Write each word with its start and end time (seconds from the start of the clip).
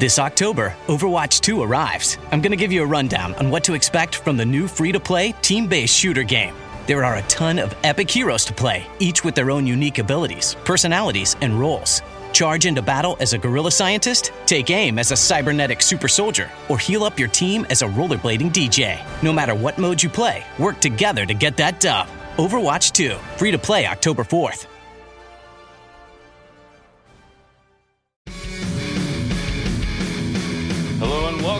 This 0.00 0.18
October, 0.18 0.74
Overwatch 0.86 1.42
2 1.42 1.62
arrives. 1.62 2.16
I'm 2.32 2.40
going 2.40 2.52
to 2.52 2.56
give 2.56 2.72
you 2.72 2.82
a 2.82 2.86
rundown 2.86 3.34
on 3.34 3.50
what 3.50 3.62
to 3.64 3.74
expect 3.74 4.14
from 4.14 4.38
the 4.38 4.46
new 4.46 4.66
free 4.66 4.92
to 4.92 4.98
play, 4.98 5.32
team 5.42 5.66
based 5.66 5.94
shooter 5.94 6.22
game. 6.22 6.54
There 6.86 7.04
are 7.04 7.16
a 7.16 7.22
ton 7.28 7.58
of 7.58 7.74
epic 7.84 8.08
heroes 8.10 8.46
to 8.46 8.54
play, 8.54 8.86
each 8.98 9.24
with 9.24 9.34
their 9.34 9.50
own 9.50 9.66
unique 9.66 9.98
abilities, 9.98 10.56
personalities, 10.64 11.36
and 11.42 11.60
roles. 11.60 12.00
Charge 12.32 12.64
into 12.64 12.80
battle 12.80 13.18
as 13.20 13.34
a 13.34 13.38
guerrilla 13.38 13.70
scientist, 13.70 14.32
take 14.46 14.70
aim 14.70 14.98
as 14.98 15.12
a 15.12 15.16
cybernetic 15.16 15.82
super 15.82 16.08
soldier, 16.08 16.50
or 16.70 16.78
heal 16.78 17.04
up 17.04 17.18
your 17.18 17.28
team 17.28 17.66
as 17.68 17.82
a 17.82 17.86
rollerblading 17.86 18.54
DJ. 18.54 18.98
No 19.22 19.34
matter 19.34 19.54
what 19.54 19.76
mode 19.76 20.02
you 20.02 20.08
play, 20.08 20.46
work 20.58 20.80
together 20.80 21.26
to 21.26 21.34
get 21.34 21.58
that 21.58 21.78
dub. 21.78 22.08
Overwatch 22.38 22.92
2, 22.92 23.16
free 23.36 23.50
to 23.50 23.58
play 23.58 23.86
October 23.86 24.24
4th. 24.24 24.66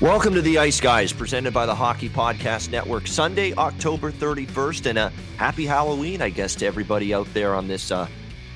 Welcome 0.00 0.34
to 0.34 0.42
the 0.42 0.58
Ice 0.58 0.78
Guys, 0.78 1.10
presented 1.10 1.54
by 1.54 1.64
the 1.64 1.74
Hockey 1.74 2.10
Podcast 2.10 2.70
Network. 2.70 3.06
Sunday, 3.06 3.54
October 3.54 4.12
31st, 4.12 4.90
and 4.90 4.98
a 4.98 5.08
happy 5.38 5.64
Halloween, 5.64 6.20
I 6.20 6.28
guess, 6.28 6.54
to 6.56 6.66
everybody 6.66 7.14
out 7.14 7.26
there 7.32 7.54
on 7.54 7.66
this 7.66 7.90
uh, 7.90 8.06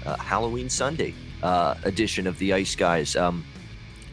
uh, 0.05 0.16
Halloween 0.18 0.68
Sunday 0.68 1.14
uh, 1.42 1.77
edition 1.84 2.27
of 2.27 2.38
the 2.38 2.52
Ice 2.52 2.77
Guys. 2.77 3.16
Um, 3.16 3.42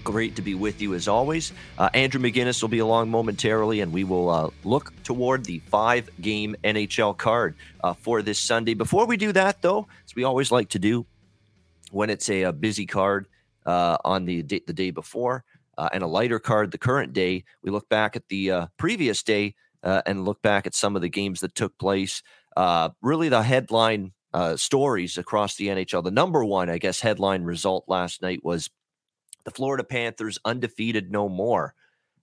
great 0.05 0.37
to 0.37 0.41
be 0.41 0.55
with 0.55 0.81
you 0.81 0.93
as 0.93 1.09
always. 1.09 1.51
Uh, 1.77 1.89
Andrew 1.93 2.21
McGinnis 2.21 2.61
will 2.61 2.69
be 2.69 2.79
along 2.79 3.09
momentarily, 3.09 3.81
and 3.81 3.91
we 3.91 4.05
will 4.05 4.29
uh, 4.29 4.49
look 4.63 4.93
toward 5.03 5.43
the 5.43 5.59
five 5.59 6.09
game 6.21 6.55
NHL 6.63 7.17
card 7.17 7.55
uh, 7.83 7.93
for 7.93 8.21
this 8.21 8.39
Sunday. 8.39 8.73
Before 8.73 9.05
we 9.05 9.17
do 9.17 9.33
that, 9.33 9.61
though, 9.61 9.85
as 10.05 10.15
we 10.15 10.23
always 10.23 10.49
like 10.49 10.69
to 10.69 10.79
do 10.79 11.05
when 11.91 12.09
it's 12.09 12.29
a, 12.29 12.43
a 12.43 12.53
busy 12.53 12.85
card 12.85 13.27
on 13.65 14.23
the, 14.23 14.43
the 14.43 14.59
day 14.59 14.91
before, 14.91 15.43
uh, 15.77 15.89
and 15.93 16.03
a 16.03 16.07
lighter 16.07 16.39
card 16.39 16.71
the 16.71 16.77
current 16.77 17.13
day. 17.13 17.43
We 17.61 17.71
look 17.71 17.89
back 17.89 18.15
at 18.15 18.27
the 18.29 18.51
uh, 18.51 18.67
previous 18.77 19.23
day 19.23 19.55
uh, 19.83 20.01
and 20.05 20.25
look 20.25 20.41
back 20.41 20.65
at 20.65 20.75
some 20.75 20.95
of 20.95 21.01
the 21.01 21.09
games 21.09 21.41
that 21.41 21.55
took 21.55 21.77
place. 21.77 22.23
Uh, 22.55 22.89
really, 23.01 23.29
the 23.29 23.43
headline 23.43 24.13
uh, 24.33 24.55
stories 24.55 25.17
across 25.17 25.55
the 25.55 25.67
NHL. 25.67 26.03
The 26.03 26.11
number 26.11 26.43
one, 26.43 26.69
I 26.69 26.77
guess, 26.77 26.99
headline 26.99 27.43
result 27.43 27.85
last 27.87 28.21
night 28.21 28.43
was 28.43 28.69
the 29.45 29.51
Florida 29.51 29.83
Panthers 29.83 30.39
undefeated 30.43 31.11
no 31.11 31.29
more. 31.29 31.73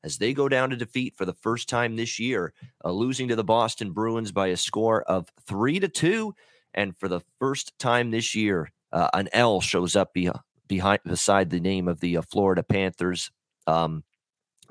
As 0.03 0.19
they 0.19 0.35
go 0.35 0.51
down 0.51 0.69
to 0.69 0.77
defeat 0.77 1.15
for 1.17 1.25
the 1.25 1.33
first 1.33 1.67
time 1.67 1.97
this 1.97 2.19
year, 2.19 2.53
uh, 2.85 2.91
losing 2.91 3.29
to 3.29 3.37
the 3.37 3.45
Boston 3.45 3.93
Bruins 3.93 4.33
by 4.33 4.49
a 4.49 4.57
score 4.57 5.03
of 5.03 5.31
three 5.47 5.81
to 5.81 5.89
two, 5.89 6.35
and 6.75 6.95
for 6.99 7.09
the 7.09 7.23
first 7.39 7.73
time 7.79 8.11
this 8.11 8.35
year, 8.35 8.71
an 8.93 9.29
L 9.33 9.63
shows 9.63 9.97
up 9.97 10.13
be- 10.13 10.31
behind 10.69 11.01
beside 11.07 11.49
the 11.49 11.61
name 11.61 11.89
of 11.89 12.01
the 12.01 12.19
Florida 12.31 12.63
Panthers 12.63 13.31
um, 13.67 14.05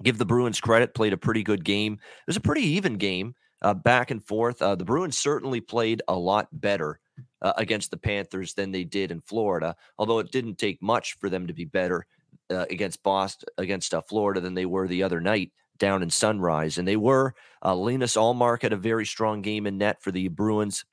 give 0.01 0.17
the 0.17 0.25
Bruins 0.25 0.61
credit, 0.61 0.93
played 0.93 1.13
a 1.13 1.17
pretty 1.17 1.43
good 1.43 1.63
game. 1.63 1.93
It 1.93 2.27
was 2.27 2.37
a 2.37 2.41
pretty 2.41 2.63
even 2.63 2.97
game, 2.97 3.35
uh, 3.61 3.73
back 3.73 4.11
and 4.11 4.23
forth. 4.23 4.61
Uh, 4.61 4.75
the 4.75 4.85
Bruins 4.85 5.17
certainly 5.17 5.61
played 5.61 6.01
a 6.07 6.15
lot 6.15 6.47
better 6.51 6.99
uh, 7.41 7.53
against 7.57 7.91
the 7.91 7.97
Panthers 7.97 8.53
than 8.53 8.71
they 8.71 8.83
did 8.83 9.11
in 9.11 9.21
Florida, 9.21 9.75
although 9.97 10.19
it 10.19 10.31
didn't 10.31 10.57
take 10.57 10.81
much 10.81 11.17
for 11.19 11.29
them 11.29 11.47
to 11.47 11.53
be 11.53 11.65
better 11.65 12.05
uh, 12.49 12.65
against 12.69 13.03
Boston, 13.03 13.49
against 13.57 13.93
uh, 13.93 14.01
Florida 14.01 14.39
than 14.39 14.53
they 14.53 14.65
were 14.65 14.87
the 14.87 15.03
other 15.03 15.21
night 15.21 15.51
down 15.77 16.03
in 16.03 16.09
Sunrise. 16.09 16.77
And 16.77 16.87
they 16.87 16.97
were. 16.97 17.33
Uh, 17.63 17.75
Linus 17.75 18.15
Ullmark 18.15 18.61
had 18.61 18.73
a 18.73 18.77
very 18.77 19.05
strong 19.05 19.41
game 19.41 19.67
in 19.67 19.77
net 19.77 20.01
for 20.01 20.11
the 20.11 20.27
Bruins. 20.27 20.85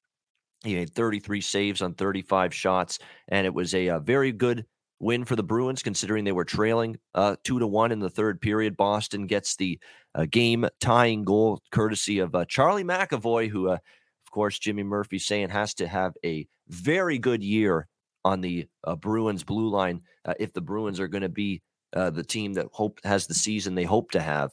He 0.65 0.75
had 0.75 0.95
33 0.95 1.41
saves 1.41 1.81
on 1.81 1.95
35 1.95 2.53
shots, 2.53 2.99
and 3.29 3.47
it 3.47 3.55
was 3.55 3.75
a, 3.75 3.89
a 3.89 3.99
very 3.99 4.33
good 4.33 4.67
win 5.01 5.25
for 5.25 5.35
the 5.35 5.43
Bruins, 5.43 5.83
considering 5.83 6.25
they 6.25 6.33
were 6.33 6.45
trailing 6.45 6.99
uh, 7.15 7.37
two 7.43 7.59
to 7.59 7.67
one 7.67 7.91
in 7.91 7.99
the 7.99 8.11
third 8.11 8.41
period. 8.41 8.77
Boston 8.77 9.27
gets 9.27 9.57
the 9.57 9.81
uh, 10.15 10.27
game 10.31 10.67
tying 10.81 11.25
goal, 11.25 11.63
courtesy 11.73 12.19
of 12.19 12.35
uh, 12.35 12.45
Charlie 12.45 12.85
McAvoy, 12.85 13.49
who, 13.49 13.69
uh, 13.71 13.75
of 13.75 14.31
course, 14.31 14.59
Jimmy 14.59 14.83
Murphy 14.83 15.19
saying 15.19 15.49
has 15.49 15.75
to 15.75 15.89
have 15.89 16.13
a 16.25 16.47
very 16.69 17.19
good 17.19 17.43
year 17.43 17.89
on 18.25 18.43
the 18.43 18.69
uh, 18.85 18.95
Bruins 18.95 19.43
blue 19.43 19.71
line 19.71 20.03
uh, 20.27 20.35
if 20.39 20.53
the 20.53 20.61
Bruins 20.61 21.01
are 21.01 21.09
going 21.09 21.23
to 21.23 21.29
be 21.29 21.63
the 21.93 22.23
team 22.23 22.53
that 22.53 22.67
hope 22.73 23.01
has 23.03 23.27
the 23.27 23.35
season 23.35 23.75
they 23.75 23.85
hope 23.85 24.13
to 24.13 24.21
have. 24.21 24.53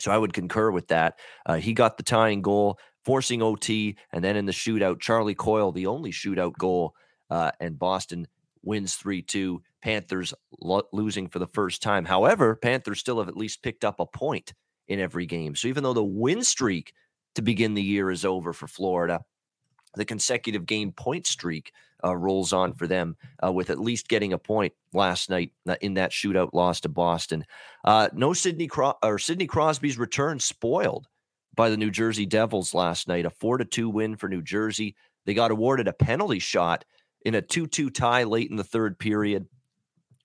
So 0.00 0.10
I 0.10 0.18
would 0.18 0.32
concur 0.32 0.72
with 0.72 0.88
that. 0.88 1.14
he 1.58 1.72
got 1.74 1.96
the 1.96 2.02
tying 2.02 2.42
goal, 2.42 2.78
forcing 3.04 3.40
OT, 3.40 3.96
and 4.12 4.24
then 4.24 4.36
in 4.36 4.46
the 4.46 4.52
shootout, 4.52 5.00
Charlie 5.00 5.34
Coyle, 5.34 5.70
the 5.70 5.86
only 5.86 6.10
shootout 6.10 6.54
goal, 6.58 6.92
and 7.30 7.78
Boston 7.78 8.26
wins 8.66 8.96
3 8.96 9.22
2. 9.22 9.62
Panthers 9.82 10.34
lo- 10.60 10.88
losing 10.92 11.28
for 11.28 11.38
the 11.38 11.46
first 11.46 11.82
time. 11.82 12.04
However, 12.04 12.56
Panthers 12.56 12.98
still 12.98 13.18
have 13.20 13.28
at 13.28 13.36
least 13.36 13.62
picked 13.62 13.84
up 13.84 14.00
a 14.00 14.06
point 14.06 14.52
in 14.88 15.00
every 15.00 15.26
game. 15.26 15.54
So 15.54 15.68
even 15.68 15.82
though 15.82 15.94
the 15.94 16.04
win 16.04 16.42
streak 16.42 16.92
to 17.36 17.42
begin 17.42 17.74
the 17.74 17.82
year 17.82 18.10
is 18.10 18.24
over 18.24 18.52
for 18.52 18.66
Florida, 18.66 19.20
the 19.94 20.04
consecutive 20.04 20.66
game 20.66 20.92
point 20.92 21.26
streak 21.26 21.72
uh, 22.04 22.14
rolls 22.14 22.52
on 22.52 22.72
for 22.72 22.86
them 22.86 23.16
uh, 23.42 23.50
with 23.50 23.70
at 23.70 23.80
least 23.80 24.08
getting 24.08 24.32
a 24.32 24.38
point 24.38 24.72
last 24.92 25.30
night 25.30 25.52
uh, 25.68 25.76
in 25.80 25.94
that 25.94 26.12
shootout 26.12 26.50
loss 26.52 26.80
to 26.80 26.88
Boston. 26.88 27.44
Uh, 27.84 28.08
no 28.12 28.32
Sidney 28.32 28.66
Cro- 28.66 28.98
or 29.02 29.18
Sidney 29.18 29.46
Crosby's 29.46 29.98
return 29.98 30.38
spoiled 30.38 31.06
by 31.54 31.70
the 31.70 31.76
New 31.76 31.90
Jersey 31.90 32.26
Devils 32.26 32.74
last 32.74 33.08
night. 33.08 33.24
A 33.24 33.30
four 33.30 33.58
to 33.58 33.64
two 33.64 33.88
win 33.88 34.16
for 34.16 34.28
New 34.28 34.42
Jersey. 34.42 34.94
They 35.24 35.34
got 35.34 35.50
awarded 35.50 35.88
a 35.88 35.92
penalty 35.92 36.38
shot 36.38 36.84
in 37.26 37.34
a 37.34 37.42
2 37.42 37.66
2 37.66 37.90
tie 37.90 38.22
late 38.22 38.50
in 38.50 38.56
the 38.56 38.64
third 38.64 38.98
period. 38.98 39.48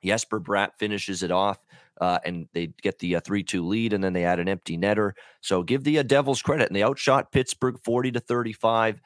Jesper 0.05 0.39
Bratt 0.39 0.69
finishes 0.77 1.23
it 1.23 1.31
off. 1.31 1.59
Uh, 1.99 2.19
and 2.25 2.47
they 2.53 2.67
get 2.81 2.99
the 2.99 3.19
3 3.19 3.41
uh, 3.41 3.43
2 3.45 3.65
lead, 3.65 3.93
and 3.93 4.03
then 4.03 4.13
they 4.13 4.23
add 4.23 4.39
an 4.39 4.47
empty 4.47 4.77
netter. 4.77 5.11
So 5.41 5.61
give 5.61 5.83
the 5.83 5.99
uh, 5.99 6.03
Devils 6.03 6.41
credit. 6.41 6.67
And 6.67 6.75
they 6.75 6.83
outshot 6.83 7.31
Pittsburgh 7.31 7.77
40 7.83 8.13
to 8.13 8.19
35. 8.19 9.01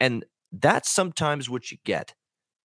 And 0.00 0.24
that's 0.52 0.90
sometimes 0.90 1.48
what 1.48 1.70
you 1.70 1.78
get 1.84 2.14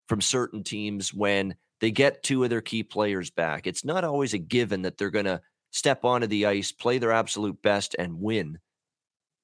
from 0.07 0.19
certain 0.19 0.63
teams 0.63 1.13
when 1.13 1.55
they 1.79 1.91
get 1.91 2.23
two 2.23 2.43
of 2.43 2.49
their 2.49 2.61
key 2.61 2.83
players 2.83 3.29
back. 3.29 3.65
It's 3.65 3.85
not 3.85 4.03
always 4.03 4.33
a 4.33 4.39
given 4.39 4.81
that 4.81 4.97
they're 4.97 5.09
going 5.09 5.25
to 5.25 5.41
step 5.71 6.03
onto 6.03 6.27
the 6.27 6.45
ice, 6.47 6.71
play 6.71 6.97
their 6.97 7.11
absolute 7.11 7.61
best, 7.61 7.95
and 7.97 8.19
win 8.19 8.59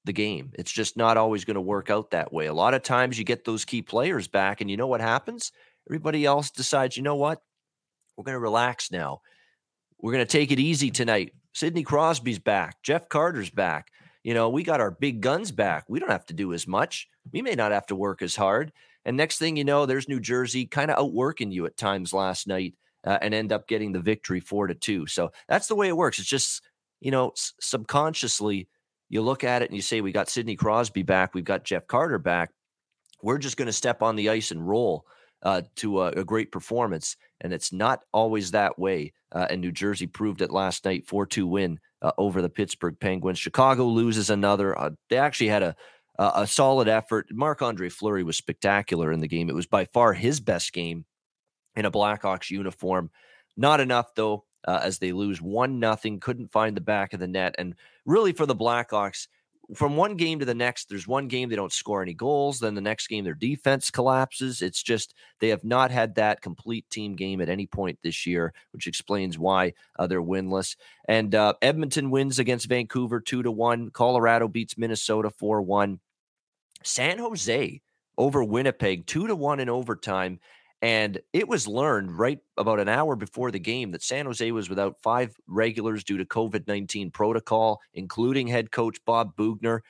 the 0.04 0.12
game. 0.12 0.52
It's 0.54 0.72
just 0.72 0.96
not 0.96 1.16
always 1.16 1.44
going 1.44 1.56
to 1.56 1.60
work 1.60 1.90
out 1.90 2.10
that 2.10 2.32
way. 2.32 2.46
A 2.46 2.54
lot 2.54 2.74
of 2.74 2.82
times 2.82 3.18
you 3.18 3.24
get 3.24 3.44
those 3.44 3.64
key 3.64 3.82
players 3.82 4.28
back, 4.28 4.60
and 4.60 4.70
you 4.70 4.76
know 4.76 4.86
what 4.86 5.00
happens? 5.00 5.52
Everybody 5.88 6.24
else 6.24 6.50
decides, 6.50 6.96
you 6.96 7.02
know 7.02 7.16
what? 7.16 7.42
We're 8.16 8.24
going 8.24 8.34
to 8.34 8.40
relax 8.40 8.90
now. 8.90 9.20
We're 10.00 10.12
going 10.12 10.24
to 10.24 10.30
take 10.30 10.50
it 10.50 10.60
easy 10.60 10.90
tonight. 10.90 11.32
Sidney 11.54 11.82
Crosby's 11.82 12.38
back. 12.38 12.82
Jeff 12.82 13.08
Carter's 13.08 13.50
back. 13.50 13.90
You 14.22 14.34
know, 14.34 14.48
we 14.48 14.62
got 14.62 14.80
our 14.80 14.90
big 14.90 15.20
guns 15.20 15.50
back. 15.50 15.84
We 15.88 15.98
don't 15.98 16.10
have 16.10 16.26
to 16.26 16.34
do 16.34 16.52
as 16.52 16.66
much. 16.66 17.08
We 17.32 17.42
may 17.42 17.54
not 17.54 17.72
have 17.72 17.86
to 17.86 17.96
work 17.96 18.22
as 18.22 18.36
hard. 18.36 18.72
And 19.04 19.16
next 19.16 19.38
thing 19.38 19.56
you 19.56 19.64
know, 19.64 19.86
there's 19.86 20.08
New 20.08 20.20
Jersey 20.20 20.66
kind 20.66 20.90
of 20.90 20.98
outworking 20.98 21.50
you 21.50 21.66
at 21.66 21.76
times 21.76 22.12
last 22.12 22.46
night 22.46 22.74
uh, 23.04 23.18
and 23.22 23.32
end 23.32 23.52
up 23.52 23.66
getting 23.66 23.92
the 23.92 24.00
victory 24.00 24.40
four 24.40 24.66
to 24.66 24.74
two. 24.74 25.06
So 25.06 25.30
that's 25.48 25.66
the 25.66 25.74
way 25.74 25.88
it 25.88 25.96
works. 25.96 26.18
It's 26.18 26.28
just, 26.28 26.62
you 27.00 27.10
know, 27.10 27.30
s- 27.30 27.54
subconsciously 27.60 28.68
you 29.08 29.22
look 29.22 29.44
at 29.44 29.62
it 29.62 29.70
and 29.70 29.76
you 29.76 29.82
say, 29.82 30.00
we 30.00 30.12
got 30.12 30.28
Sidney 30.28 30.56
Crosby 30.56 31.02
back, 31.02 31.34
we've 31.34 31.44
got 31.44 31.64
Jeff 31.64 31.86
Carter 31.86 32.18
back. 32.18 32.50
We're 33.22 33.38
just 33.38 33.56
going 33.56 33.66
to 33.66 33.72
step 33.72 34.02
on 34.02 34.16
the 34.16 34.28
ice 34.28 34.50
and 34.50 34.66
roll 34.66 35.04
uh, 35.42 35.62
to 35.76 36.02
a, 36.02 36.08
a, 36.10 36.24
great 36.24 36.52
performance. 36.52 37.16
And 37.40 37.52
it's 37.52 37.72
not 37.72 38.04
always 38.12 38.52
that 38.52 38.78
way. 38.78 39.12
Uh, 39.32 39.46
and 39.50 39.60
New 39.60 39.72
Jersey 39.72 40.06
proved 40.06 40.40
it 40.40 40.50
last 40.50 40.84
night 40.84 41.06
4 41.06 41.26
2 41.26 41.46
win 41.46 41.80
uh, 42.02 42.12
over 42.16 42.42
the 42.42 42.48
Pittsburgh 42.48 42.96
Penguins. 42.98 43.38
Chicago 43.38 43.86
loses 43.86 44.30
another. 44.30 44.78
Uh, 44.78 44.90
they 45.10 45.18
actually 45.18 45.48
had 45.48 45.62
a 45.62 45.76
a 46.18 46.46
solid 46.46 46.88
effort. 46.88 47.28
Marc 47.30 47.62
Andre 47.62 47.88
Fleury 47.88 48.24
was 48.24 48.36
spectacular 48.36 49.12
in 49.12 49.20
the 49.20 49.28
game. 49.28 49.48
It 49.48 49.54
was 49.54 49.66
by 49.66 49.84
far 49.84 50.12
his 50.12 50.40
best 50.40 50.72
game 50.72 51.04
in 51.76 51.84
a 51.84 51.92
Blackhawks 51.92 52.50
uniform. 52.50 53.10
Not 53.56 53.78
enough 53.78 54.14
though, 54.16 54.44
uh, 54.66 54.80
as 54.82 54.98
they 54.98 55.12
lose 55.12 55.40
one 55.40 55.78
nothing. 55.78 56.20
Couldn't 56.20 56.52
find 56.52 56.76
the 56.76 56.80
back 56.80 57.12
of 57.12 57.20
the 57.20 57.28
net, 57.28 57.54
and 57.58 57.74
really 58.06 58.32
for 58.32 58.46
the 58.46 58.56
Blackhawks, 58.56 59.28
from 59.74 59.96
one 59.96 60.16
game 60.16 60.38
to 60.38 60.46
the 60.46 60.54
next, 60.54 60.88
there's 60.88 61.06
one 61.06 61.28
game 61.28 61.50
they 61.50 61.56
don't 61.56 61.72
score 61.72 62.00
any 62.00 62.14
goals. 62.14 62.58
Then 62.58 62.74
the 62.74 62.80
next 62.80 63.06
game, 63.08 63.24
their 63.24 63.34
defense 63.34 63.90
collapses. 63.90 64.62
It's 64.62 64.82
just 64.82 65.14
they 65.40 65.48
have 65.48 65.62
not 65.62 65.90
had 65.90 66.14
that 66.14 66.40
complete 66.40 66.88
team 66.88 67.14
game 67.14 67.42
at 67.42 67.50
any 67.50 67.66
point 67.66 67.98
this 68.02 68.26
year, 68.26 68.54
which 68.72 68.86
explains 68.86 69.38
why 69.38 69.74
uh, 69.98 70.06
they're 70.06 70.22
winless. 70.22 70.74
And 71.06 71.34
uh, 71.34 71.52
Edmonton 71.60 72.10
wins 72.10 72.38
against 72.38 72.66
Vancouver 72.66 73.20
two 73.20 73.42
to 73.42 73.50
one. 73.50 73.90
Colorado 73.90 74.48
beats 74.48 74.78
Minnesota 74.78 75.28
four 75.28 75.60
one. 75.60 76.00
San 76.82 77.18
Jose 77.18 77.82
over 78.16 78.42
Winnipeg 78.42 79.06
two 79.06 79.26
to 79.26 79.36
one 79.36 79.60
in 79.60 79.68
overtime. 79.68 80.40
And 80.80 81.18
it 81.32 81.48
was 81.48 81.66
learned 81.66 82.16
right 82.16 82.38
about 82.56 82.78
an 82.78 82.88
hour 82.88 83.16
before 83.16 83.50
the 83.50 83.58
game 83.58 83.90
that 83.92 84.02
San 84.02 84.26
Jose 84.26 84.52
was 84.52 84.68
without 84.68 85.00
five 85.02 85.34
regulars 85.48 86.04
due 86.04 86.18
to 86.18 86.24
COVID 86.24 86.68
19 86.68 87.10
protocol, 87.10 87.80
including 87.94 88.46
head 88.46 88.70
coach 88.70 88.98
Bob 89.04 89.34
Boughner. 89.36 89.82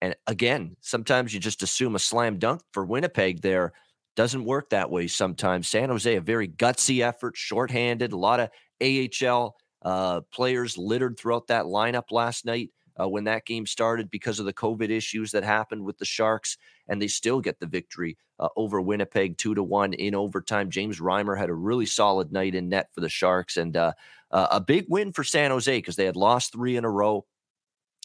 And 0.00 0.16
again, 0.26 0.76
sometimes 0.80 1.32
you 1.32 1.38
just 1.38 1.62
assume 1.62 1.94
a 1.94 2.00
slam 2.00 2.38
dunk 2.38 2.62
for 2.72 2.84
Winnipeg 2.84 3.40
there. 3.40 3.72
Doesn't 4.16 4.44
work 4.44 4.70
that 4.70 4.90
way 4.90 5.06
sometimes. 5.06 5.68
San 5.68 5.88
Jose, 5.88 6.16
a 6.16 6.20
very 6.20 6.48
gutsy 6.48 7.02
effort, 7.06 7.36
shorthanded, 7.36 8.12
a 8.12 8.16
lot 8.16 8.40
of 8.40 8.50
AHL 8.82 9.54
uh, 9.82 10.22
players 10.32 10.76
littered 10.76 11.18
throughout 11.18 11.46
that 11.46 11.66
lineup 11.66 12.10
last 12.10 12.44
night 12.44 12.70
uh, 13.00 13.08
when 13.08 13.24
that 13.24 13.46
game 13.46 13.66
started 13.66 14.10
because 14.10 14.38
of 14.38 14.46
the 14.46 14.52
COVID 14.52 14.90
issues 14.90 15.30
that 15.32 15.44
happened 15.44 15.84
with 15.84 15.98
the 15.98 16.04
Sharks, 16.04 16.56
and 16.88 17.00
they 17.00 17.08
still 17.08 17.40
get 17.40 17.60
the 17.60 17.66
victory 17.66 18.16
uh, 18.38 18.48
over 18.56 18.80
Winnipeg 18.80 19.38
two 19.38 19.54
to 19.54 19.62
one 19.62 19.92
in 19.92 20.14
overtime. 20.14 20.70
James 20.70 21.00
Reimer 21.00 21.38
had 21.38 21.48
a 21.48 21.54
really 21.54 21.86
solid 21.86 22.32
night 22.32 22.54
in 22.54 22.68
net 22.68 22.88
for 22.94 23.00
the 23.00 23.08
Sharks, 23.08 23.56
and 23.56 23.76
uh, 23.76 23.92
uh 24.30 24.48
a 24.50 24.60
big 24.60 24.86
win 24.88 25.12
for 25.12 25.24
San 25.24 25.50
Jose 25.50 25.76
because 25.76 25.96
they 25.96 26.06
had 26.06 26.16
lost 26.16 26.52
three 26.52 26.76
in 26.76 26.84
a 26.84 26.90
row. 26.90 27.24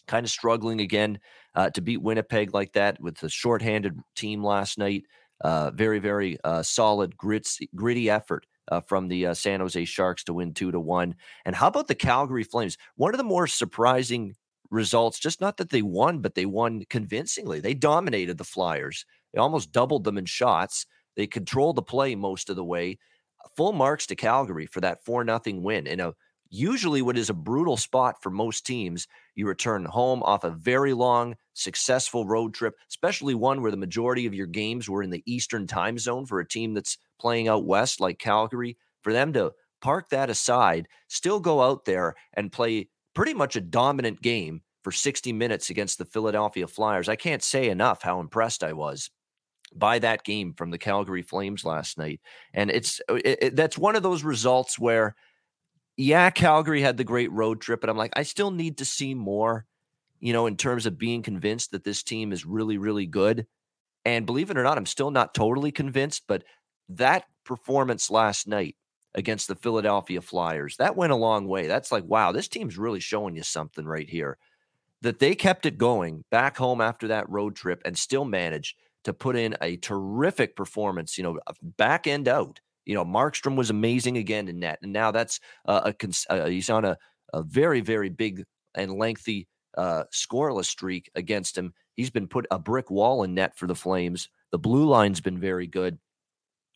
Kind 0.06 0.24
of 0.24 0.30
struggling 0.30 0.80
again 0.80 1.18
uh, 1.54 1.68
to 1.70 1.82
beat 1.82 2.00
Winnipeg 2.00 2.54
like 2.54 2.72
that 2.72 2.98
with 2.98 3.18
the 3.18 3.28
shorthanded 3.28 3.98
team 4.16 4.42
last 4.42 4.78
night. 4.78 5.04
Uh, 5.42 5.70
very, 5.70 5.98
very 5.98 6.38
solid, 6.62 7.16
grits, 7.16 7.60
gritty 7.76 8.08
effort 8.08 8.46
uh, 8.70 8.80
from 8.80 9.08
the 9.08 9.26
uh, 9.26 9.34
San 9.34 9.60
Jose 9.60 9.84
Sharks 9.84 10.24
to 10.24 10.34
win 10.34 10.54
two 10.54 10.70
to 10.70 10.80
one. 10.80 11.14
And 11.44 11.54
how 11.54 11.68
about 11.68 11.88
the 11.88 11.94
Calgary 11.94 12.44
Flames? 12.44 12.76
One 12.96 13.14
of 13.14 13.18
the 13.18 13.24
more 13.24 13.46
surprising 13.46 14.34
results. 14.70 15.18
Just 15.18 15.40
not 15.40 15.56
that 15.56 15.70
they 15.70 15.82
won, 15.82 16.20
but 16.20 16.34
they 16.34 16.46
won 16.46 16.84
convincingly. 16.90 17.60
They 17.60 17.74
dominated 17.74 18.38
the 18.38 18.44
Flyers. 18.44 19.04
They 19.32 19.40
almost 19.40 19.72
doubled 19.72 20.04
them 20.04 20.18
in 20.18 20.26
shots. 20.26 20.86
They 21.16 21.26
controlled 21.26 21.76
the 21.76 21.82
play 21.82 22.14
most 22.14 22.50
of 22.50 22.56
the 22.56 22.64
way. 22.64 22.98
Full 23.56 23.72
marks 23.72 24.06
to 24.06 24.16
Calgary 24.16 24.66
for 24.66 24.80
that 24.80 25.04
4 25.04 25.24
nothing 25.24 25.62
win 25.62 25.86
in 25.86 26.00
a 26.00 26.12
usually 26.50 27.02
what 27.02 27.18
is 27.18 27.28
a 27.28 27.34
brutal 27.34 27.76
spot 27.76 28.22
for 28.22 28.30
most 28.30 28.64
teams. 28.64 29.06
You 29.34 29.46
return 29.46 29.84
home 29.84 30.22
off 30.22 30.44
a 30.44 30.50
very 30.50 30.94
long, 30.94 31.36
successful 31.52 32.26
road 32.26 32.54
trip, 32.54 32.74
especially 32.88 33.34
one 33.34 33.60
where 33.60 33.70
the 33.70 33.76
majority 33.76 34.26
of 34.26 34.34
your 34.34 34.46
games 34.46 34.88
were 34.88 35.02
in 35.02 35.10
the 35.10 35.22
Eastern 35.26 35.66
time 35.66 35.98
zone 35.98 36.24
for 36.24 36.40
a 36.40 36.48
team 36.48 36.74
that's 36.74 36.96
playing 37.20 37.48
out 37.48 37.66
west 37.66 38.00
like 38.00 38.18
Calgary. 38.18 38.78
For 39.02 39.12
them 39.12 39.32
to 39.34 39.52
park 39.80 40.08
that 40.10 40.30
aside, 40.30 40.88
still 41.08 41.40
go 41.40 41.62
out 41.62 41.84
there 41.84 42.14
and 42.34 42.50
play 42.52 42.88
pretty 43.14 43.34
much 43.34 43.56
a 43.56 43.60
dominant 43.60 44.22
game 44.22 44.62
for 44.82 44.92
60 44.92 45.32
minutes 45.32 45.70
against 45.70 45.98
the 45.98 46.04
Philadelphia 46.04 46.66
Flyers. 46.66 47.08
I 47.08 47.16
can't 47.16 47.42
say 47.42 47.68
enough 47.68 48.02
how 48.02 48.20
impressed 48.20 48.62
I 48.64 48.72
was 48.72 49.10
by 49.74 49.98
that 49.98 50.24
game 50.24 50.54
from 50.54 50.70
the 50.70 50.78
Calgary 50.78 51.22
Flames 51.22 51.64
last 51.64 51.98
night. 51.98 52.20
And 52.54 52.70
it's 52.70 53.00
uh, 53.08 53.14
it, 53.16 53.38
it, 53.42 53.56
that's 53.56 53.76
one 53.76 53.96
of 53.96 54.02
those 54.02 54.24
results 54.24 54.78
where 54.78 55.14
yeah, 55.96 56.30
Calgary 56.30 56.80
had 56.80 56.96
the 56.96 57.04
great 57.04 57.30
road 57.32 57.60
trip, 57.60 57.80
but 57.80 57.90
I'm 57.90 57.96
like 57.96 58.12
I 58.16 58.22
still 58.22 58.50
need 58.50 58.78
to 58.78 58.84
see 58.84 59.14
more, 59.14 59.66
you 60.20 60.32
know, 60.32 60.46
in 60.46 60.56
terms 60.56 60.86
of 60.86 60.96
being 60.96 61.22
convinced 61.22 61.72
that 61.72 61.84
this 61.84 62.02
team 62.02 62.32
is 62.32 62.46
really 62.46 62.78
really 62.78 63.06
good. 63.06 63.46
And 64.04 64.24
believe 64.24 64.50
it 64.50 64.56
or 64.56 64.62
not, 64.62 64.78
I'm 64.78 64.86
still 64.86 65.10
not 65.10 65.34
totally 65.34 65.72
convinced, 65.72 66.22
but 66.26 66.44
that 66.88 67.24
performance 67.44 68.10
last 68.10 68.46
night 68.46 68.76
against 69.14 69.48
the 69.48 69.54
Philadelphia 69.54 70.20
Flyers. 70.20 70.76
That 70.76 70.96
went 70.96 71.12
a 71.12 71.16
long 71.16 71.46
way. 71.46 71.66
That's 71.66 71.92
like, 71.92 72.04
wow, 72.04 72.32
this 72.32 72.48
team's 72.48 72.78
really 72.78 73.00
showing 73.00 73.36
you 73.36 73.42
something 73.42 73.86
right 73.86 74.08
here. 74.08 74.38
That 75.02 75.18
they 75.18 75.34
kept 75.34 75.66
it 75.66 75.78
going 75.78 76.24
back 76.30 76.56
home 76.56 76.80
after 76.80 77.08
that 77.08 77.28
road 77.30 77.54
trip 77.56 77.82
and 77.84 77.96
still 77.96 78.24
managed 78.24 78.76
to 79.04 79.12
put 79.12 79.36
in 79.36 79.56
a 79.62 79.76
terrific 79.76 80.56
performance, 80.56 81.16
you 81.16 81.24
know, 81.24 81.38
back 81.62 82.06
end 82.06 82.28
out. 82.28 82.60
You 82.84 82.94
know, 82.94 83.04
Markstrom 83.04 83.56
was 83.56 83.70
amazing 83.70 84.16
again 84.16 84.48
in 84.48 84.58
net. 84.58 84.78
And 84.82 84.92
now 84.92 85.10
that's 85.10 85.40
uh, 85.66 85.92
a, 85.92 86.32
uh, 86.32 86.46
he's 86.46 86.70
on 86.70 86.84
a, 86.84 86.96
a 87.32 87.42
very, 87.42 87.80
very 87.80 88.08
big 88.08 88.44
and 88.74 88.92
lengthy 88.92 89.46
uh, 89.76 90.04
scoreless 90.12 90.66
streak 90.66 91.10
against 91.14 91.56
him. 91.56 91.72
He's 91.94 92.10
been 92.10 92.28
put 92.28 92.46
a 92.50 92.58
brick 92.58 92.90
wall 92.90 93.22
in 93.22 93.34
net 93.34 93.56
for 93.56 93.66
the 93.66 93.74
Flames. 93.74 94.28
The 94.50 94.58
blue 94.58 94.86
line's 94.86 95.20
been 95.20 95.38
very 95.38 95.66
good 95.66 95.98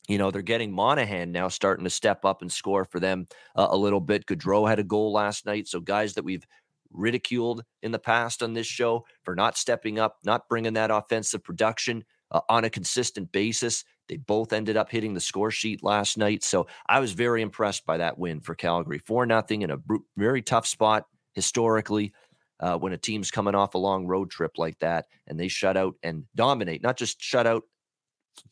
you 0.08 0.18
know, 0.18 0.30
they're 0.30 0.42
getting 0.42 0.72
Monahan 0.72 1.30
now 1.30 1.48
starting 1.48 1.84
to 1.84 1.90
step 1.90 2.24
up 2.24 2.42
and 2.42 2.50
score 2.50 2.84
for 2.84 2.98
them 2.98 3.26
uh, 3.54 3.68
a 3.70 3.76
little 3.76 4.00
bit. 4.00 4.26
Gaudreau 4.26 4.68
had 4.68 4.78
a 4.78 4.84
goal 4.84 5.12
last 5.12 5.46
night. 5.46 5.68
So, 5.68 5.80
guys 5.80 6.14
that 6.14 6.24
we've 6.24 6.46
ridiculed 6.90 7.62
in 7.82 7.92
the 7.92 7.98
past 7.98 8.42
on 8.42 8.52
this 8.52 8.66
show 8.66 9.04
for 9.24 9.34
not 9.34 9.56
stepping 9.56 9.98
up, 9.98 10.18
not 10.24 10.48
bringing 10.48 10.74
that 10.74 10.90
offensive 10.90 11.42
production 11.42 12.04
uh, 12.30 12.40
on 12.48 12.64
a 12.64 12.70
consistent 12.70 13.30
basis. 13.32 13.84
They 14.08 14.16
both 14.16 14.52
ended 14.52 14.76
up 14.76 14.90
hitting 14.90 15.14
the 15.14 15.20
score 15.20 15.50
sheet 15.50 15.82
last 15.84 16.18
night. 16.18 16.42
So, 16.42 16.66
I 16.88 16.98
was 16.98 17.12
very 17.12 17.40
impressed 17.40 17.86
by 17.86 17.98
that 17.98 18.18
win 18.18 18.40
for 18.40 18.54
Calgary. 18.56 18.98
4 18.98 19.26
nothing 19.26 19.62
in 19.62 19.70
a 19.70 19.78
very 20.16 20.42
tough 20.42 20.66
spot 20.66 21.06
historically. 21.34 22.12
Uh, 22.58 22.78
when 22.78 22.92
a 22.92 22.98
team's 22.98 23.32
coming 23.32 23.56
off 23.56 23.74
a 23.74 23.78
long 23.78 24.06
road 24.06 24.30
trip 24.30 24.52
like 24.56 24.78
that 24.78 25.06
and 25.26 25.38
they 25.38 25.48
shut 25.48 25.76
out 25.76 25.96
and 26.04 26.24
dominate, 26.36 26.80
not 26.80 26.96
just 26.96 27.20
shut 27.20 27.44
out 27.44 27.64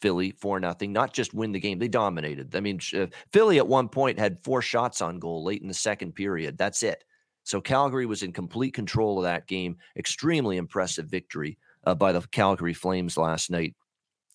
Philly 0.01 0.33
for 0.33 0.61
nothing, 0.61 0.93
not 0.93 1.13
just 1.13 1.35
win 1.35 1.53
the 1.53 1.61
game. 1.61 1.79
They 1.79 1.89
dominated. 1.89 2.55
I 2.55 2.61
mean, 2.61 2.81
uh, 2.95 3.07
Philly 3.33 3.59
at 3.59 3.69
one 3.69 3.89
point 3.89 4.19
had 4.19 4.43
four 4.43 4.63
shots 4.63 5.01
on 5.01 5.19
goal 5.19 5.45
late 5.45 5.63
in 5.63 5.69
the 5.69 5.75
second 5.75 6.15
period. 6.15 6.59
That's 6.59 6.83
it. 6.83 7.05
So 7.45 7.61
Calgary 7.61 8.07
was 8.07 8.23
in 8.23 8.33
complete 8.33 8.75
control 8.75 9.19
of 9.19 9.25
that 9.25 9.47
game. 9.47 9.77
Extremely 9.97 10.57
impressive 10.57 11.07
victory 11.07 11.59
uh, 11.85 11.95
by 11.95 12.13
the 12.13 12.21
Calgary 12.33 12.75
Flames 12.75 13.17
last 13.17 13.51
night 13.51 13.75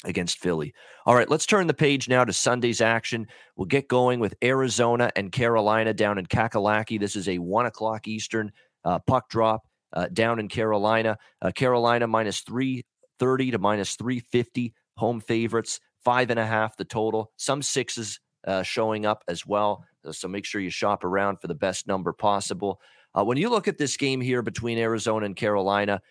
against 0.03 0.39
Philly. 0.39 0.73
All 1.05 1.15
right, 1.15 1.29
let's 1.29 1.45
turn 1.45 1.67
the 1.67 1.73
page 1.73 2.09
now 2.09 2.25
to 2.25 2.33
Sunday's 2.33 2.81
action. 2.81 3.27
We'll 3.55 3.65
get 3.65 3.87
going 3.87 4.19
with 4.19 4.35
Arizona 4.43 5.11
and 5.15 5.31
Carolina 5.31 5.93
down 5.93 6.17
in 6.17 6.25
Kakalaki. 6.25 6.99
This 6.99 7.15
is 7.15 7.29
a 7.29 7.39
one 7.39 7.65
o'clock 7.65 8.07
Eastern 8.07 8.51
uh, 8.83 8.99
puck 8.99 9.29
drop 9.29 9.67
uh, 9.93 10.07
down 10.11 10.39
in 10.39 10.47
Carolina. 10.47 11.17
Uh, 11.41 11.51
Carolina 11.51 12.07
minus 12.07 12.41
330 12.41 13.51
to 13.51 13.59
minus 13.59 13.95
350 13.95 14.73
home 14.97 15.19
favorites, 15.19 15.79
five 16.03 16.29
and 16.29 16.39
a 16.39 16.45
half 16.45 16.77
the 16.77 16.85
total, 16.85 17.31
some 17.37 17.61
sixes 17.61 18.19
uh, 18.47 18.63
showing 18.63 19.05
up 19.05 19.23
as 19.27 19.45
well. 19.45 19.83
Uh, 20.05 20.11
so 20.11 20.27
make 20.27 20.45
sure 20.45 20.61
you 20.61 20.69
shop 20.69 21.03
around 21.03 21.37
for 21.37 21.47
the 21.47 21.55
best 21.55 21.87
number 21.87 22.13
possible. 22.13 22.79
Uh, 23.17 23.23
when 23.23 23.37
you 23.37 23.49
look 23.49 23.67
at 23.67 23.77
this 23.77 23.97
game 23.97 24.21
here 24.21 24.41
between 24.41 24.77
Arizona 24.77 25.25
and 25.25 25.35
Carolina, 25.35 26.01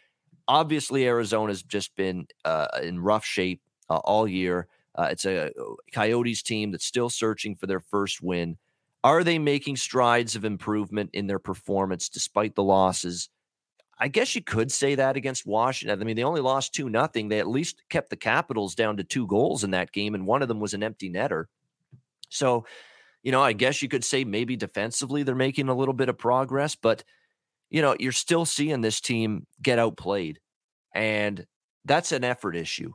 obviously 0.49 1.07
Arizona's 1.07 1.63
just 1.63 1.95
been 1.97 2.27
uh, 2.45 2.67
in 2.83 3.01
rough 3.01 3.25
shape 3.25 3.61
uh, 3.91 3.99
all 3.99 4.27
year. 4.27 4.69
Uh, 4.97 5.09
it's 5.11 5.25
a 5.27 5.51
Coyotes 5.93 6.43
team 6.43 6.71
that's 6.71 6.87
still 6.87 7.11
searching 7.11 7.57
for 7.57 7.67
their 7.67 7.81
first 7.81 8.23
win. 8.23 8.57
Are 9.03 9.23
they 9.23 9.39
making 9.39 9.77
strides 9.77 10.35
of 10.35 10.45
improvement 10.45 11.11
in 11.13 11.27
their 11.27 11.39
performance 11.39 12.09
despite 12.09 12.55
the 12.55 12.63
losses? 12.63 13.29
I 13.99 14.09
guess 14.09 14.35
you 14.35 14.43
could 14.43 14.73
say 14.73 14.95
that 14.97 15.17
against 15.17 15.47
Washington. 15.47 16.01
I 16.01 16.05
mean, 16.05 16.17
they 16.17 16.25
only 16.25 16.41
lost 16.41 16.75
two 16.75 16.89
nothing. 16.89 17.29
They 17.29 17.39
at 17.39 17.49
least 17.49 17.83
kept 17.89 18.11
the 18.11 18.17
Capitals 18.17 18.75
down 18.75 18.97
to 18.97 19.05
two 19.05 19.27
goals 19.27 19.65
in 19.65 19.71
that 19.71 19.93
game, 19.93 20.15
and 20.15 20.27
one 20.27 20.43
of 20.43 20.49
them 20.49 20.61
was 20.61 20.75
an 20.75 20.83
empty 20.83 21.11
netter. 21.11 21.45
So, 22.29 22.67
you 23.23 23.33
know, 23.33 23.43
I 23.43 23.53
guess 23.53 23.83
you 23.83 23.89
could 23.89 24.05
say 24.05 24.25
maybe 24.25 24.57
defensively 24.57 25.23
they're 25.23 25.35
making 25.35 25.69
a 25.69 25.75
little 25.75 25.95
bit 25.95 26.09
of 26.09 26.19
progress, 26.19 26.75
but 26.75 27.05
you 27.71 27.83
know, 27.83 27.97
you're 27.99 28.13
still 28.13 28.45
seeing 28.45 28.81
this 28.81 29.01
team 29.01 29.47
get 29.63 29.79
outplayed, 29.79 30.39
and 30.95 31.47
that's 31.85 32.13
an 32.13 32.25
effort 32.25 32.57
issue. 32.57 32.93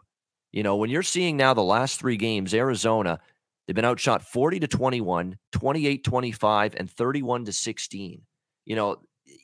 You 0.51 0.63
know, 0.63 0.77
when 0.77 0.89
you're 0.89 1.03
seeing 1.03 1.37
now 1.37 1.53
the 1.53 1.61
last 1.61 1.99
three 1.99 2.17
games, 2.17 2.53
Arizona, 2.53 3.19
they've 3.67 3.75
been 3.75 3.85
outshot 3.85 4.23
40 4.23 4.61
to 4.61 4.67
21, 4.67 5.37
28 5.51 6.03
25, 6.03 6.75
and 6.75 6.89
31 6.89 7.45
to 7.45 7.53
16. 7.53 8.21
You 8.65 8.75
know, 8.75 8.97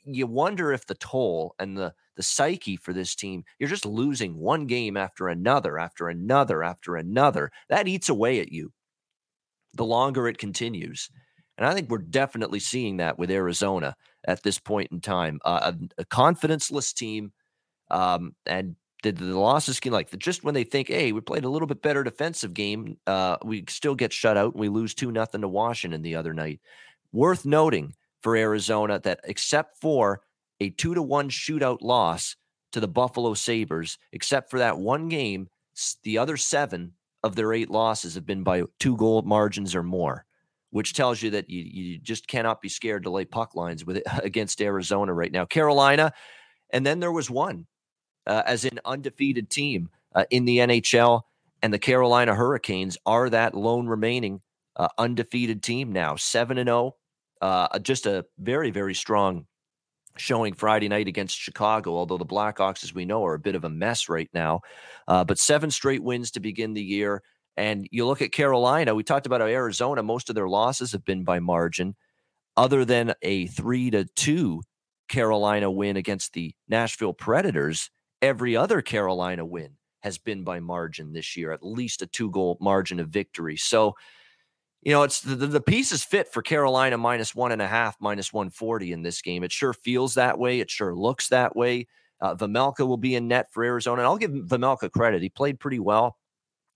you 0.04 0.26
wonder 0.26 0.72
if 0.72 0.86
the 0.86 0.94
toll 0.94 1.54
and 1.58 1.76
the 1.76 1.92
the 2.16 2.22
psyche 2.22 2.76
for 2.76 2.94
this 2.94 3.14
team, 3.14 3.44
you're 3.58 3.68
just 3.68 3.84
losing 3.84 4.38
one 4.38 4.66
game 4.66 4.96
after 4.96 5.28
another, 5.28 5.78
after 5.78 6.08
another, 6.08 6.62
after 6.62 6.96
another. 6.96 7.52
That 7.68 7.88
eats 7.88 8.08
away 8.08 8.40
at 8.40 8.50
you 8.50 8.72
the 9.74 9.84
longer 9.84 10.26
it 10.26 10.38
continues. 10.38 11.10
And 11.58 11.66
I 11.66 11.74
think 11.74 11.88
we're 11.88 11.98
definitely 11.98 12.60
seeing 12.60 12.98
that 12.98 13.18
with 13.18 13.30
Arizona 13.30 13.94
at 14.26 14.42
this 14.42 14.58
point 14.58 14.90
in 14.92 15.00
time. 15.00 15.40
Uh, 15.44 15.72
a, 15.72 16.02
a 16.02 16.04
confidenceless 16.04 16.92
team. 16.92 17.32
Um, 17.90 18.34
and 18.44 18.76
the, 19.02 19.12
the 19.12 19.38
losses 19.38 19.80
can 19.80 19.92
like 19.92 20.16
just 20.18 20.44
when 20.44 20.54
they 20.54 20.64
think, 20.64 20.88
hey, 20.88 21.12
we 21.12 21.20
played 21.20 21.44
a 21.44 21.48
little 21.48 21.68
bit 21.68 21.82
better 21.82 22.02
defensive 22.02 22.52
game, 22.52 22.98
uh, 23.06 23.36
we 23.44 23.64
still 23.68 23.94
get 23.94 24.12
shut 24.12 24.36
out 24.36 24.52
and 24.52 24.60
we 24.60 24.68
lose 24.68 24.94
two 24.94 25.12
nothing 25.12 25.42
to 25.42 25.48
Washington 25.48 26.02
the 26.02 26.16
other 26.16 26.34
night. 26.34 26.60
Worth 27.12 27.46
noting 27.46 27.94
for 28.26 28.34
Arizona 28.34 28.98
that 29.04 29.20
except 29.22 29.80
for 29.80 30.20
a 30.58 30.70
two 30.70 30.94
to 30.94 31.00
one 31.00 31.30
shootout 31.30 31.78
loss 31.80 32.34
to 32.72 32.80
the 32.80 32.88
Buffalo 32.88 33.34
Sabres, 33.34 33.98
except 34.12 34.50
for 34.50 34.58
that 34.58 34.78
one 34.78 35.08
game, 35.08 35.46
the 36.02 36.18
other 36.18 36.36
seven 36.36 36.94
of 37.22 37.36
their 37.36 37.52
eight 37.52 37.70
losses 37.70 38.16
have 38.16 38.26
been 38.26 38.42
by 38.42 38.64
two 38.80 38.96
goal 38.96 39.22
margins 39.22 39.76
or 39.76 39.84
more, 39.84 40.26
which 40.70 40.92
tells 40.92 41.22
you 41.22 41.30
that 41.30 41.48
you, 41.48 41.62
you 41.62 41.98
just 41.98 42.26
cannot 42.26 42.60
be 42.60 42.68
scared 42.68 43.04
to 43.04 43.10
lay 43.10 43.24
puck 43.24 43.54
lines 43.54 43.84
with 43.84 43.98
it 43.98 44.02
against 44.24 44.60
Arizona 44.60 45.12
right 45.12 45.30
now. 45.30 45.44
Carolina, 45.44 46.12
and 46.70 46.84
then 46.84 46.98
there 46.98 47.12
was 47.12 47.30
one 47.30 47.64
uh, 48.26 48.42
as 48.44 48.64
an 48.64 48.80
undefeated 48.84 49.50
team 49.50 49.88
uh, 50.16 50.24
in 50.32 50.46
the 50.46 50.58
NHL, 50.58 51.22
and 51.62 51.72
the 51.72 51.78
Carolina 51.78 52.34
Hurricanes 52.34 52.98
are 53.06 53.30
that 53.30 53.54
lone 53.54 53.86
remaining 53.86 54.40
uh, 54.74 54.88
undefeated 54.98 55.62
team 55.62 55.92
now, 55.92 56.16
seven 56.16 56.58
and 56.58 56.66
zero. 56.66 56.96
Uh, 57.40 57.78
just 57.80 58.06
a 58.06 58.24
very 58.38 58.70
very 58.70 58.94
strong 58.94 59.46
showing 60.18 60.54
Friday 60.54 60.88
night 60.88 61.08
against 61.08 61.38
Chicago, 61.38 61.96
although 61.96 62.18
the 62.18 62.24
Blackhawks, 62.24 62.82
as 62.84 62.94
we 62.94 63.04
know, 63.04 63.24
are 63.24 63.34
a 63.34 63.38
bit 63.38 63.54
of 63.54 63.64
a 63.64 63.70
mess 63.70 64.08
right 64.08 64.30
now. 64.32 64.62
Uh, 65.06 65.24
but 65.24 65.38
seven 65.38 65.70
straight 65.70 66.02
wins 66.02 66.30
to 66.32 66.40
begin 66.40 66.74
the 66.74 66.82
year. 66.82 67.22
And 67.56 67.88
you 67.90 68.06
look 68.06 68.22
at 68.22 68.32
Carolina, 68.32 68.94
we 68.94 69.02
talked 69.02 69.26
about 69.26 69.40
Arizona, 69.40 70.02
most 70.02 70.28
of 70.28 70.34
their 70.34 70.48
losses 70.48 70.92
have 70.92 71.04
been 71.04 71.24
by 71.24 71.40
margin, 71.40 71.96
other 72.56 72.84
than 72.84 73.14
a 73.22 73.46
three 73.46 73.90
to 73.90 74.04
two 74.16 74.62
Carolina 75.08 75.70
win 75.70 75.96
against 75.96 76.32
the 76.32 76.54
Nashville 76.68 77.14
Predators. 77.14 77.90
Every 78.20 78.56
other 78.56 78.82
Carolina 78.82 79.44
win 79.44 79.72
has 80.02 80.18
been 80.18 80.44
by 80.44 80.60
margin 80.60 81.12
this 81.12 81.36
year, 81.36 81.52
at 81.52 81.64
least 81.64 82.02
a 82.02 82.06
two 82.06 82.30
goal 82.30 82.58
margin 82.60 83.00
of 83.00 83.08
victory. 83.08 83.56
So, 83.56 83.94
you 84.86 84.92
know, 84.92 85.02
it's 85.02 85.20
the, 85.20 85.34
the 85.34 85.60
pieces 85.60 86.04
fit 86.04 86.32
for 86.32 86.42
Carolina 86.42 86.96
minus 86.96 87.34
one 87.34 87.50
and 87.50 87.60
a 87.60 87.66
half, 87.66 87.96
minus 87.98 88.32
140 88.32 88.92
in 88.92 89.02
this 89.02 89.20
game. 89.20 89.42
It 89.42 89.50
sure 89.50 89.72
feels 89.72 90.14
that 90.14 90.38
way. 90.38 90.60
It 90.60 90.70
sure 90.70 90.94
looks 90.94 91.28
that 91.30 91.56
way. 91.56 91.88
Uh, 92.20 92.36
Vejmelka 92.36 92.86
will 92.86 92.96
be 92.96 93.16
in 93.16 93.26
net 93.26 93.48
for 93.50 93.64
Arizona. 93.64 94.02
And 94.02 94.06
I'll 94.06 94.16
give 94.16 94.30
Vejmelka 94.30 94.92
credit. 94.92 95.22
He 95.22 95.28
played 95.28 95.58
pretty 95.58 95.80
well. 95.80 96.16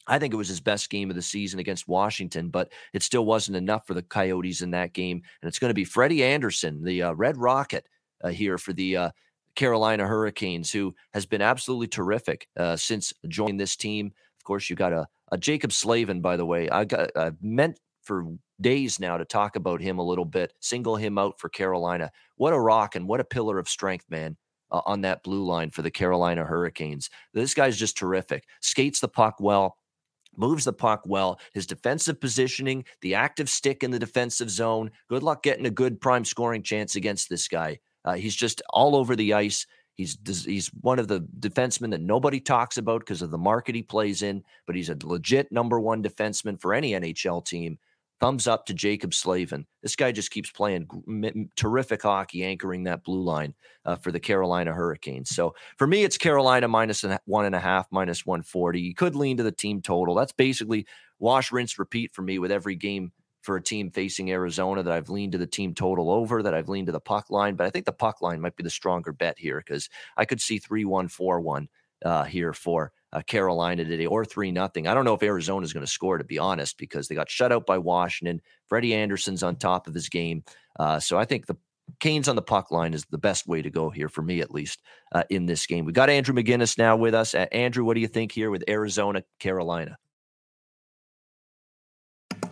I 0.09 0.19
think 0.19 0.35
it 0.35 0.39
was 0.39 0.49
his 0.49 0.61
best 0.61 0.91
game 0.91 1.09
of 1.09 1.15
the 1.15 1.23
season 1.23 1.61
against 1.61 1.87
Washington, 1.87 2.49
but 2.49 2.73
it 2.93 3.05
still 3.05 3.25
wasn't 3.25 3.57
enough 3.57 3.87
for 3.87 3.95
the 3.95 4.03
Coyotes 4.03 4.61
in 4.61 4.73
that 4.73 4.93
game. 4.93 5.23
And 5.41 5.49
it's 5.49 5.61
going 5.61 5.71
to 5.71 5.75
be 5.75 5.85
Freddie 5.85 6.25
Andersen, 6.25 6.83
the 6.83 7.05
uh, 7.05 7.13
Red 7.13 7.37
Rocket, 7.37 7.87
uh, 8.25 8.31
here 8.31 8.59
for 8.59 8.73
the 8.73 8.97
uh, 8.97 9.11
Carolina 9.55 10.05
Hurricanes, 10.05 10.73
who 10.73 10.97
has 11.15 11.27
been 11.27 11.43
absolutely 11.43 11.87
terrific 11.87 12.49
uh, 12.57 12.75
since 12.75 13.13
joining 13.29 13.57
this 13.57 13.77
team. 13.77 14.07
Of 14.37 14.43
course, 14.43 14.69
you 14.69 14.75
got 14.75 14.93
a, 14.93 15.07
a 15.31 15.39
Jaccob 15.39 15.71
Slavin, 15.71 16.21
by 16.21 16.37
the 16.37 16.45
way. 16.45 16.69
I 16.69 16.85
got 16.85 17.11
I 17.15 17.31
meant 17.41 17.79
for 18.11 18.27
days 18.61 18.99
now 18.99 19.17
to 19.17 19.25
talk 19.25 19.55
about 19.55 19.81
him 19.81 20.01
a 20.01 20.05
little 20.05 20.25
bit, 20.25 20.53
single 20.59 20.97
him 20.97 21.17
out 21.17 21.39
for 21.39 21.49
Carolina. 21.49 22.11
What 22.35 22.53
a 22.53 22.59
rock 22.59 22.97
and 22.97 23.07
what 23.07 23.21
a 23.21 23.25
pillar 23.25 23.61
of 23.61 23.69
strength, 23.69 24.07
man, 24.11 24.37
uh, 24.73 24.81
on 24.85 25.03
that 25.03 25.23
blue 25.23 25.45
line 25.45 25.71
for 25.71 25.83
the 25.83 25.93
Carolina 25.93 26.45
Hurricanes. 26.45 27.09
This 27.33 27.55
guy's 27.55 27.79
just 27.79 27.97
terrific. 27.97 28.49
Skates 28.61 28.99
the 28.99 29.07
puck 29.07 29.37
well, 29.39 29.77
moves 30.37 30.65
the 30.65 30.73
puck 30.73 31.03
well. 31.07 31.39
His 31.55 31.69
defensive 31.69 32.21
positioning, 32.21 32.85
the 33.01 33.15
active 33.15 33.49
stick 33.49 33.85
in 33.85 33.93
the 33.93 33.99
defensive 34.01 34.51
zone. 34.51 34.91
Good 35.09 35.23
luck 35.23 35.45
getting 35.45 35.67
a 35.67 35.71
good 35.71 36.01
prime 36.01 36.25
scoring 36.25 36.65
chance 36.65 36.97
against 36.97 37.29
this 37.29 37.47
guy. 37.47 37.79
Uh, 38.05 38.15
he's 38.15 38.35
just 38.35 38.61
all 38.71 38.97
over 38.97 39.15
the 39.15 39.35
ice. 39.35 39.69
He's 39.95 40.19
he's 40.27 40.67
one 40.81 40.99
of 40.99 41.07
the 41.07 41.21
defensemen 41.39 41.93
that 41.93 42.01
nobody 42.01 42.41
talks 42.41 42.77
about 42.77 43.03
because 43.03 43.23
of 43.23 43.31
the 43.31 43.39
market 43.39 43.77
he 43.77 43.83
plays 43.83 44.23
in, 44.23 44.43
but 44.67 44.75
he's 44.75 44.89
a 44.89 44.97
legit 45.01 45.53
number 45.53 45.79
one 45.79 46.03
defenseman 46.03 46.61
for 46.61 46.75
any 46.75 46.91
NHL 46.91 47.45
team. 47.47 47.79
Thumbs 48.21 48.47
up 48.47 48.67
to 48.67 48.75
Jaccob 48.75 49.15
Slavin. 49.15 49.67
This 49.83 49.97
guy 49.97 50.13
just 50.13 50.31
keeps 50.31 50.51
playing 50.51 50.87
terrific 51.57 52.03
hockey, 52.03 52.45
anchoring 52.45 52.85
that 52.85 53.03
blue 53.03 53.23
line 53.23 53.55
uh, 53.87 53.97
for 53.97 54.13
the 54.13 54.21
Carolina 54.21 54.75
Hurricanes. 54.75 55.31
So 55.31 55.55
for 55.79 55.87
me, 55.87 56.05
it's 56.05 56.19
Carolina 56.19 56.69
minus 56.69 57.03
one 57.25 57.47
and 57.47 57.55
a 57.55 57.61
half, 57.61 57.87
minus 57.91 58.27
140. 58.27 58.79
You 58.79 58.95
could 58.95 59.17
lean 59.17 59.39
to 59.39 59.43
the 59.43 59.51
team 59.51 59.81
total. 59.81 60.15
That's 60.15 60.33
basically 60.33 60.87
wash, 61.19 61.51
rinse, 61.51 61.79
repeat 61.79 62.13
for 62.13 62.21
me 62.21 62.39
with 62.39 62.53
every 62.53 62.77
game 62.77 63.11
for 63.41 63.57
a 63.57 63.63
team 63.63 63.91
facing 63.91 64.31
Arizona 64.31 64.83
that 64.83 64.93
I've 64.93 65.09
leaned 65.09 65.33
to 65.33 65.39
the 65.39 65.47
team 65.47 65.75
total 65.75 66.11
over, 66.11 66.43
that 66.43 66.53
I've 66.53 66.69
leaned 66.69 66.89
to 66.89 66.93
the 66.93 67.01
puck 67.01 67.31
line. 67.31 67.55
But 67.55 67.67
I 67.67 67.71
think 67.71 67.87
the 67.87 67.93
puck 67.93 68.21
line 68.21 68.43
might 68.43 68.55
be 68.55 68.63
the 68.63 68.69
stronger 68.69 69.13
bet 69.15 69.39
here 69.39 69.63
because 69.65 69.89
I 70.19 70.27
could 70.27 70.43
see 70.43 70.59
3 70.59 70.85
1, 70.85 71.09
4 71.09 71.41
1 71.41 71.69
uh, 72.05 72.25
here 72.25 72.53
for 72.53 72.93
uh, 73.13 73.23
Carolina 73.23 73.85
today 73.85 74.07
or 74.07 74.25
three 74.25 74.51
nothing. 74.51 74.87
I 74.87 74.95
don't 74.95 75.05
know 75.05 75.15
if 75.15 75.23
Arizona 75.23 75.65
is 75.65 75.73
going 75.73 75.85
to 75.85 75.91
score 75.91 76.19
to 76.19 76.25
be 76.25 76.39
honest 76.39 76.79
because 76.79 77.09
they 77.09 77.15
got 77.15 77.31
shut 77.31 77.53
out 77.53 77.67
by 77.67 77.79
Washington. 77.79 78.41
Freddie 78.69 78.95
Andersen's 78.95 79.43
on 79.43 79.57
top 79.57 79.87
of 79.87 79.95
his 79.95 80.09
game, 80.09 80.45
uh, 80.79 81.01
so 81.01 81.19
I 81.19 81.25
think 81.25 81.47
the 81.47 81.57
Canes 81.99 82.29
on 82.29 82.37
the 82.37 82.43
puck 82.43 82.71
line 82.71 82.95
is 82.95 83.05
the 83.11 83.19
best 83.19 83.49
way 83.49 83.63
to 83.63 83.71
go 83.71 83.91
here 83.91 84.09
for 84.09 84.23
me 84.23 84.41
at 84.41 84.53
least 84.53 84.81
uh, 85.13 85.25
in 85.29 85.47
this 85.47 85.67
game. 85.67 85.85
We 85.85 85.93
got 85.93 86.09
Andrew 86.09 86.35
McGinnis 86.35 86.79
now 86.79 86.97
with 86.97 87.15
us. 87.15 87.35
Uh, 87.35 87.47
Andrew, 87.51 87.85
what 87.85 87.95
do 87.95 88.01
you 88.01 88.07
think 88.07 88.31
here 88.31 88.51
with 88.51 88.63
Arizona 88.69 89.25
Carolina? 89.41 89.99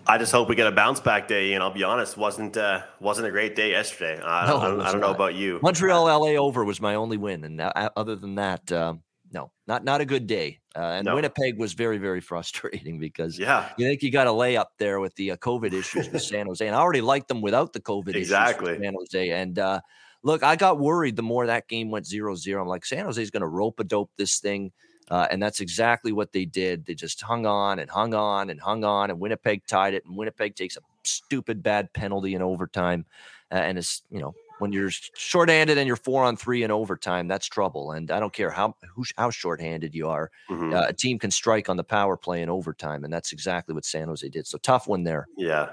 I 0.06 0.16
just 0.16 0.32
hope 0.32 0.48
we 0.48 0.56
get 0.56 0.66
a 0.66 0.72
bounce 0.72 1.00
back 1.00 1.28
day. 1.28 1.52
And 1.52 1.62
I'll 1.62 1.72
be 1.72 1.84
honest, 1.84 2.16
wasn't 2.16 2.56
uh, 2.56 2.82
wasn't 2.98 3.28
a 3.28 3.30
great 3.30 3.54
day 3.54 3.70
yesterday. 3.70 4.20
I, 4.22 4.46
no, 4.46 4.56
I, 4.56 4.88
I 4.88 4.92
don't 4.92 5.00
know 5.00 5.12
about 5.12 5.34
you. 5.34 5.60
Montreal 5.62 6.04
LA 6.04 6.30
over 6.30 6.64
was 6.64 6.80
my 6.80 6.94
only 6.94 7.18
win, 7.18 7.44
and 7.44 7.60
uh, 7.60 7.90
other 7.94 8.16
than 8.16 8.36
that, 8.36 8.72
um, 8.72 9.02
no, 9.32 9.50
not 9.66 9.84
not 9.84 10.00
a 10.00 10.04
good 10.04 10.26
day. 10.26 10.60
Uh, 10.76 10.80
and 10.80 11.06
no. 11.06 11.14
Winnipeg 11.14 11.58
was 11.58 11.72
very 11.72 11.98
very 11.98 12.20
frustrating 12.30 12.98
because 12.98 13.38
yeah, 13.38 13.70
you 13.76 13.86
think 13.86 14.02
you 14.02 14.10
got 14.10 14.24
to 14.24 14.32
lay 14.32 14.56
up 14.56 14.72
there 14.78 15.00
with 15.00 15.14
the 15.16 15.32
uh, 15.32 15.36
COVID 15.36 15.72
issues 15.72 16.10
with 16.10 16.22
San 16.32 16.46
Jose, 16.46 16.66
and 16.66 16.74
I 16.74 16.80
already 16.80 17.00
liked 17.00 17.28
them 17.28 17.40
without 17.40 17.72
the 17.72 17.80
COVID 17.80 18.14
exactly. 18.14 18.72
issues 18.72 18.84
San 18.84 18.94
Jose. 18.94 19.30
And 19.30 19.58
uh, 19.58 19.80
look, 20.22 20.42
I 20.42 20.56
got 20.56 20.78
worried 20.78 21.16
the 21.16 21.22
more 21.22 21.46
that 21.46 21.68
game 21.68 21.90
went 21.90 22.06
0-0. 22.06 22.60
I'm 22.60 22.68
like, 22.68 22.84
San 22.84 23.04
Jose's 23.04 23.30
going 23.30 23.42
to 23.42 23.48
rope 23.48 23.80
a 23.80 23.84
dope 23.84 24.10
this 24.16 24.38
thing. 24.40 24.72
Uh, 25.10 25.26
and 25.30 25.42
that's 25.42 25.60
exactly 25.60 26.12
what 26.12 26.32
they 26.32 26.44
did. 26.44 26.84
They 26.84 26.94
just 26.94 27.22
hung 27.22 27.46
on 27.46 27.78
and 27.78 27.88
hung 27.88 28.12
on 28.12 28.50
and 28.50 28.60
hung 28.60 28.84
on, 28.84 29.10
and 29.10 29.18
Winnipeg 29.18 29.66
tied 29.66 29.94
it. 29.94 30.04
And 30.04 30.16
Winnipeg 30.16 30.54
takes 30.54 30.76
a 30.76 30.80
stupid 31.02 31.62
bad 31.62 31.92
penalty 31.94 32.34
in 32.34 32.42
overtime, 32.42 33.06
uh, 33.50 33.54
and 33.54 33.78
it's 33.78 34.02
you 34.10 34.20
know 34.20 34.34
when 34.58 34.72
you're 34.72 34.90
shorthanded 34.90 35.78
and 35.78 35.86
you're 35.86 35.96
four 35.96 36.24
on 36.24 36.36
three 36.36 36.62
in 36.62 36.70
overtime, 36.70 37.28
that's 37.28 37.46
trouble. 37.46 37.92
And 37.92 38.10
I 38.10 38.20
don't 38.20 38.32
care 38.32 38.50
how 38.50 38.74
who, 38.94 39.04
how 39.16 39.30
shorthanded 39.30 39.94
you 39.94 40.08
are, 40.08 40.30
mm-hmm. 40.50 40.74
uh, 40.74 40.86
a 40.88 40.92
team 40.92 41.18
can 41.18 41.30
strike 41.30 41.68
on 41.68 41.76
the 41.76 41.84
power 41.84 42.16
play 42.16 42.42
in 42.42 42.48
overtime, 42.48 43.04
and 43.04 43.12
that's 43.12 43.32
exactly 43.32 43.74
what 43.74 43.84
San 43.84 44.08
Jose 44.08 44.28
did. 44.28 44.46
So 44.46 44.58
tough 44.58 44.86
one 44.86 45.04
there. 45.04 45.26
Yeah, 45.36 45.70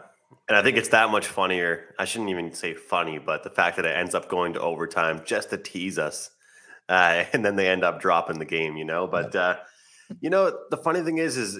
and 0.48 0.58
I 0.58 0.62
think 0.62 0.77
it's 0.77 0.89
that 0.89 1.10
much 1.10 1.27
funnier. 1.27 1.94
I 1.98 2.06
shouldn't 2.06 2.30
even 2.30 2.54
say 2.54 2.74
funny, 2.74 3.18
but 3.18 3.44
the 3.44 3.50
fact 3.50 3.77
that 3.77 3.86
it 3.86 3.96
ends 3.96 4.15
up 4.15 4.30
going 4.30 4.54
to 4.54 4.62
overtime 4.62 5.22
just 5.25 5.50
to 5.50 5.58
tease 5.58 5.98
us, 5.98 6.32
uh, 6.89 7.25
and 7.34 7.44
then 7.44 7.56
they 7.56 7.68
end 7.68 7.84
up 7.84 8.00
dropping 8.00 8.39
the 8.39 8.46
game. 8.46 8.77
You 8.77 8.86
know, 8.86 9.08
but 9.08 9.36
uh, 9.36 9.58
you 10.22 10.30
know 10.30 10.58
the 10.70 10.77
funny 10.77 11.01
thing 11.01 11.18
is, 11.18 11.38
is 11.38 11.60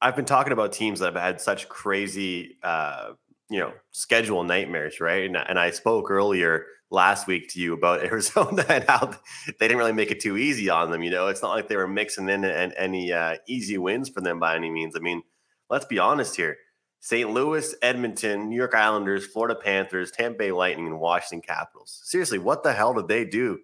I've 0.00 0.16
been 0.16 0.24
talking 0.24 0.52
about 0.52 0.72
teams 0.72 1.00
that 1.00 1.14
have 1.14 1.22
had 1.22 1.40
such 1.40 1.68
crazy 1.68 2.58
uh, 2.62 3.12
you 3.50 3.60
know 3.60 3.72
schedule 3.92 4.44
nightmares, 4.44 5.00
right? 5.00 5.24
And, 5.24 5.36
and 5.36 5.58
I 5.58 5.70
spoke 5.70 6.10
earlier 6.10 6.66
last 6.90 7.26
week 7.26 7.48
to 7.50 7.60
you 7.60 7.74
about 7.74 8.00
Arizona 8.04 8.64
and 8.68 8.84
how 8.84 9.06
they 9.46 9.68
didn't 9.68 9.78
really 9.78 9.92
make 9.92 10.10
it 10.10 10.20
too 10.20 10.36
easy 10.36 10.68
on 10.68 10.90
them. 10.90 11.02
You 11.02 11.10
know, 11.10 11.28
it's 11.28 11.42
not 11.42 11.54
like 11.54 11.68
they 11.68 11.76
were 11.76 11.88
mixing 11.88 12.28
in 12.28 12.44
and 12.44 12.72
any 12.76 13.12
uh, 13.12 13.36
easy 13.46 13.78
wins 13.78 14.08
for 14.08 14.20
them 14.20 14.38
by 14.38 14.56
any 14.56 14.70
means. 14.70 14.94
I 14.96 15.00
mean, 15.00 15.22
let's 15.70 15.86
be 15.86 15.98
honest 15.98 16.36
here. 16.36 16.56
St. 17.00 17.30
Louis, 17.30 17.74
Edmonton, 17.82 18.48
New 18.48 18.56
York 18.56 18.74
Islanders, 18.74 19.26
Florida 19.26 19.54
Panthers, 19.54 20.10
Tampa 20.10 20.38
Bay 20.38 20.52
Lightning, 20.52 20.86
and 20.86 20.98
Washington 20.98 21.40
Capitals. 21.40 22.00
Seriously, 22.04 22.38
what 22.38 22.62
the 22.64 22.72
hell 22.72 22.94
did 22.94 23.06
they 23.06 23.24
do 23.24 23.58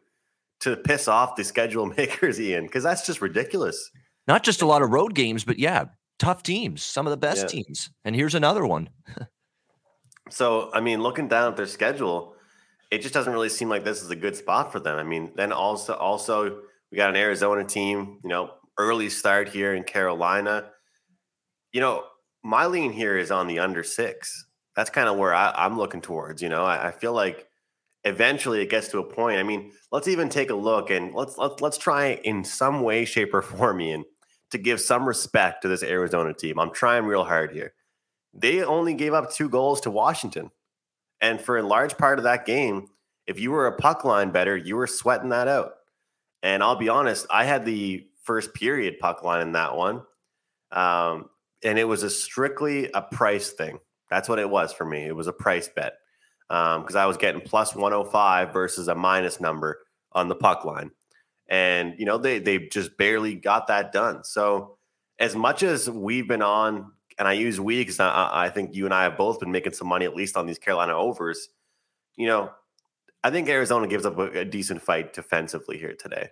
to 0.61 0.77
piss 0.77 1.09
off 1.09 1.35
the 1.35 1.43
schedule 1.43 1.87
makers, 1.97 2.41
Ian? 2.41 2.67
Because 2.67 2.85
that's 2.85 3.05
just 3.05 3.21
ridiculous. 3.21 3.91
Not 4.29 4.45
just 4.45 4.63
a 4.63 4.67
lot 4.67 4.83
of 4.83 4.91
road 4.91 5.15
games, 5.15 5.45
but 5.45 5.59
yeah, 5.59 5.87
tough 6.21 6.45
teams, 6.45 6.85
some 6.85 7.07
of 7.07 7.11
the 7.11 7.17
best 7.17 7.43
yeah. 7.43 7.63
teams. 7.63 7.91
And 8.05 8.15
here's 8.15 8.37
another 8.37 8.65
one. 8.65 8.91
So, 10.33 10.71
I 10.73 10.81
mean, 10.81 11.03
looking 11.03 11.29
down 11.29 11.51
at 11.51 11.57
their 11.59 11.67
schedule, 11.67 12.35
it 12.91 13.03
just 13.03 13.13
doesn't 13.13 13.33
really 13.33 13.51
seem 13.51 13.69
like 13.69 13.85
this 13.85 14.03
is 14.03 14.11
a 14.11 14.17
good 14.17 14.35
spot 14.35 14.73
for 14.73 14.81
them. 14.81 14.97
I 14.97 15.03
mean, 15.03 15.33
then 15.37 15.53
also, 15.53 15.93
also 15.93 16.63
we 16.91 16.97
got 16.97 17.11
an 17.11 17.17
Arizona 17.17 17.65
team, 17.65 18.19
you 18.23 18.31
know, 18.31 18.51
early 18.79 19.11
start 19.11 19.51
here 19.51 19.75
in 19.75 19.85
Carolina. 19.85 20.71
You 21.73 21.83
know, 21.83 22.05
my 22.43 22.65
lean 22.65 22.93
here 22.93 23.19
is 23.19 23.31
on 23.31 23.47
the 23.47 23.59
under 23.59 23.83
six. 23.83 24.47
That's 24.75 24.89
kind 24.89 25.09
of 25.09 25.19
where 25.19 25.35
I, 25.35 25.67
am 25.67 25.77
looking 25.77 26.01
towards. 26.01 26.41
You 26.41 26.49
know, 26.49 26.65
I, 26.65 26.89
I, 26.89 26.91
feel 26.93 27.13
like 27.13 27.47
eventually 28.05 28.63
it 28.63 28.71
gets 28.71 28.89
to 28.89 29.01
a 29.01 29.05
point. 29.05 29.39
I 29.39 29.43
mean, 29.43 29.73
let's 29.91 30.09
even 30.09 30.31
take 30.31 30.49
a 30.49 30.55
look 30.55 30.89
and 30.89 31.15
let's 31.15 31.37
let's 31.37 31.61
let's 31.61 31.77
try 31.77 32.21
in 32.25 32.43
some 32.43 32.81
way, 32.81 33.05
shape, 33.05 33.35
or 33.35 33.43
form, 33.43 33.83
Ian, 33.83 34.05
to 34.51 34.57
give 34.57 34.81
some 34.81 35.07
respect 35.07 35.61
to 35.63 35.69
this 35.69 35.83
Arizona 35.83 36.33
team. 36.33 36.59
I'm 36.59 36.73
trying 36.73 37.05
real 37.05 37.25
hard 37.25 37.53
here. 37.53 37.75
They 38.35 38.63
only 38.63 38.95
gave 38.95 39.15
up 39.15 39.33
two 39.33 39.49
goals 39.49 39.81
to 39.83 39.91
Washington. 39.91 40.51
And 41.21 41.41
for 41.41 41.59
a 41.59 41.63
large 41.63 41.97
part 41.97 42.19
of 42.19 42.25
that 42.25 42.47
game, 42.47 42.89
if 43.27 43.39
you 43.39 43.51
were 43.53 43.67
a 43.67 43.77
puck 43.77 44.05
line 44.05 44.31
better, 44.31 44.57
you 44.57 44.77
were 44.77 44.87
sweating 44.87 45.29
that 45.31 45.49
out. 45.49 45.75
And 46.43 46.63
I'll 46.63 46.77
be 46.77 46.89
honest, 46.89 47.27
I 47.31 47.45
had 47.45 47.65
the 47.65 48.07
first 48.25 48.55
period 48.55 48.99
puck 48.99 49.23
line 49.23 49.43
in 49.43 49.53
that 49.53 49.77
one. 49.77 50.03
Um, 50.73 51.29
and 51.63 51.79
it 51.79 51.85
was 51.85 52.03
a 52.03 52.11
strictly 52.11 52.91
a 52.93 53.03
price 53.03 53.51
thing. 53.51 53.79
That's 54.11 54.29
what 54.29 54.39
it 54.39 54.51
was 54.51 54.73
for 54.73 54.85
me. 54.85 55.07
It 55.07 55.15
was 55.15 55.29
a 55.29 55.33
price 55.33 55.69
bet 55.69 55.95
because 56.49 56.95
um, 56.95 57.01
I 57.01 57.07
was 57.07 57.17
getting 57.17 57.41
plus 57.41 57.75
105 57.75 58.53
versus 58.53 58.89
a 58.89 58.95
minus 58.95 59.41
number 59.41 59.79
on 60.13 60.29
the 60.29 60.35
puck 60.35 60.65
line. 60.65 60.91
And, 61.49 61.95
you 61.99 62.05
know, 62.05 62.19
they, 62.19 62.39
they 62.39 62.59
just 62.59 62.97
barely 62.97 63.35
got 63.35 63.69
that 63.69 63.93
done. 63.93 64.25
So, 64.25 64.77
as 65.19 65.37
much 65.37 65.63
as 65.63 65.89
we've 65.89 66.27
been 66.27 66.43
on, 66.43 66.93
and 67.23 67.29
I 67.29 67.35
use 67.35 67.61
we 67.61 67.79
because 67.79 68.01
I, 68.01 68.31
I 68.33 68.49
think 68.49 68.75
you 68.75 68.85
and 68.85 68.93
I 68.93 69.05
have 69.05 69.17
both 69.17 69.39
been 69.39 69.53
making 69.53 69.75
some 69.75 69.87
money, 69.87 70.05
at 70.05 70.17
least 70.17 70.37
on 70.37 70.45
these 70.45 70.59
Carolina 70.59 70.93
overs, 70.97 71.51
you 72.17 72.27
know, 72.27 72.51
I 73.23 73.31
think 73.31 73.49
Arizona 73.49 73.87
gives 73.87 74.05
up 74.05 74.19
a, 74.19 74.41
a 74.41 74.45
decent 74.45 74.83
fight 74.83 75.13
defensively 75.13 75.79
here 75.79 75.95
today. 75.95 76.31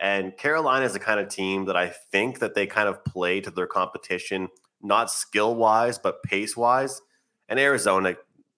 And 0.00 0.36
Carolina 0.36 0.84
is 0.84 0.94
the 0.94 0.98
kind 0.98 1.20
of 1.20 1.28
team 1.28 1.66
that 1.66 1.76
I 1.76 1.90
think 2.10 2.40
that 2.40 2.56
they 2.56 2.66
kind 2.66 2.88
of 2.88 3.04
play 3.04 3.40
to 3.40 3.52
their 3.52 3.68
competition, 3.68 4.48
not 4.82 5.12
skill 5.12 5.54
wise, 5.54 5.96
but 5.96 6.24
pace 6.24 6.56
wise. 6.56 7.00
And 7.48 7.60
Arizona, 7.60 8.16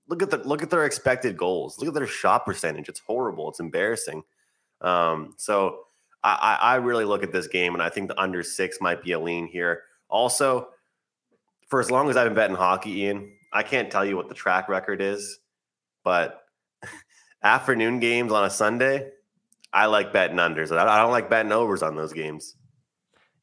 look 0.08 0.22
at 0.22 0.30
the 0.30 0.38
look 0.38 0.62
at 0.62 0.70
their 0.70 0.86
expected 0.86 1.36
goals. 1.36 1.78
Look 1.78 1.88
at 1.88 1.92
their 1.92 2.06
shot 2.06 2.46
percentage. 2.46 2.88
It's 2.88 3.02
horrible. 3.06 3.50
It's 3.50 3.60
embarrassing. 3.60 4.22
Um, 4.80 5.34
so 5.36 5.80
I, 6.22 6.56
I 6.62 6.74
really 6.76 7.04
look 7.04 7.22
at 7.22 7.30
this 7.30 7.46
game 7.46 7.74
and 7.74 7.82
I 7.82 7.90
think 7.90 8.08
the 8.08 8.18
under 8.18 8.42
six 8.42 8.78
might 8.80 9.02
be 9.02 9.12
a 9.12 9.20
lean 9.20 9.46
here. 9.46 9.82
Also, 10.08 10.68
for 11.68 11.80
as 11.80 11.90
long 11.90 12.10
as 12.10 12.16
I've 12.16 12.26
been 12.26 12.34
betting 12.34 12.56
hockey, 12.56 13.02
Ian, 13.02 13.32
I 13.52 13.62
can't 13.62 13.90
tell 13.90 14.04
you 14.04 14.16
what 14.16 14.28
the 14.28 14.34
track 14.34 14.68
record 14.68 15.00
is, 15.00 15.38
but 16.02 16.42
afternoon 17.42 18.00
games 18.00 18.32
on 18.32 18.44
a 18.44 18.50
Sunday, 18.50 19.10
I 19.72 19.86
like 19.86 20.12
betting 20.12 20.36
unders. 20.36 20.76
I 20.76 21.02
don't 21.02 21.10
like 21.10 21.30
betting 21.30 21.52
overs 21.52 21.82
on 21.82 21.96
those 21.96 22.12
games. 22.12 22.56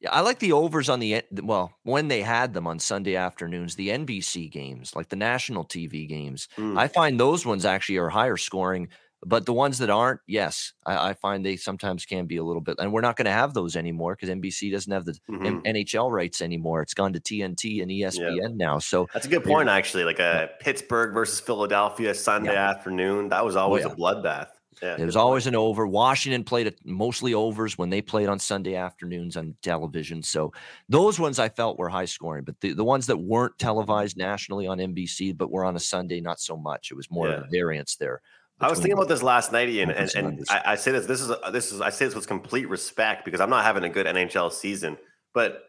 Yeah, 0.00 0.10
I 0.10 0.20
like 0.20 0.40
the 0.40 0.52
overs 0.52 0.88
on 0.88 0.98
the 0.98 1.22
well 1.42 1.74
when 1.84 2.08
they 2.08 2.22
had 2.22 2.54
them 2.54 2.66
on 2.66 2.80
Sunday 2.80 3.14
afternoons, 3.14 3.76
the 3.76 3.90
NBC 3.90 4.50
games, 4.50 4.96
like 4.96 5.08
the 5.08 5.16
national 5.16 5.64
TV 5.64 6.08
games. 6.08 6.48
Mm. 6.56 6.76
I 6.76 6.88
find 6.88 7.20
those 7.20 7.46
ones 7.46 7.64
actually 7.64 7.98
are 7.98 8.08
higher 8.08 8.36
scoring 8.36 8.88
but 9.24 9.46
the 9.46 9.52
ones 9.52 9.78
that 9.78 9.90
aren't, 9.90 10.20
yes, 10.26 10.72
I, 10.84 11.10
I, 11.10 11.14
find 11.14 11.44
they 11.44 11.56
sometimes 11.56 12.04
can 12.04 12.26
be 12.26 12.38
a 12.38 12.44
little 12.44 12.60
bit. 12.60 12.76
And 12.78 12.92
we're 12.92 13.02
not 13.02 13.16
going 13.16 13.26
to 13.26 13.32
have 13.32 13.54
those 13.54 13.76
anymore 13.76 14.16
because 14.16 14.34
NBC 14.34 14.72
doesn't 14.72 14.92
have 14.92 15.04
the 15.04 15.12
mm-hmm. 15.30 15.58
NHL 15.58 16.10
rights 16.10 16.42
anymore. 16.42 16.82
It's 16.82 16.94
gone 16.94 17.12
to 17.12 17.20
TNT 17.20 17.82
and 17.82 17.90
ESPN 17.90 18.36
yeah. 18.40 18.48
now. 18.52 18.78
So 18.78 19.08
that's 19.12 19.26
a 19.26 19.28
good 19.28 19.44
point, 19.44 19.68
yeah. 19.68 19.74
actually. 19.74 20.04
Like 20.04 20.18
a 20.18 20.50
Pittsburgh 20.60 21.14
versus 21.14 21.38
Philadelphia 21.38 22.14
Sunday 22.14 22.52
yeah. 22.52 22.70
afternoon, 22.70 23.28
that 23.28 23.44
was 23.44 23.54
oh, 23.54 23.60
always 23.60 23.84
oh, 23.84 23.90
a 23.90 23.96
bloodbath. 23.96 24.48
Yeah, 24.82 24.96
it 24.98 25.04
was 25.04 25.16
always 25.16 25.46
an 25.46 25.54
over. 25.54 25.86
Washington 25.86 26.42
played 26.42 26.66
it 26.66 26.80
mostly 26.84 27.34
overs 27.34 27.78
when 27.78 27.90
they 27.90 28.02
played 28.02 28.28
on 28.28 28.40
Sunday 28.40 28.74
afternoons 28.74 29.36
on 29.36 29.54
television. 29.62 30.24
So 30.24 30.52
those 30.88 31.20
ones 31.20 31.38
I 31.38 31.50
felt 31.50 31.78
were 31.78 31.88
high 31.88 32.06
scoring, 32.06 32.42
but 32.42 32.60
the, 32.60 32.72
the 32.72 32.82
ones 32.82 33.06
that 33.06 33.16
weren't 33.16 33.56
televised 33.58 34.16
nationally 34.16 34.66
on 34.66 34.78
NBC 34.78 35.36
but 35.36 35.52
were 35.52 35.64
on 35.64 35.76
a 35.76 35.80
Sunday, 35.80 36.20
not 36.20 36.40
so 36.40 36.56
much. 36.56 36.90
It 36.90 36.96
was 36.96 37.10
more 37.10 37.28
of 37.28 37.44
a 37.44 37.48
variance 37.52 37.94
there. 37.94 38.22
I 38.62 38.70
was 38.70 38.78
thinking 38.78 38.94
about 38.94 39.08
this 39.08 39.22
last 39.22 39.52
night, 39.52 39.68
Ian, 39.68 39.90
and, 39.90 40.14
and 40.14 40.44
I, 40.48 40.62
I, 40.66 40.74
say 40.76 40.92
this. 40.92 41.06
This 41.06 41.20
is 41.20 41.30
a, 41.30 41.50
this 41.52 41.72
is 41.72 41.80
I 41.80 41.90
say 41.90 42.04
this 42.04 42.14
with 42.14 42.26
complete 42.26 42.68
respect 42.68 43.24
because 43.24 43.40
I'm 43.40 43.50
not 43.50 43.64
having 43.64 43.84
a 43.84 43.88
good 43.88 44.06
NHL 44.06 44.52
season. 44.52 44.96
But 45.34 45.64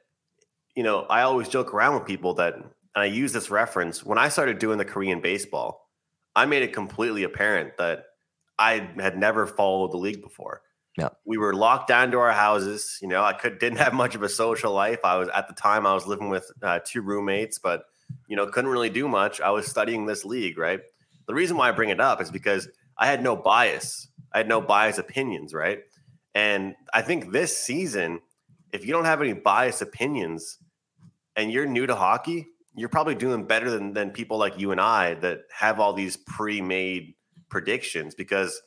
you 0.75 0.83
know, 0.83 1.01
I 1.09 1.23
always 1.23 1.49
joke 1.49 1.73
around 1.73 1.95
with 1.95 2.05
people 2.05 2.33
that, 2.35 2.55
and 2.55 2.65
I 2.95 3.05
use 3.05 3.33
this 3.33 3.49
reference 3.49 4.03
when 4.03 4.17
I 4.17 4.29
started 4.29 4.59
doing 4.59 4.77
the 4.77 4.85
Korean 4.85 5.21
baseball. 5.21 5.89
I 6.35 6.45
made 6.45 6.63
it 6.63 6.73
completely 6.73 7.23
apparent 7.23 7.77
that 7.77 8.05
I 8.57 8.89
had 8.99 9.17
never 9.17 9.45
followed 9.47 9.91
the 9.91 9.97
league 9.97 10.21
before. 10.21 10.61
Yeah, 10.97 11.09
we 11.25 11.37
were 11.37 11.53
locked 11.53 11.87
down 11.87 12.11
to 12.11 12.19
our 12.19 12.31
houses. 12.31 12.99
You 13.01 13.07
know, 13.07 13.23
I 13.23 13.33
could 13.33 13.57
didn't 13.59 13.79
have 13.79 13.93
much 13.93 14.13
of 14.13 14.21
a 14.21 14.29
social 14.29 14.71
life. 14.71 14.99
I 15.03 15.17
was 15.17 15.29
at 15.29 15.47
the 15.47 15.55
time 15.55 15.87
I 15.87 15.93
was 15.93 16.05
living 16.05 16.29
with 16.29 16.49
uh, 16.61 16.79
two 16.85 17.01
roommates, 17.01 17.57
but 17.57 17.85
you 18.27 18.35
know, 18.35 18.45
couldn't 18.45 18.69
really 18.69 18.89
do 18.89 19.07
much. 19.07 19.41
I 19.41 19.49
was 19.49 19.65
studying 19.65 20.05
this 20.05 20.23
league, 20.25 20.57
right? 20.57 20.79
The 21.27 21.33
reason 21.33 21.57
why 21.57 21.69
I 21.69 21.71
bring 21.71 21.89
it 21.89 21.99
up 21.99 22.21
is 22.21 22.29
because 22.29 22.67
I 22.97 23.07
had 23.07 23.23
no 23.23 23.35
bias. 23.35 24.07
I 24.33 24.39
had 24.39 24.47
no 24.47 24.61
bias 24.61 24.97
opinions, 24.97 25.53
right? 25.53 25.79
And 26.35 26.75
I 26.93 27.01
think 27.01 27.31
this 27.31 27.55
season, 27.57 28.21
if 28.71 28.85
you 28.85 28.91
don't 28.93 29.05
have 29.05 29.21
any 29.21 29.33
bias 29.33 29.81
opinions 29.81 30.57
and 31.35 31.51
you're 31.51 31.65
new 31.65 31.85
to 31.85 31.95
hockey, 31.95 32.47
you're 32.75 32.89
probably 32.89 33.15
doing 33.15 33.45
better 33.45 33.69
than, 33.69 33.93
than 33.93 34.09
people 34.11 34.37
like 34.37 34.59
you 34.59 34.71
and 34.71 34.81
I 34.81 35.13
that 35.15 35.41
have 35.51 35.79
all 35.79 35.93
these 35.93 36.17
pre-made 36.17 37.13
predictions 37.49 38.15
because 38.15 38.59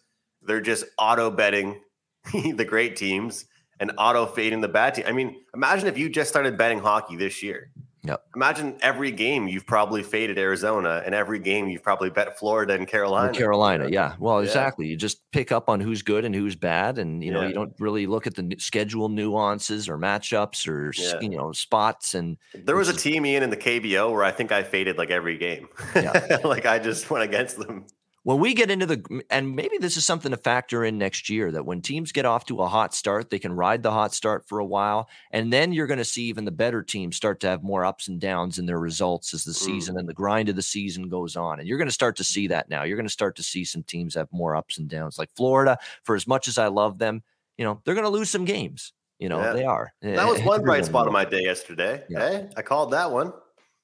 they're 0.43 0.61
just 0.61 0.85
auto 0.97 1.31
betting 1.31 1.81
the 2.33 2.65
great 2.65 2.97
teams 2.97 3.47
and 3.81 3.93
auto 3.99 4.27
fading 4.27 4.61
the 4.61 4.69
bad 4.69 4.95
team. 4.95 5.05
I 5.07 5.13
mean, 5.13 5.37
imagine 5.55 5.89
if 5.89 5.99
you 5.99 6.09
just 6.09 6.31
started 6.31 6.57
betting 6.57 6.79
hockey 6.79 7.17
this 7.17 7.43
year. 7.43 7.71
Yep. 8.07 8.25
Imagine 8.35 8.77
every 8.81 9.11
game 9.11 9.49
you've 9.49 9.67
probably 9.67 10.03
faded 10.03 10.39
Arizona, 10.39 11.03
and 11.05 11.15
every 11.15 11.39
game 11.39 11.69
you've 11.69 11.83
probably 11.83 12.11
bet 12.11 12.39
Florida 12.39 12.75
and 12.75 12.87
Carolina. 12.87 13.29
And 13.29 13.37
Carolina, 13.37 13.89
yeah. 13.89 14.15
Well, 14.19 14.41
yeah. 14.41 14.47
exactly. 14.47 14.87
You 14.87 14.97
just 14.97 15.31
pick 15.33 15.53
up 15.53 15.69
on 15.69 15.81
who's 15.81 16.03
good 16.03 16.25
and 16.25 16.35
who's 16.35 16.57
bad, 16.57 16.99
and 16.99 17.23
you 17.23 17.33
know 17.33 17.43
yeah. 17.43 17.49
you 17.49 17.55
don't 17.55 17.75
really 17.79 18.07
look 18.07 18.27
at 18.27 18.35
the 18.35 18.57
schedule 18.59 19.09
nuances 19.09 19.89
or 19.89 19.99
matchups 19.99 20.69
or 20.69 20.93
yeah. 20.97 21.21
you 21.21 21.31
know 21.31 21.53
spots. 21.53 22.15
And 22.15 22.37
there 22.55 22.77
was 22.77 22.89
a 22.89 22.95
team 22.95 23.27
Ian 23.27 23.43
in 23.43 23.51
the 23.51 23.57
KBO 23.57 24.13
where 24.13 24.25
I 24.25 24.31
think 24.31 24.53
I 24.53 24.63
faded 24.63 24.99
like 24.99 25.11
every 25.11 25.39
game. 25.39 25.69
like 26.45 26.67
I 26.67 26.79
just 26.79 27.11
went 27.11 27.25
against 27.25 27.59
them 27.59 27.87
when 28.27 28.41
we 28.41 28.55
get 28.55 28.73
into 28.73 28.87
the 28.87 29.23
and 29.31 29.55
maybe 29.55 29.79
this 29.79 29.97
is 29.97 30.05
something 30.05 30.33
to 30.33 30.37
factor 30.37 30.85
in 30.85 30.99
next 30.99 31.31
year 31.31 31.53
that 31.53 31.65
when 31.65 31.81
teams 31.81 32.11
get 32.11 32.25
off 32.25 32.45
to 32.45 32.61
a 32.61 32.67
hot 32.67 32.93
start 32.93 33.31
they 33.31 33.39
can 33.39 33.53
ride 33.53 33.85
the 33.85 33.93
hot 33.93 34.13
start 34.13 34.45
for 34.49 34.59
a 34.59 34.65
while 34.65 35.09
and 35.31 35.53
then 35.53 35.73
you're 35.73 35.87
going 35.87 35.97
to 35.97 36.05
see 36.05 36.25
even 36.25 36.45
the 36.45 36.51
better 36.51 36.83
teams 36.83 37.15
start 37.15 37.39
to 37.39 37.47
have 37.47 37.63
more 37.63 37.85
ups 37.85 38.09
and 38.09 38.21
downs 38.21 38.59
in 38.59 38.67
their 38.67 38.81
results 38.81 39.33
as 39.33 39.45
the 39.45 39.55
season 39.55 39.95
mm. 39.95 40.01
and 40.01 40.09
the 40.09 40.13
grind 40.13 40.49
of 40.49 40.57
the 40.57 40.63
season 40.63 41.09
goes 41.09 41.37
on 41.37 41.61
and 41.61 41.69
you're 41.69 41.79
going 41.79 41.87
to 41.87 41.95
start 41.95 42.17
to 42.17 42.25
see 42.25 42.49
that 42.49 42.69
now 42.69 42.83
you're 42.83 42.97
going 42.97 43.07
to 43.07 43.13
start 43.13 43.37
to 43.37 43.45
see 43.45 43.65
some 43.65 43.85
teams 43.85 44.17
have 44.17 44.27
more 44.33 44.57
ups 44.57 44.77
and 44.77 44.89
downs 44.89 45.21
like 45.21 45.31
Florida 45.37 45.79
for 46.03 46.17
as 46.17 46.27
much 46.27 46.49
as 46.49 46.59
I 46.59 46.67
love 46.67 46.99
them 46.99 47.23
you 47.57 47.65
know 47.65 47.81
they're 47.85 47.95
going 47.95 48.03
to 48.03 48.11
lose 48.11 48.29
some 48.29 48.45
games 48.45 48.93
you 49.21 49.29
know 49.29 49.41
yeah. 49.41 49.53
they 49.53 49.65
are 49.65 49.95
that 50.03 50.27
was 50.27 50.43
one 50.43 50.63
bright 50.63 50.85
spot 50.85 51.07
of 51.07 51.13
my 51.13 51.25
day 51.25 51.43
yesterday 51.43 52.03
yeah. 52.09 52.29
hey 52.29 52.49
I 52.57 52.63
called 52.63 52.91
that 52.91 53.13
one 53.13 53.33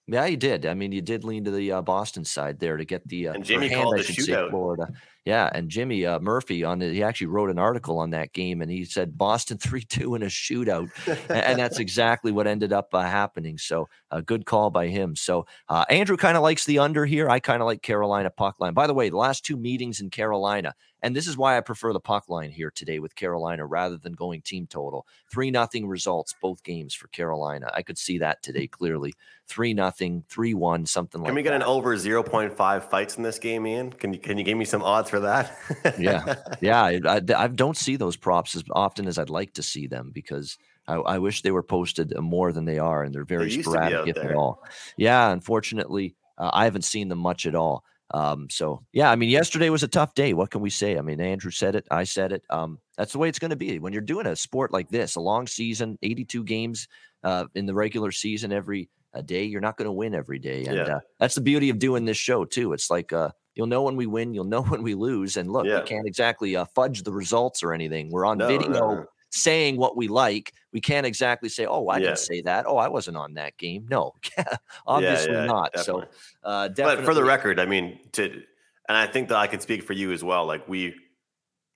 yeah, 0.07 0.27
you 0.27 0.37
did. 0.37 0.67
I 0.67 0.75
mean, 0.75 0.93
you 0.93 1.01
did 1.03 1.25
lean 1.25 1.45
to 1.45 1.51
the 1.51 1.73
uh, 1.73 1.83
Boston 1.83 2.25
side 2.25 2.59
there 2.59 2.77
to 2.77 2.85
get 2.85 3.07
the 3.09 3.29
uh, 3.29 3.35
and 3.35 3.45
Jimmy 3.45 3.69
hand, 3.69 3.83
called 3.83 3.95
I 3.95 3.99
the 3.99 4.05
shootout. 4.05 4.51
Florida. 4.51 4.93
Yeah, 5.25 5.49
and 5.55 5.69
Jimmy 5.69 6.05
uh, 6.05 6.19
Murphy 6.19 6.65
on 6.65 6.83
it, 6.83 6.93
he 6.93 7.03
actually 7.03 7.29
wrote 7.29 7.49
an 7.49 7.59
article 7.59 8.01
on 8.01 8.11
that 8.11 8.33
game, 8.33 8.61
and 8.61 8.69
he 8.69 8.85
said 8.85 9.17
Boston 9.17 9.57
three 9.63 9.83
two 9.83 10.17
in 10.17 10.23
a 10.23 10.27
shootout, 10.27 10.91
and 11.29 11.59
that's 11.59 11.79
exactly 11.81 12.33
what 12.33 12.49
ended 12.49 12.73
up 12.73 12.89
uh, 12.93 13.03
happening. 13.03 13.57
So 13.57 13.89
a 14.11 14.21
good 14.21 14.47
call 14.47 14.71
by 14.71 14.89
him. 14.89 15.15
So 15.15 15.47
uh, 15.69 15.85
Andrew 15.89 16.17
kind 16.17 16.37
of 16.37 16.43
likes 16.43 16.65
the 16.65 16.81
under 16.81 17.07
here. 17.07 17.31
I 17.31 17.39
kind 17.39 17.63
of 17.63 17.67
like 17.67 17.83
Carolina 17.83 18.31
puck 18.31 18.57
line. 18.59 18.75
By 18.75 18.89
the 18.89 18.95
way, 18.95 19.11
the 19.11 19.17
last 19.17 19.45
two 19.45 19.57
meetings 19.57 20.01
in 20.01 20.11
Carolina, 20.11 20.75
and 21.03 21.15
this 21.15 21.29
is 21.29 21.37
why 21.37 21.57
I 21.57 21.61
prefer 21.61 21.93
the 21.93 22.01
puck 22.01 22.29
line 22.29 22.51
here 22.51 22.73
today 22.73 22.99
with 22.99 23.15
Carolina 23.15 23.65
rather 23.65 23.99
than 23.99 24.15
going 24.15 24.43
team 24.43 24.67
total. 24.67 25.07
Three 25.31 25.53
nothing 25.53 25.87
results 25.87 26.35
both 26.41 26.65
games 26.65 26.95
for 26.95 27.07
Carolina. 27.09 27.71
I 27.75 27.83
could 27.83 27.99
see 27.99 28.19
that 28.19 28.43
today 28.43 28.67
clearly. 28.67 29.13
Three 29.47 29.75
nothing, 29.75 30.25
three 30.29 30.55
one, 30.55 30.87
something 30.87 31.21
like. 31.21 31.29
Can 31.29 31.35
we 31.37 31.43
get 31.43 31.51
that. 31.51 31.57
an 31.57 31.63
over 31.63 31.97
zero 31.97 32.25
point 32.25 32.53
five 32.53 32.89
fights 32.89 33.17
in 33.17 33.23
this 33.23 33.39
game, 33.39 33.67
Ian? 33.67 33.93
Can 33.93 34.13
you 34.13 34.19
can 34.19 34.39
you 34.39 34.45
give 34.45 34.59
me 34.59 34.65
some 34.65 34.83
odds 34.83 35.12
for 35.13 35.21
that? 35.21 35.57
yeah, 35.99 36.37
yeah. 36.63 36.83
I, 36.83 37.21
I, 37.37 37.49
don't 37.49 37.77
see 37.77 37.97
those 37.97 38.17
props 38.17 38.57
as 38.57 38.65
often 38.73 39.07
as 39.07 39.19
I'd 39.19 39.31
like 39.31 39.55
to 39.55 39.63
see 39.63 39.87
them 39.87 40.11
because. 40.13 40.59
I, 40.89 40.95
I 40.95 41.19
wish 41.19 41.43
they 41.43 41.53
were 41.53 41.63
posted 41.63 42.13
more 42.19 42.53
than 42.53 42.65
they 42.65 42.81
are, 42.81 43.05
and 43.05 43.15
they're 43.15 43.25
very 43.25 43.55
they 43.55 43.63
sporadic, 43.63 44.09
if 44.09 44.17
at 44.17 44.35
all. 44.35 44.65
Yeah, 44.97 45.31
unfortunately, 45.31 46.17
uh, 46.37 46.51
I 46.53 46.65
haven't 46.65 46.83
seen 46.83 47.09
them 47.09 47.21
much 47.21 47.47
at 47.47 47.55
all. 47.55 47.85
Um, 48.13 48.49
so 48.51 48.83
yeah, 48.93 49.09
I 49.09 49.15
mean, 49.15 49.31
yesterday 49.31 49.71
was 49.71 49.85
a 49.85 49.89
tough 49.89 50.15
day. 50.15 50.35
What 50.35 50.51
can 50.51 50.61
we 50.61 50.71
say? 50.71 50.99
I 50.99 51.01
mean, 51.03 51.21
Andrew 51.21 51.53
said 51.53 51.77
it, 51.77 51.87
I 51.89 52.03
said 52.03 52.33
it. 52.33 52.43
Um, 52.51 52.81
that's 52.97 53.13
the 53.13 53.19
way 53.19 53.29
it's 53.29 53.39
going 53.39 53.51
to 53.53 53.57
be 53.57 53.79
when 53.79 53.93
you're 53.93 54.03
doing 54.03 54.27
a 54.27 54.35
sport 54.35 54.73
like 54.73 54.89
this, 54.89 55.15
a 55.15 55.21
long 55.21 55.47
season, 55.47 55.99
82 56.03 56.43
games 56.43 56.89
uh, 57.23 57.45
in 57.55 57.65
the 57.65 57.75
regular 57.75 58.11
season 58.11 58.53
every 58.53 58.91
a 59.15 59.23
day. 59.23 59.45
You're 59.45 59.61
not 59.61 59.77
going 59.77 59.87
to 59.87 59.93
win 59.93 60.15
every 60.15 60.39
day, 60.39 60.65
and 60.65 60.77
yeah. 60.77 60.97
uh, 60.97 61.01
that's 61.21 61.37
the 61.37 61.41
beauty 61.41 61.71
of 61.71 61.79
doing 61.79 62.05
this 62.05 62.17
show 62.17 62.45
too. 62.45 62.73
It's 62.73 62.91
like 62.91 63.13
uh, 63.13 63.31
you'll 63.55 63.67
know 63.67 63.83
when 63.83 63.97
we 63.97 64.07
win, 64.07 64.35
you'll 64.35 64.45
know 64.45 64.63
when 64.73 64.83
we 64.83 64.95
lose, 64.95 65.37
and 65.37 65.51
look, 65.51 65.67
yeah. 65.67 65.81
we 65.81 65.87
can't 65.87 66.07
exactly 66.07 66.57
uh, 66.57 66.65
fudge 66.75 67.03
the 67.03 67.13
results 67.13 67.63
or 67.63 67.73
anything. 67.73 68.11
We're 68.11 68.27
on 68.27 68.39
no, 68.39 68.49
video. 68.49 68.69
No 68.69 69.07
saying 69.33 69.79
what 69.79 69.97
we 69.97 70.09
like. 70.09 70.53
We 70.73 70.81
can't 70.81 71.07
exactly 71.07 71.49
say, 71.49 71.67
"Oh, 71.67 71.87
I 71.89 71.97
yeah. 71.97 72.07
didn't 72.07 72.19
say 72.19 72.43
that. 72.43 72.67
Oh, 72.67 72.77
I 72.77 72.89
wasn't 72.89 73.17
on 73.17 73.35
that 73.35 73.57
game." 73.57 73.87
No, 73.91 74.13
obviously 74.87 75.33
yeah, 75.33 75.47
not. 75.47 75.73
Definitely. 75.73 76.07
So, 76.13 76.49
uh, 76.49 76.69
definitely. 76.69 76.97
But 76.97 77.05
for 77.05 77.15
the 77.15 77.25
record, 77.25 77.59
I 77.59 77.67
mean, 77.67 77.99
to 78.13 78.43
and 78.89 78.97
I 78.97 79.07
think 79.07 79.29
that 79.29 79.39
I 79.39 79.47
can 79.47 79.61
speak 79.61 79.83
for 79.83 79.93
you 79.93 80.13
as 80.13 80.23
well. 80.23 80.47
Like 80.47 80.69
we, 80.69 80.95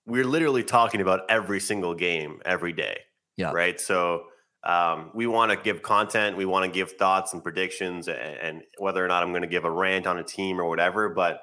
we're 0.05 0.25
literally 0.25 0.63
talking 0.63 1.01
about 1.01 1.21
every 1.29 1.59
single 1.59 1.93
game 1.93 2.41
every 2.45 2.73
day. 2.73 2.99
Yeah. 3.37 3.51
Right. 3.51 3.79
So 3.79 4.23
um, 4.63 5.11
we 5.13 5.27
want 5.27 5.51
to 5.51 5.57
give 5.57 5.81
content. 5.81 6.37
We 6.37 6.45
want 6.45 6.65
to 6.65 6.71
give 6.71 6.93
thoughts 6.93 7.33
and 7.33 7.43
predictions, 7.43 8.07
and, 8.07 8.17
and 8.17 8.61
whether 8.77 9.03
or 9.03 9.07
not 9.07 9.23
I'm 9.23 9.31
going 9.31 9.43
to 9.43 9.47
give 9.47 9.65
a 9.65 9.71
rant 9.71 10.07
on 10.07 10.17
a 10.17 10.23
team 10.23 10.59
or 10.59 10.67
whatever. 10.67 11.09
But 11.09 11.41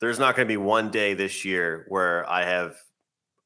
there's 0.00 0.18
not 0.18 0.36
going 0.36 0.46
to 0.46 0.52
be 0.52 0.56
one 0.56 0.90
day 0.90 1.14
this 1.14 1.44
year 1.44 1.84
where 1.88 2.28
I 2.28 2.44
have 2.44 2.76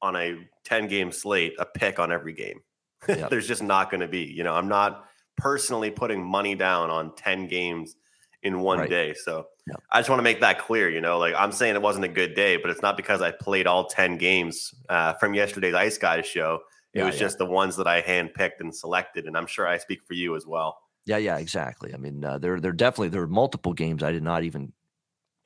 on 0.00 0.16
a 0.16 0.36
10 0.64 0.88
game 0.88 1.12
slate 1.12 1.54
a 1.58 1.64
pick 1.64 1.98
on 1.98 2.12
every 2.12 2.32
game. 2.32 2.60
Yep. 3.08 3.30
there's 3.30 3.48
just 3.48 3.64
not 3.64 3.90
going 3.90 4.00
to 4.00 4.06
be. 4.06 4.20
You 4.20 4.44
know, 4.44 4.54
I'm 4.54 4.68
not 4.68 5.06
personally 5.36 5.90
putting 5.90 6.24
money 6.24 6.54
down 6.54 6.88
on 6.88 7.12
10 7.16 7.48
games 7.48 7.96
in 8.44 8.60
one 8.60 8.78
right. 8.78 8.88
day. 8.88 9.14
So 9.14 9.48
yep. 9.66 9.82
I 9.90 9.98
just 9.98 10.08
want 10.08 10.20
to 10.20 10.24
make 10.24 10.40
that 10.40 10.60
clear. 10.60 10.88
You 10.88 11.00
know, 11.00 11.18
like 11.18 11.34
I'm 11.36 11.50
saying 11.50 11.74
it 11.74 11.82
wasn't 11.82 12.04
a 12.04 12.08
good 12.08 12.34
day, 12.34 12.58
but 12.58 12.70
it's 12.70 12.80
not 12.80 12.96
because 12.96 13.20
I 13.20 13.32
played 13.32 13.66
all 13.66 13.86
10 13.86 14.18
games 14.18 14.72
uh, 14.88 15.14
from 15.14 15.34
yesterday's 15.34 15.74
Ice 15.74 15.98
Guys 15.98 16.26
show. 16.26 16.60
It 16.94 17.00
yeah, 17.00 17.06
was 17.06 17.16
yeah. 17.16 17.20
just 17.22 17.38
the 17.38 17.46
ones 17.46 17.74
that 17.76 17.88
I 17.88 18.02
handpicked 18.02 18.60
and 18.60 18.72
selected. 18.72 19.26
And 19.26 19.36
I'm 19.36 19.48
sure 19.48 19.66
I 19.66 19.78
speak 19.78 20.04
for 20.04 20.14
you 20.14 20.36
as 20.36 20.46
well. 20.46 20.78
Yeah, 21.04 21.16
yeah, 21.16 21.38
exactly. 21.38 21.92
I 21.94 21.96
mean, 21.96 22.24
uh, 22.24 22.38
there, 22.38 22.60
there 22.60 22.70
definitely 22.70 23.08
there 23.08 23.22
are 23.22 23.26
multiple 23.26 23.72
games 23.72 24.04
I 24.04 24.12
did 24.12 24.22
not 24.22 24.44
even 24.44 24.72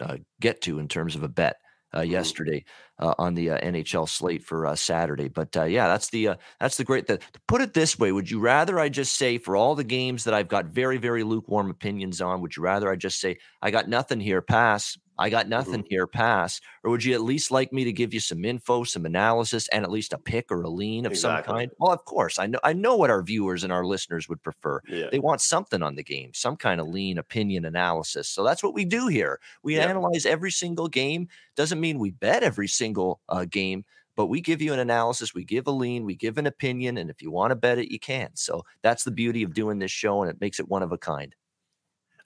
uh, 0.01 0.17
get 0.41 0.61
to 0.63 0.79
in 0.79 0.89
terms 0.89 1.17
of 1.17 1.23
a 1.23 1.29
bet 1.29 1.57
uh, 1.93 2.01
mm-hmm. 2.01 2.11
yesterday 2.11 2.65
uh, 2.99 3.15
on 3.19 3.35
the 3.35 3.51
uh, 3.51 3.59
NHL 3.59 4.09
slate 4.09 4.45
for 4.45 4.67
uh, 4.67 4.75
Saturday. 4.75 5.29
But 5.29 5.57
uh, 5.57 5.65
yeah, 5.65 5.89
that's 5.89 6.09
the 6.11 6.29
uh, 6.29 6.35
that's 6.61 6.77
the 6.77 6.85
great. 6.85 7.07
The, 7.07 7.19
to 7.19 7.41
put 7.49 7.61
it 7.61 7.75
this 7.75 7.99
way, 7.99 8.13
would 8.13 8.31
you 8.31 8.41
rather 8.41 8.79
I 8.79 8.89
just 8.89 9.17
say 9.17 9.39
for 9.39 9.57
all 9.57 9.75
the 9.75 9.85
games 9.85 10.25
that 10.25 10.35
I've 10.35 10.49
got 10.49 10.67
very 10.67 10.99
very 10.99 11.23
lukewarm 11.23 11.71
opinions 11.71 12.21
on, 12.21 12.41
would 12.43 12.57
you 12.57 12.63
rather 12.63 12.91
I 12.91 12.97
just 12.97 13.21
say 13.21 13.39
I 13.63 13.71
got 13.71 13.89
nothing 13.89 14.21
here, 14.21 14.43
pass, 14.43 14.97
I 15.19 15.31
got 15.31 15.49
nothing 15.49 15.81
mm-hmm. 15.81 15.91
here, 15.91 16.07
pass? 16.07 16.61
Or 16.85 16.91
would 16.91 17.05
you 17.05 17.15
at 17.15 17.23
least 17.23 17.51
like 17.51 17.73
me 17.73 17.85
to 17.85 17.93
give 17.93 18.13
you 18.13 18.21
some 18.21 18.45
info, 18.45 18.85
some 18.85 19.07
analysis, 19.07 19.69
and 19.69 19.85
at 19.85 19.91
least 19.91 20.13
a 20.13 20.19
pick 20.19 20.51
or 20.51 20.63
a 20.63 20.69
lean 20.69 21.07
of 21.07 21.13
exactly. 21.13 21.51
some 21.51 21.57
kind? 21.57 21.71
Well, 21.79 21.93
of 21.93 22.05
course. 22.05 22.39
I 22.39 22.47
know 22.47 22.59
I 22.65 22.73
know 22.73 22.97
what 22.97 23.11
our 23.11 23.23
viewers 23.23 23.65
and 23.65 23.73
our 23.73 23.85
listeners 23.85 24.29
would 24.29 24.43
prefer. 24.43 24.81
Yeah. 24.89 25.09
They 25.11 25.19
want 25.19 25.41
something 25.41 25.83
on 25.83 25.97
the 25.97 26.05
game, 26.05 26.33
some 26.35 26.57
kind 26.57 26.81
of 26.81 26.89
lean 26.89 27.19
opinion 27.19 27.65
analysis. 27.65 28.29
So 28.29 28.45
that's 28.45 28.63
what 28.63 28.75
we 28.75 28.85
do 28.85 29.09
here. 29.09 29.41
We 29.63 29.77
yeah. 29.77 29.87
analyze 29.87 30.27
every 30.27 30.51
single 30.51 30.89
game. 30.89 31.29
Doesn't 31.55 31.81
mean 31.81 31.99
we 31.99 32.11
bet 32.11 32.43
every 32.43 32.69
single 32.69 33.21
uh, 33.29 33.47
game, 33.47 33.85
but 34.17 34.27
we 34.27 34.41
give 34.41 34.63
you 34.63 34.73
an 34.73 34.79
analysis, 34.79 35.35
we 35.35 35.45
give 35.45 35.67
a 35.67 35.71
lean, 35.71 36.05
we 36.05 36.17
give 36.17 36.39
an 36.39 36.47
opinion, 36.47 36.97
and 36.97 37.11
if 37.11 37.23
you 37.23 37.31
want 37.31 37.51
to 37.51 37.57
bet 37.57 37.79
it, 37.79 37.93
you 37.93 37.99
can. 37.99 38.31
So 38.35 38.63
that's 38.83 39.05
the 39.05 39.11
beauty 39.11 39.43
of 39.43 39.55
doing 39.55 39.79
this 39.79 39.91
show, 39.91 40.23
and 40.23 40.31
it 40.31 40.41
makes 40.41 40.59
it 40.59 40.69
one 40.69 40.83
of 40.83 40.91
a 40.91 40.99
kind. 40.99 41.35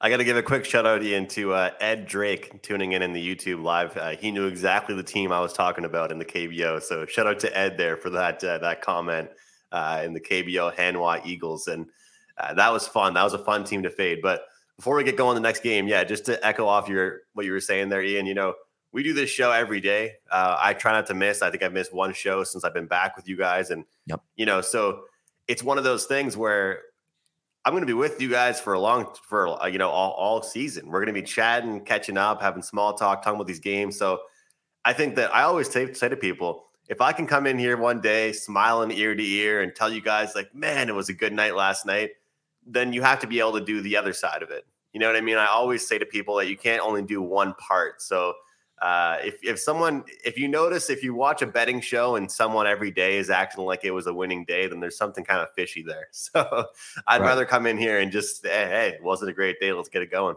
I 0.03 0.09
got 0.09 0.17
to 0.17 0.25
give 0.25 0.37
a 0.39 0.43
quick 0.43 0.65
shout 0.65 0.87
out 0.87 1.03
Ian 1.03 1.27
to 1.29 1.53
uh, 1.53 1.71
Ed 1.79 2.07
Drake 2.07 2.63
tuning 2.63 2.93
in 2.93 3.03
in 3.03 3.13
the 3.13 3.23
YouTube 3.23 3.63
live. 3.63 3.95
Uh, 3.99 4.11
he 4.11 4.31
knew 4.31 4.47
exactly 4.47 4.95
the 4.95 5.03
team 5.03 5.31
I 5.31 5.41
was 5.41 5.53
talking 5.53 5.85
about 5.85 6.11
in 6.11 6.19
the 6.19 6.25
KBO. 6.25 6.83
So 6.83 7.05
shout 7.05 7.27
out 7.27 7.39
to 7.41 7.57
Ed 7.57 7.77
there 7.77 7.99
for 7.99 8.09
that 8.11 8.43
uh, 8.43 8.59
that 8.59 8.81
comment 8.81 9.29
uh, 9.73 10.01
in 10.03 10.15
the 10.15 10.21
KBO 10.21 10.75
Hanwha 10.75 11.27
Eagles, 11.27 11.69
and 11.69 11.87
uh, 12.39 12.55
that 12.55 12.73
was 12.73 12.89
fun. 12.89 13.13
That 13.13 13.25
was 13.25 13.35
a 13.35 13.45
fun 13.45 13.65
team 13.65 13.83
to 13.83 13.91
fade. 13.91 14.21
But 14.23 14.47
before 14.77 14.97
we 14.97 15.05
get 15.05 15.19
going 15.19 15.35
the 15.35 15.43
next 15.43 15.63
game, 15.63 15.87
yeah, 15.87 16.03
just 16.05 16.25
to 16.27 16.47
echo 16.47 16.67
off 16.67 16.89
your 16.89 17.21
what 17.35 17.45
you 17.45 17.53
were 17.53 17.61
saying 17.61 17.91
there, 17.91 18.03
Ian. 18.03 18.25
You 18.25 18.35
know, 18.35 18.55
we 18.93 19.03
do 19.03 19.13
this 19.13 19.29
show 19.29 19.53
every 19.53 19.83
day. 19.83 20.15
Uh, 20.31 20.57
I 20.59 20.73
try 20.73 20.93
not 20.93 21.09
to 21.09 21.15
miss. 21.15 21.43
I 21.43 21.51
think 21.51 21.63
I've 21.63 21.75
missed 21.75 21.93
one 21.93 22.15
show 22.15 22.43
since 22.43 22.65
I've 22.65 22.73
been 22.73 22.87
back 22.87 23.17
with 23.17 23.29
you 23.29 23.37
guys, 23.37 23.69
and 23.69 23.85
yep. 24.07 24.23
you 24.35 24.47
know, 24.47 24.63
so 24.63 25.03
it's 25.47 25.63
one 25.63 25.77
of 25.77 25.85
those 25.85 26.07
things 26.07 26.39
where 26.39 26.81
I'm 27.65 27.73
going 27.73 27.83
to 27.83 27.87
be 27.87 27.93
with 27.93 28.21
you 28.21 28.31
guys 28.31 28.61
for 28.61 28.73
a 28.73 28.81
long, 28.81 29.13
for 29.23 29.63
uh, 29.63 29.67
you 29.67 29.79
know, 29.79 29.91
all, 29.91 30.13
all 30.13 30.43
season. 30.43 30.89
We're 30.89 31.05
going 31.05 31.15
to 31.15 31.21
be 31.21 31.27
chatting, 31.27 31.85
catching 31.85 32.17
up, 32.17 32.41
having 32.41 32.63
small 32.63 32.95
talk, 32.95 33.23
talking 33.23 33.37
about 33.37 33.47
these 33.47 33.61
games. 33.61 33.99
So 33.99 34.21
I 34.85 34.95
think 34.95 35.15
that 35.17 35.35
I 35.35 35.43
always 35.43 35.71
say, 35.71 35.93
say 35.93 36.09
to 36.09 36.17
people, 36.17 36.65
if 36.89 37.01
I 37.01 37.13
can 37.13 37.27
come 37.27 37.47
in 37.47 37.59
here 37.59 37.77
one 37.77 38.01
day, 38.01 38.33
smiling 38.33 38.91
ear 38.91 39.15
to 39.15 39.23
ear, 39.23 39.61
and 39.63 39.75
tell 39.75 39.93
you 39.93 40.01
guys 40.01 40.35
like, 40.35 40.55
man, 40.55 40.89
it 40.89 40.95
was 40.95 41.09
a 41.09 41.13
good 41.15 41.33
night 41.33 41.55
last 41.55 41.85
night, 41.85 42.11
then 42.67 42.93
you 42.93 43.03
have 43.03 43.21
to 43.21 43.27
be 43.27 43.41
able 43.41 43.53
to 43.53 43.65
do 43.65 43.81
the 43.81 43.97
other 43.97 44.13
side 44.13 44.43
of 44.43 44.51
it. 44.51 44.67
You 44.93 45.01
know 45.01 45.07
what 45.07 45.17
I 45.17 45.21
mean? 45.21 45.37
I 45.37 45.47
always 45.47 45.87
say 45.87 45.99
to 45.99 46.07
people 46.07 46.37
that 46.37 46.49
you 46.49 46.57
can't 46.57 46.83
only 46.83 47.03
do 47.03 47.23
one 47.23 47.55
part. 47.55 48.03
So 48.03 48.35
uh, 48.81 49.19
if 49.23 49.39
if 49.43 49.61
someone 49.61 50.05
if 50.25 50.39
you 50.39 50.49
notice 50.49 50.89
if 50.89 51.03
you 51.03 51.15
watch 51.15 51.43
a 51.43 51.47
betting 51.47 51.81
show 51.81 52.17
and 52.17 52.31
someone 52.31 52.67
every 52.67 52.91
day 52.91 53.19
is 53.19 53.29
acting 53.29 53.65
like 53.65 53.85
it 53.85 53.91
was 53.91 54.07
a 54.07 54.15
winning 54.15 54.45
day, 54.45 54.67
then 54.67 54.81
there's 54.81 54.97
something 54.97 55.25
kind 55.25 55.41
of 55.41 55.49
fishy 55.55 55.83
there. 55.83 56.09
So 56.33 56.67
I'd 57.07 57.21
right. 57.21 57.27
rather 57.27 57.45
come 57.45 57.67
in 57.67 57.77
here 57.77 57.99
and 57.99 58.13
just 58.13 58.45
hey, 58.45 58.51
hey, 58.51 58.99
wasn't 59.03 59.31
a 59.31 59.35
great 59.35 59.59
day. 59.59 59.73
Let's 59.73 59.89
get 59.89 60.03
it 60.03 60.11
going. 60.11 60.37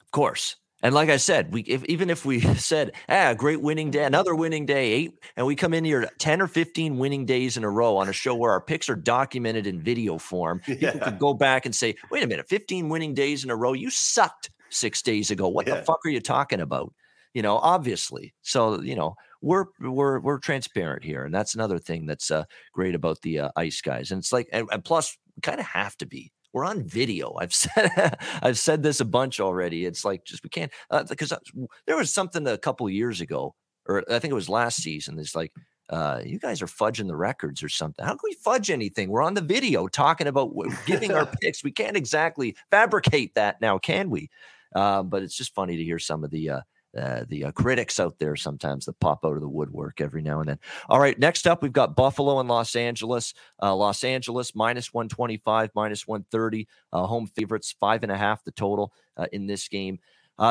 Of 0.00 0.10
course. 0.10 0.56
And 0.82 0.94
like 0.94 1.08
I 1.08 1.16
said, 1.16 1.50
we 1.50 1.62
if, 1.62 1.82
even 1.86 2.10
if 2.10 2.26
we 2.26 2.40
said, 2.56 2.92
ah, 3.08 3.32
great 3.32 3.62
winning 3.62 3.90
day, 3.90 4.04
another 4.04 4.34
winning 4.34 4.66
day, 4.66 4.92
eight, 4.92 5.18
and 5.36 5.46
we 5.46 5.56
come 5.56 5.72
in 5.72 5.82
here 5.82 6.08
10 6.18 6.42
or 6.42 6.46
15 6.46 6.98
winning 6.98 7.24
days 7.24 7.56
in 7.56 7.64
a 7.64 7.70
row 7.70 7.96
on 7.96 8.08
a 8.08 8.12
show 8.12 8.34
where 8.34 8.52
our 8.52 8.60
picks 8.60 8.90
are 8.90 8.96
documented 8.96 9.66
in 9.66 9.80
video 9.80 10.18
form, 10.18 10.60
yeah. 10.66 10.74
people 10.92 11.00
could 11.00 11.18
go 11.18 11.32
back 11.32 11.64
and 11.64 11.74
say, 11.74 11.94
wait 12.10 12.22
a 12.22 12.26
minute, 12.26 12.46
15 12.48 12.90
winning 12.90 13.14
days 13.14 13.44
in 13.44 13.50
a 13.50 13.56
row, 13.56 13.72
you 13.72 13.88
sucked 13.88 14.50
six 14.68 15.00
days 15.00 15.30
ago. 15.30 15.48
What 15.48 15.66
yeah. 15.66 15.76
the 15.76 15.82
fuck 15.82 16.00
are 16.04 16.10
you 16.10 16.20
talking 16.20 16.60
about? 16.60 16.92
You 17.34 17.42
know, 17.42 17.58
obviously. 17.58 18.32
So, 18.42 18.80
you 18.80 18.94
know, 18.94 19.14
we're 19.42 19.66
we're 19.80 20.20
we're 20.20 20.38
transparent 20.38 21.04
here, 21.04 21.24
and 21.24 21.34
that's 21.34 21.54
another 21.54 21.78
thing 21.78 22.06
that's 22.06 22.30
uh, 22.30 22.44
great 22.72 22.94
about 22.94 23.20
the 23.20 23.40
uh, 23.40 23.48
ice 23.56 23.80
guys. 23.82 24.10
And 24.10 24.20
it's 24.20 24.32
like, 24.32 24.48
and, 24.52 24.66
and 24.72 24.82
plus, 24.84 25.18
kind 25.42 25.60
of 25.60 25.66
have 25.66 25.96
to 25.98 26.06
be. 26.06 26.32
We're 26.52 26.64
on 26.64 26.84
video. 26.84 27.34
I've 27.38 27.54
said 27.54 28.16
I've 28.42 28.58
said 28.58 28.82
this 28.82 29.00
a 29.00 29.04
bunch 29.04 29.40
already. 29.40 29.84
It's 29.84 30.04
like 30.04 30.24
just 30.24 30.42
we 30.42 30.48
can't 30.48 30.72
because 31.08 31.32
uh, 31.32 31.38
there 31.86 31.96
was 31.96 32.14
something 32.14 32.46
a 32.46 32.56
couple 32.56 32.88
years 32.88 33.20
ago, 33.20 33.54
or 33.86 34.04
I 34.10 34.18
think 34.20 34.30
it 34.30 34.36
was 34.36 34.48
last 34.48 34.76
season. 34.78 35.18
It's 35.18 35.34
like 35.34 35.52
uh, 35.90 36.20
you 36.24 36.38
guys 36.38 36.62
are 36.62 36.66
fudging 36.66 37.08
the 37.08 37.16
records 37.16 37.62
or 37.62 37.68
something. 37.68 38.04
How 38.04 38.12
can 38.12 38.20
we 38.24 38.36
fudge 38.42 38.70
anything? 38.70 39.10
We're 39.10 39.22
on 39.22 39.34
the 39.34 39.42
video 39.42 39.88
talking 39.88 40.28
about 40.28 40.54
giving 40.86 41.12
our 41.12 41.26
picks. 41.42 41.62
We 41.62 41.72
can't 41.72 41.96
exactly 41.96 42.56
fabricate 42.70 43.34
that 43.34 43.60
now, 43.60 43.78
can 43.78 44.08
we? 44.08 44.30
Uh, 44.74 45.02
but 45.02 45.22
it's 45.22 45.36
just 45.36 45.54
funny 45.54 45.76
to 45.76 45.84
hear 45.84 45.98
some 45.98 46.24
of 46.24 46.30
the 46.30 46.50
uh, 46.50 46.60
uh, 46.96 47.24
the 47.28 47.46
uh, 47.46 47.52
critics 47.52 47.98
out 47.98 48.18
there 48.18 48.36
sometimes 48.36 48.84
that 48.84 48.98
pop 49.00 49.24
out 49.24 49.34
of 49.34 49.40
the 49.40 49.48
woodwork 49.48 50.00
every 50.00 50.22
now 50.22 50.40
and 50.40 50.48
then. 50.48 50.58
All 50.88 51.00
right, 51.00 51.18
next 51.18 51.46
up, 51.46 51.62
we've 51.62 51.72
got 51.72 51.96
Buffalo 51.96 52.40
and 52.40 52.48
Los 52.48 52.76
Angeles. 52.76 53.34
Uh, 53.62 53.74
Los 53.74 54.04
Angeles 54.04 54.54
minus 54.54 54.94
125, 54.94 55.70
minus 55.74 56.06
130. 56.06 56.68
Uh, 56.92 57.06
home 57.06 57.26
favorites, 57.26 57.74
five 57.78 58.02
and 58.02 58.12
a 58.12 58.16
half 58.16 58.44
the 58.44 58.52
total 58.52 58.92
uh, 59.16 59.26
in 59.32 59.46
this 59.46 59.68
game. 59.68 59.98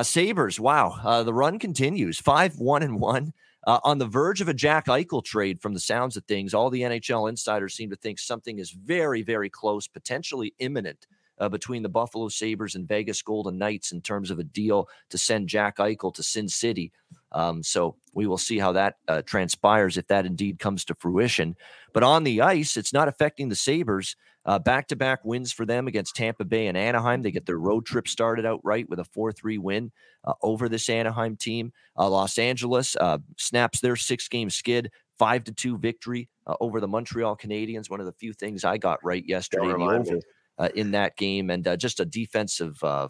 Sabres, 0.02 0.60
wow, 0.60 1.24
the 1.24 1.34
run 1.34 1.60
continues, 1.60 2.18
5 2.18 2.58
1 2.58 2.84
and 2.84 3.02
1. 3.02 3.34
on 3.68 3.98
the 3.98 4.06
verge 4.06 4.40
of 4.40 4.48
a 4.48 4.54
Jack 4.54 4.86
Eichel 4.86 5.22
trade, 5.24 5.62
from 5.62 5.74
the 5.74 5.80
sounds 5.80 6.16
of 6.16 6.24
things, 6.24 6.54
all 6.54 6.70
the 6.70 6.84
NHL 6.84 7.28
insiders 7.28 7.74
seem 7.74 7.90
to 7.90 7.98
think 7.98 8.18
something 8.18 8.60
is 8.60 8.72
very, 8.72 9.24
very 9.24 9.50
close, 9.50 9.86
potentially 9.86 10.54
imminent 10.60 11.06
uh, 11.40 11.50
between 11.50 11.84
the 11.84 11.90
Buffalo 11.90 12.30
Sabres 12.30 12.76
and 12.76 12.88
Vegas 12.88 13.22
Golden 13.22 13.58
Knights 13.58 13.92
in 13.92 14.02
terms 14.02 14.32
of 14.32 14.40
a 14.40 14.44
deal 14.44 14.88
to 15.10 15.18
send 15.18 15.50
Jack 15.50 15.78
Eichel 15.78 16.14
to 16.14 16.24
Sin 16.24 16.48
City. 16.48 16.92
Um, 17.32 17.64
so 17.64 17.96
we 18.14 18.28
will 18.28 18.38
see 18.38 18.60
how 18.60 18.72
that 18.74 18.98
uh, 19.08 19.22
transpires 19.24 19.98
if 19.98 20.08
that 20.08 20.26
indeed 20.26 20.60
comes 20.60 20.86
to 20.86 20.96
fruition. 20.96 21.56
But 21.94 22.04
on 22.04 22.24
the 22.24 22.42
ice, 22.42 22.78
it's 22.78 22.94
not 22.94 23.08
affecting 23.08 23.50
the 23.50 23.56
Sabres. 23.56 24.16
Back 24.64 24.88
to 24.90 24.96
back 24.96 25.24
wins 25.24 25.54
for 25.54 25.66
them 25.66 25.88
against 25.88 26.16
Tampa 26.16 26.44
Bay 26.44 26.68
and 26.68 26.78
Anaheim. 26.78 27.22
They 27.22 27.32
get 27.32 27.46
their 27.46 27.58
road 27.58 27.86
trip 27.86 28.08
started 28.08 28.46
out 28.46 28.60
right 28.64 28.88
with 28.90 29.00
a 29.00 29.06
4 29.06 29.32
3 29.32 29.58
win 29.58 29.92
uh, 30.26 30.34
over 30.42 30.70
this 30.70 30.90
Anaheim 30.90 31.36
team. 31.36 31.72
Uh, 31.98 32.10
Los 32.10 32.38
Angeles 32.38 32.96
uh, 33.00 33.20
snaps 33.38 33.80
their 33.80 33.96
six 33.96 34.28
game 34.28 34.50
skid, 34.50 34.92
5 35.20 35.46
to 35.46 35.52
2 35.52 35.78
victory 35.78 36.30
uh, 36.48 36.56
over 36.60 36.80
the 36.80 36.88
Montreal 36.88 37.36
Canadiens. 37.36 37.90
One 37.90 38.00
of 38.00 38.06
the 38.06 38.14
few 38.14 38.34
things 38.34 38.64
I 38.64 38.78
got 38.78 39.00
right 39.04 39.24
yesterday 39.26 39.74
in 40.60 40.66
uh, 40.66 40.70
in 40.76 40.92
that 40.92 41.18
game, 41.18 41.50
and 41.50 41.68
uh, 41.68 41.78
just 41.78 42.00
a 42.00 42.06
defensive 42.06 42.84
uh, 42.84 43.08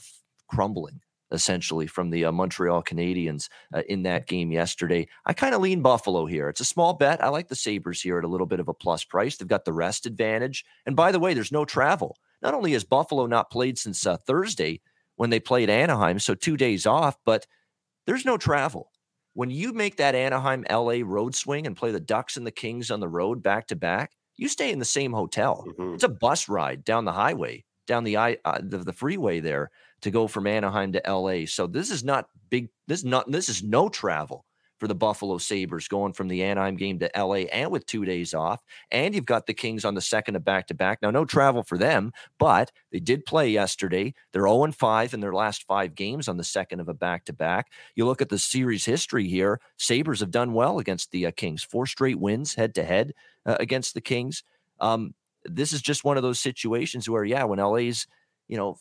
crumbling 0.48 1.02
essentially 1.34 1.88
from 1.88 2.12
the 2.12 2.26
uh, 2.26 2.32
Montreal 2.32 2.84
Canadiens 2.84 3.50
uh, 3.74 3.82
in 3.90 4.04
that 4.04 4.28
game 4.28 4.52
yesterday. 4.52 5.08
I 5.26 5.34
kind 5.34 5.56
of 5.56 5.62
lean 5.62 5.82
Buffalo 5.82 6.26
here. 6.28 6.48
It's 6.48 6.62
a 6.62 6.66
small 6.66 6.94
bet. 6.94 7.24
I 7.24 7.30
like 7.30 7.48
the 7.48 7.56
Sabres 7.56 8.02
here 8.02 8.20
at 8.20 8.24
a 8.24 8.28
little 8.28 8.46
bit 8.46 8.60
of 8.60 8.68
a 8.68 8.74
plus 8.74 9.04
price. 9.04 9.36
They've 9.36 9.48
got 9.48 9.66
the 9.66 9.74
rest 9.74 10.06
advantage. 10.06 10.64
And 10.86 10.96
by 10.96 11.12
the 11.12 11.20
way, 11.20 11.34
there's 11.34 11.52
no 11.52 11.66
travel. 11.66 12.18
Not 12.42 12.54
only 12.54 12.74
has 12.74 12.84
Buffalo 12.84 13.26
not 13.26 13.50
played 13.50 13.78
since 13.78 14.06
uh, 14.06 14.18
Thursday 14.18 14.82
when 15.16 15.32
they 15.32 15.40
played 15.40 15.70
Anaheim, 15.70 16.20
so 16.20 16.36
two 16.36 16.56
days 16.56 16.86
off, 16.86 17.18
but 17.26 17.48
there's 18.06 18.26
no 18.26 18.38
travel. 18.38 18.92
When 19.34 19.50
you 19.50 19.74
make 19.74 19.98
that 19.98 20.16
Anaheim 20.16 20.64
LA 20.70 21.00
road 21.04 21.34
swing 21.34 21.66
and 21.66 21.76
play 21.76 21.92
the 21.92 22.00
Ducks 22.00 22.38
and 22.38 22.46
the 22.46 22.52
Kings 22.52 22.92
on 22.92 23.00
the 23.00 23.10
road 23.10 23.42
back 23.42 23.68
to 23.68 23.76
back, 23.76 24.12
you 24.38 24.48
stay 24.48 24.72
in 24.72 24.80
the 24.80 24.86
same 24.86 25.14
hotel. 25.14 25.66
Mm-hmm. 25.68 25.96
It's 25.96 26.04
a 26.04 26.10
bus 26.10 26.50
ride 26.50 26.84
down 26.84 27.06
the 27.06 27.12
highway, 27.12 27.66
down 27.88 28.04
the 28.04 28.18
I 28.18 28.38
uh, 28.46 28.60
the, 28.62 28.80
the 28.80 28.94
freeway 28.94 29.40
there 29.40 29.72
to 30.02 30.12
go 30.12 30.28
from 30.28 30.48
Anaheim 30.48 30.92
to 30.94 31.02
LA. 31.08 31.46
So 31.46 31.68
this 31.68 31.90
is 31.90 32.04
not 32.04 32.28
big. 32.50 32.70
This 32.88 33.00
is 33.00 33.06
not. 33.06 33.32
This 33.32 33.50
is 33.50 33.64
no 33.64 33.90
travel 33.90 34.46
for 34.84 34.90
the 34.90 34.96
Buffalo 34.96 35.38
Sabres 35.38 35.88
going 35.88 36.12
from 36.12 36.28
the 36.28 36.44
Anaheim 36.44 36.76
game 36.76 37.00
to 37.00 37.10
LA 37.18 37.46
and 37.54 37.72
with 37.72 37.86
two 37.86 38.04
days 38.04 38.34
off. 38.34 38.62
And 38.92 39.16
you've 39.16 39.26
got 39.26 39.46
the 39.48 39.54
Kings 39.54 39.86
on 39.86 39.96
the 39.96 40.02
second 40.02 40.36
of 40.36 40.44
back 40.44 40.68
to 40.68 40.74
back. 40.74 41.00
Now, 41.02 41.12
no 41.12 41.24
travel 41.24 41.64
for 41.64 41.78
them, 41.78 42.12
but 42.38 42.72
they 42.92 43.00
did 43.00 43.26
play 43.26 43.50
yesterday. 43.50 44.14
They're 44.34 44.48
0 44.48 44.74
5 44.74 45.14
in 45.14 45.22
their 45.22 45.34
last 45.34 45.64
five 45.66 45.96
games 45.96 46.28
on 46.28 46.36
the 46.38 46.44
second 46.44 46.82
of 46.82 46.90
a 46.90 46.94
back 46.94 47.24
to 47.26 47.34
back. 47.34 47.72
You 47.96 48.06
look 48.06 48.22
at 48.22 48.28
the 48.30 48.38
series 48.40 48.84
history 48.86 49.28
here, 49.30 49.62
Sabres 49.78 50.20
have 50.20 50.32
done 50.32 50.54
well 50.54 50.80
against 50.80 51.12
the 51.12 51.28
uh, 51.28 51.32
Kings, 51.32 51.64
four 51.64 51.86
straight 51.86 52.20
wins 52.20 52.56
head 52.56 52.76
to 52.76 52.84
head 52.84 53.14
against 53.46 53.94
the 53.94 54.02
Kings. 54.02 54.44
Um, 54.82 55.14
this 55.46 55.72
is 55.72 55.82
just 55.82 56.04
one 56.04 56.18
of 56.18 56.24
those 56.24 56.40
situations 56.40 57.10
where, 57.10 57.24
yeah, 57.24 57.46
when 57.46 57.60
LA's, 57.60 58.08
you 58.50 58.58
know, 58.58 58.78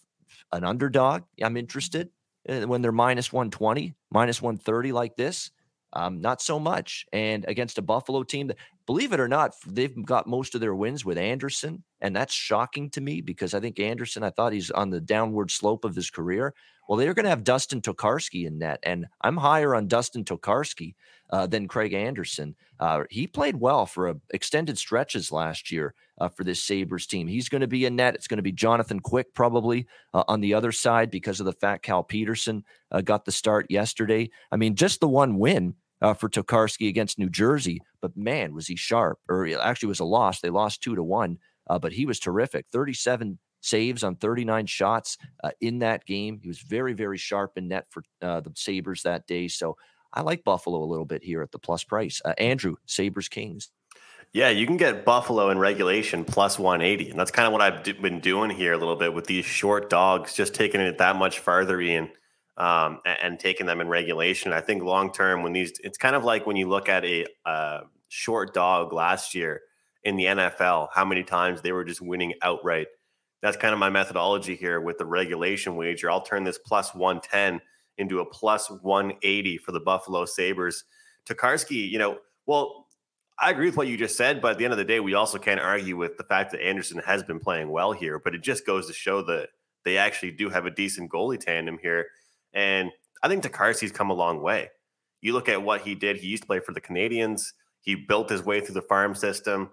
an 0.52 0.64
underdog, 0.64 1.22
I'm 1.42 1.56
interested. 1.56 2.10
uh, 2.48 2.62
when 2.62 2.82
they're 2.82 2.92
minus 2.92 3.32
120, 3.32 3.94
minus 4.10 4.42
130 4.42 4.92
like 4.92 5.16
this. 5.16 5.50
Um, 5.92 6.20
not 6.20 6.40
so 6.40 6.58
much. 6.58 7.04
And 7.12 7.44
against 7.48 7.78
a 7.78 7.82
Buffalo 7.82 8.22
team 8.22 8.46
that, 8.48 8.56
believe 8.86 9.12
it 9.12 9.20
or 9.20 9.28
not, 9.28 9.54
they've 9.66 10.04
got 10.04 10.26
most 10.26 10.54
of 10.54 10.60
their 10.60 10.74
wins 10.74 11.04
with 11.04 11.18
Anderson. 11.18 11.84
And 12.00 12.16
that's 12.16 12.34
shocking 12.34 12.90
to 12.90 13.00
me 13.00 13.20
because 13.20 13.54
I 13.54 13.60
think 13.60 13.78
Anderson, 13.78 14.22
I 14.22 14.30
thought 14.30 14.52
he's 14.52 14.70
on 14.70 14.90
the 14.90 15.00
downward 15.00 15.50
slope 15.50 15.84
of 15.84 15.94
his 15.94 16.10
career. 16.10 16.54
Well, 16.88 16.98
they're 16.98 17.14
going 17.14 17.24
to 17.24 17.30
have 17.30 17.44
Dustin 17.44 17.80
Tokarski 17.80 18.44
in 18.46 18.58
net, 18.58 18.80
and 18.82 19.06
I'm 19.20 19.36
higher 19.36 19.74
on 19.74 19.86
Dustin 19.86 20.24
Tokarski 20.24 20.94
uh, 21.30 21.46
than 21.46 21.68
Craig 21.68 21.92
Anderson. 21.94 22.56
Uh, 22.80 23.04
he 23.08 23.26
played 23.28 23.56
well 23.56 23.86
for 23.86 24.08
a, 24.08 24.16
extended 24.34 24.76
stretches 24.76 25.30
last 25.30 25.70
year 25.70 25.94
uh, 26.18 26.28
for 26.28 26.42
this 26.42 26.62
Sabres 26.62 27.06
team. 27.06 27.28
He's 27.28 27.48
going 27.48 27.60
to 27.60 27.68
be 27.68 27.84
in 27.84 27.96
net. 27.96 28.16
It's 28.16 28.26
going 28.26 28.38
to 28.38 28.42
be 28.42 28.52
Jonathan 28.52 28.98
Quick 28.98 29.32
probably 29.32 29.86
uh, 30.12 30.24
on 30.26 30.40
the 30.40 30.54
other 30.54 30.72
side 30.72 31.10
because 31.10 31.38
of 31.38 31.46
the 31.46 31.52
fact 31.52 31.84
Cal 31.84 32.02
Petersen 32.02 32.64
uh, 32.90 33.00
got 33.00 33.24
the 33.24 33.32
start 33.32 33.66
yesterday. 33.70 34.28
I 34.50 34.56
mean, 34.56 34.74
just 34.74 35.00
the 35.00 35.08
one 35.08 35.38
win. 35.38 35.74
Uh, 36.02 36.14
for 36.14 36.28
Tokarski 36.28 36.88
against 36.88 37.18
New 37.18 37.30
Jersey, 37.30 37.80
but 38.00 38.16
man, 38.16 38.54
was 38.54 38.66
he 38.66 38.76
sharp! 38.76 39.20
Or 39.28 39.46
actually, 39.60 39.86
was 39.88 40.00
a 40.00 40.04
loss. 40.04 40.40
They 40.40 40.50
lost 40.50 40.82
two 40.82 40.96
to 40.96 41.02
one, 41.02 41.38
but 41.80 41.92
he 41.92 42.06
was 42.06 42.18
terrific. 42.18 42.66
Thirty-seven 42.72 43.38
saves 43.62 44.02
on 44.04 44.16
39 44.16 44.66
shots 44.66 45.16
uh, 45.42 45.50
in 45.60 45.78
that 45.78 46.04
game. 46.04 46.38
He 46.42 46.48
was 46.48 46.58
very, 46.58 46.92
very 46.92 47.16
sharp 47.16 47.52
in 47.56 47.68
net 47.68 47.86
for 47.88 48.02
uh, 48.20 48.40
the 48.40 48.52
Sabres 48.54 49.02
that 49.02 49.26
day. 49.26 49.48
So 49.48 49.76
I 50.12 50.20
like 50.20 50.44
Buffalo 50.44 50.82
a 50.82 50.84
little 50.84 51.06
bit 51.06 51.24
here 51.24 51.42
at 51.42 51.52
the 51.52 51.58
plus 51.58 51.84
price. 51.84 52.20
Uh, 52.24 52.34
Andrew, 52.38 52.76
Sabres 52.86 53.28
Kings. 53.28 53.70
Yeah, 54.32 54.48
you 54.48 54.66
can 54.66 54.78
get 54.78 55.04
Buffalo 55.04 55.50
in 55.50 55.58
regulation 55.58 56.24
plus 56.24 56.58
180. 56.58 57.10
And 57.10 57.18
that's 57.18 57.30
kind 57.30 57.46
of 57.46 57.52
what 57.52 57.62
I've 57.62 57.84
been 57.84 58.20
doing 58.20 58.50
here 58.50 58.72
a 58.72 58.78
little 58.78 58.96
bit 58.96 59.14
with 59.14 59.26
these 59.26 59.44
short 59.44 59.90
dogs, 59.90 60.34
just 60.34 60.54
taking 60.54 60.80
it 60.80 60.98
that 60.98 61.16
much 61.16 61.38
farther 61.38 61.80
in 61.80 62.10
um, 62.56 63.00
and, 63.06 63.18
and, 63.22 63.40
taking 63.40 63.66
them 63.66 63.80
in 63.80 63.88
regulation. 63.88 64.52
I 64.52 64.60
think 64.60 64.82
long 64.82 65.12
term, 65.12 65.42
when 65.42 65.52
these, 65.52 65.72
it's 65.82 65.96
kind 65.96 66.14
of 66.14 66.22
like 66.22 66.46
when 66.46 66.56
you 66.56 66.68
look 66.68 66.88
at 66.88 67.04
a 67.04 67.26
short 68.08 68.52
dog 68.52 68.92
last 68.92 69.34
year 69.34 69.62
in 70.04 70.16
the 70.16 70.24
NFL, 70.24 70.88
how 70.92 71.04
many 71.04 71.22
times 71.22 71.62
they 71.62 71.72
were 71.72 71.84
just 71.84 72.02
winning 72.02 72.34
outright 72.42 72.88
that's 73.42 73.56
kind 73.56 73.74
of 73.74 73.80
my 73.80 73.90
methodology 73.90 74.54
here 74.54 74.80
with 74.80 74.98
the 74.98 75.04
regulation 75.04 75.74
wager. 75.74 76.10
I'll 76.10 76.22
turn 76.22 76.44
this 76.44 76.58
plus 76.58 76.94
110 76.94 77.60
into 77.98 78.20
a 78.20 78.24
plus 78.24 78.70
180 78.70 79.58
for 79.58 79.72
the 79.72 79.80
Buffalo 79.80 80.24
Sabres. 80.24 80.84
Tokarski, 81.28 81.90
you 81.90 81.98
know, 81.98 82.18
well, 82.46 82.86
I 83.38 83.50
agree 83.50 83.66
with 83.66 83.76
what 83.76 83.88
you 83.88 83.96
just 83.96 84.16
said, 84.16 84.40
but 84.40 84.52
at 84.52 84.58
the 84.58 84.64
end 84.64 84.72
of 84.72 84.78
the 84.78 84.84
day, 84.84 85.00
we 85.00 85.14
also 85.14 85.38
can't 85.38 85.60
argue 85.60 85.96
with 85.96 86.16
the 86.16 86.24
fact 86.24 86.52
that 86.52 86.62
Anderson 86.62 87.02
has 87.04 87.24
been 87.24 87.40
playing 87.40 87.70
well 87.70 87.92
here. 87.92 88.20
But 88.20 88.36
it 88.36 88.42
just 88.42 88.64
goes 88.64 88.86
to 88.86 88.92
show 88.92 89.22
that 89.22 89.48
they 89.84 89.98
actually 89.98 90.30
do 90.30 90.48
have 90.48 90.64
a 90.64 90.70
decent 90.70 91.10
goalie 91.10 91.40
tandem 91.40 91.78
here. 91.82 92.06
And 92.54 92.90
I 93.22 93.28
think 93.28 93.42
Tokarski's 93.42 93.92
come 93.92 94.10
a 94.10 94.14
long 94.14 94.42
way. 94.42 94.70
You 95.20 95.32
look 95.32 95.48
at 95.48 95.62
what 95.62 95.82
he 95.82 95.94
did, 95.94 96.16
he 96.16 96.26
used 96.26 96.42
to 96.42 96.46
play 96.46 96.60
for 96.60 96.72
the 96.72 96.80
Canadiens. 96.80 97.52
he 97.80 97.94
built 97.94 98.30
his 98.30 98.44
way 98.44 98.60
through 98.60 98.74
the 98.74 98.82
farm 98.82 99.14
system. 99.14 99.70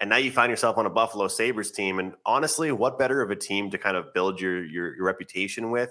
And 0.00 0.10
now 0.10 0.16
you 0.16 0.30
find 0.30 0.50
yourself 0.50 0.78
on 0.78 0.86
a 0.86 0.90
Buffalo 0.90 1.26
Sabres 1.28 1.72
team. 1.72 1.98
And 1.98 2.14
honestly, 2.24 2.70
what 2.70 2.98
better 2.98 3.20
of 3.20 3.30
a 3.30 3.36
team 3.36 3.70
to 3.70 3.78
kind 3.78 3.96
of 3.96 4.14
build 4.14 4.40
your, 4.40 4.64
your, 4.64 4.94
your 4.94 5.04
reputation 5.04 5.70
with 5.70 5.90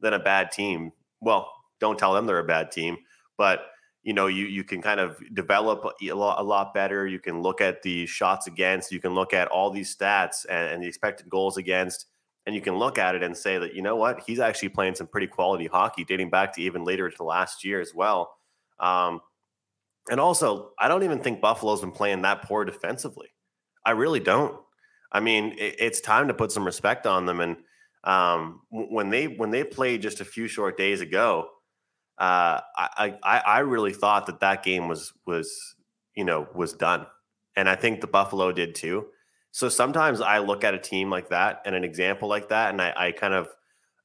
than 0.00 0.12
a 0.14 0.20
bad 0.20 0.52
team? 0.52 0.92
Well, 1.20 1.50
don't 1.80 1.98
tell 1.98 2.14
them 2.14 2.26
they're 2.26 2.38
a 2.38 2.44
bad 2.44 2.70
team, 2.70 2.98
but 3.36 3.62
you 4.02 4.14
know, 4.14 4.28
you 4.28 4.46
you 4.46 4.64
can 4.64 4.80
kind 4.80 4.98
of 4.98 5.18
develop 5.34 5.84
a 6.02 6.12
lot, 6.12 6.40
a 6.40 6.42
lot 6.42 6.72
better. 6.72 7.06
You 7.06 7.18
can 7.18 7.42
look 7.42 7.60
at 7.60 7.82
the 7.82 8.06
shots 8.06 8.46
against, 8.46 8.92
you 8.92 9.00
can 9.00 9.14
look 9.14 9.34
at 9.34 9.48
all 9.48 9.70
these 9.70 9.94
stats 9.94 10.46
and, 10.48 10.74
and 10.74 10.82
the 10.82 10.86
expected 10.86 11.28
goals 11.28 11.58
against, 11.58 12.06
and 12.46 12.54
you 12.54 12.60
can 12.60 12.76
look 12.76 12.98
at 12.98 13.14
it 13.14 13.22
and 13.22 13.36
say 13.36 13.58
that, 13.58 13.74
you 13.74 13.82
know 13.82 13.96
what, 13.96 14.22
he's 14.26 14.40
actually 14.40 14.70
playing 14.70 14.94
some 14.94 15.06
pretty 15.06 15.26
quality 15.26 15.66
hockey 15.66 16.04
dating 16.04 16.30
back 16.30 16.54
to 16.54 16.62
even 16.62 16.84
later 16.84 17.10
to 17.10 17.24
last 17.24 17.64
year 17.64 17.80
as 17.80 17.94
well. 17.94 18.34
Um, 18.78 19.20
and 20.10 20.18
also, 20.18 20.70
I 20.78 20.88
don't 20.88 21.02
even 21.02 21.20
think 21.20 21.40
Buffalo's 21.40 21.82
been 21.82 21.92
playing 21.92 22.22
that 22.22 22.42
poor 22.42 22.64
defensively. 22.64 23.28
I 23.84 23.92
really 23.92 24.20
don't. 24.20 24.58
I 25.12 25.20
mean, 25.20 25.54
it, 25.58 25.76
it's 25.78 26.00
time 26.00 26.28
to 26.28 26.34
put 26.34 26.52
some 26.52 26.64
respect 26.64 27.06
on 27.06 27.26
them. 27.26 27.40
And 27.40 27.56
um, 28.04 28.62
when 28.70 29.10
they 29.10 29.28
when 29.28 29.50
they 29.50 29.64
played 29.64 30.02
just 30.02 30.20
a 30.20 30.24
few 30.24 30.48
short 30.48 30.76
days 30.76 31.00
ago, 31.00 31.48
uh, 32.18 32.60
I, 32.76 33.16
I 33.22 33.38
I 33.38 33.58
really 33.60 33.92
thought 33.92 34.26
that 34.26 34.40
that 34.40 34.62
game 34.62 34.88
was 34.88 35.12
was 35.26 35.76
you 36.14 36.24
know 36.24 36.48
was 36.54 36.72
done, 36.72 37.06
and 37.56 37.68
I 37.68 37.76
think 37.76 38.00
the 38.00 38.06
Buffalo 38.06 38.52
did 38.52 38.74
too. 38.74 39.06
So 39.52 39.68
sometimes 39.68 40.20
I 40.20 40.38
look 40.38 40.64
at 40.64 40.74
a 40.74 40.78
team 40.78 41.10
like 41.10 41.30
that 41.30 41.62
and 41.64 41.74
an 41.74 41.84
example 41.84 42.28
like 42.28 42.48
that, 42.50 42.70
and 42.70 42.80
I, 42.80 42.92
I 42.96 43.12
kind 43.12 43.34
of 43.34 43.48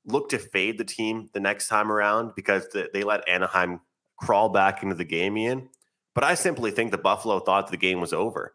look 0.06 0.30
to 0.30 0.40
fade 0.40 0.78
the 0.78 0.84
team 0.84 1.30
the 1.34 1.40
next 1.40 1.68
time 1.68 1.92
around 1.92 2.34
because 2.36 2.68
the, 2.70 2.90
they 2.94 3.04
let 3.04 3.28
Anaheim 3.28 3.82
crawl 4.18 4.50
back 4.50 4.84
into 4.84 4.96
the 4.96 5.06
game, 5.06 5.38
Ian. 5.38 5.70
But 6.14 6.24
I 6.24 6.36
simply 6.36 6.72
think 6.72 6.92
the 6.92 6.98
Buffalo 6.98 7.40
thought 7.40 7.70
the 7.70 7.78
game 7.78 8.00
was 8.00 8.14
over 8.14 8.54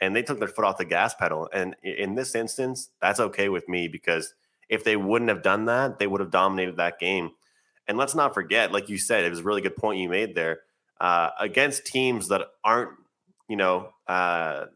and 0.00 0.16
they 0.16 0.22
took 0.22 0.38
their 0.38 0.48
foot 0.48 0.64
off 0.64 0.78
the 0.78 0.84
gas 0.84 1.14
pedal. 1.14 1.48
And 1.52 1.76
in 1.82 2.14
this 2.14 2.34
instance, 2.34 2.90
that's 3.00 3.20
okay 3.20 3.48
with 3.48 3.68
me 3.68 3.86
because 3.86 4.34
if 4.68 4.82
they 4.82 4.96
wouldn't 4.96 5.28
have 5.28 5.42
done 5.42 5.66
that, 5.66 5.98
they 5.98 6.06
would 6.06 6.20
have 6.20 6.30
dominated 6.30 6.76
that 6.78 6.98
game. 6.98 7.32
And 7.86 7.98
let's 7.98 8.14
not 8.14 8.32
forget, 8.32 8.72
like 8.72 8.88
you 8.88 8.96
said, 8.96 9.24
it 9.24 9.30
was 9.30 9.40
a 9.40 9.44
really 9.44 9.60
good 9.60 9.76
point 9.76 10.00
you 10.00 10.08
made 10.08 10.34
there. 10.34 10.60
Uh, 11.00 11.30
against 11.38 11.84
teams 11.84 12.28
that 12.28 12.42
aren't, 12.64 12.90
you 13.48 13.56
know, 13.56 13.90
uh, 14.06 14.66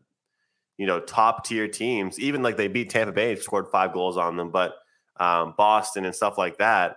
you 0.76 0.86
know, 0.86 1.00
top 1.00 1.44
tier 1.46 1.68
teams, 1.68 2.18
even 2.18 2.42
like 2.42 2.56
they 2.56 2.68
beat 2.68 2.90
Tampa 2.90 3.12
Bay, 3.12 3.36
scored 3.36 3.68
five 3.68 3.92
goals 3.92 4.16
on 4.16 4.36
them, 4.36 4.50
but 4.50 4.74
um, 5.18 5.54
Boston 5.56 6.04
and 6.04 6.14
stuff 6.14 6.36
like 6.36 6.58
that, 6.58 6.96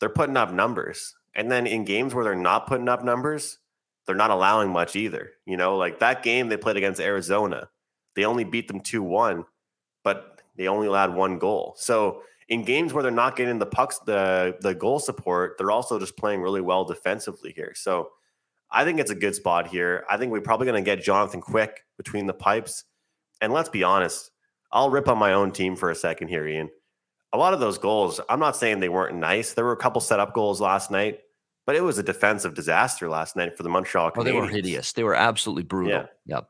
they're 0.00 0.08
putting 0.08 0.36
up 0.36 0.52
numbers. 0.52 1.14
And 1.34 1.50
then 1.50 1.66
in 1.66 1.84
games 1.84 2.14
where 2.14 2.24
they're 2.24 2.34
not 2.34 2.66
putting 2.66 2.88
up 2.88 3.04
numbers, 3.04 3.58
they're 4.06 4.14
not 4.14 4.30
allowing 4.30 4.70
much 4.70 4.96
either. 4.96 5.30
You 5.44 5.56
know, 5.56 5.76
like 5.76 5.98
that 6.00 6.22
game 6.22 6.48
they 6.48 6.56
played 6.56 6.76
against 6.76 7.00
Arizona, 7.00 7.68
they 8.14 8.24
only 8.24 8.44
beat 8.44 8.68
them 8.68 8.80
2 8.80 9.02
1, 9.02 9.44
but 10.02 10.42
they 10.56 10.68
only 10.68 10.86
allowed 10.86 11.14
one 11.14 11.38
goal. 11.38 11.74
So 11.78 12.22
in 12.48 12.64
games 12.64 12.92
where 12.92 13.02
they're 13.02 13.12
not 13.12 13.36
getting 13.36 13.58
the 13.58 13.66
pucks, 13.66 13.98
the, 14.06 14.56
the 14.60 14.74
goal 14.74 14.98
support, 14.98 15.56
they're 15.58 15.70
also 15.70 15.98
just 15.98 16.16
playing 16.16 16.40
really 16.40 16.60
well 16.60 16.84
defensively 16.84 17.52
here. 17.54 17.72
So 17.74 18.10
I 18.70 18.84
think 18.84 19.00
it's 19.00 19.10
a 19.10 19.16
good 19.16 19.34
spot 19.34 19.68
here. 19.68 20.04
I 20.08 20.16
think 20.16 20.32
we're 20.32 20.40
probably 20.40 20.66
going 20.66 20.82
to 20.82 20.88
get 20.88 21.02
Jonathan 21.02 21.40
Quick 21.40 21.84
between 21.96 22.26
the 22.26 22.34
pipes. 22.34 22.84
And 23.40 23.52
let's 23.52 23.68
be 23.68 23.84
honest, 23.84 24.30
I'll 24.72 24.90
rip 24.90 25.08
on 25.08 25.18
my 25.18 25.32
own 25.32 25.52
team 25.52 25.76
for 25.76 25.90
a 25.90 25.94
second 25.94 26.28
here, 26.28 26.46
Ian. 26.46 26.70
A 27.32 27.38
lot 27.38 27.54
of 27.54 27.60
those 27.60 27.78
goals, 27.78 28.20
I'm 28.28 28.40
not 28.40 28.56
saying 28.56 28.80
they 28.80 28.88
weren't 28.88 29.16
nice. 29.16 29.52
There 29.52 29.64
were 29.64 29.72
a 29.72 29.76
couple 29.76 30.00
set 30.00 30.20
up 30.20 30.32
goals 30.32 30.60
last 30.60 30.90
night 30.90 31.20
but 31.66 31.74
it 31.74 31.82
was 31.82 31.98
a 31.98 32.02
defensive 32.02 32.54
disaster 32.54 33.08
last 33.08 33.36
night 33.36 33.56
for 33.56 33.64
the 33.64 33.68
Montreal 33.68 34.12
Canadiens. 34.12 34.20
Oh, 34.20 34.22
they 34.22 34.32
were 34.32 34.48
hideous. 34.48 34.92
They 34.92 35.02
were 35.02 35.16
absolutely 35.16 35.64
brutal. 35.64 35.92
Yeah. 35.92 36.06
Yep. 36.26 36.48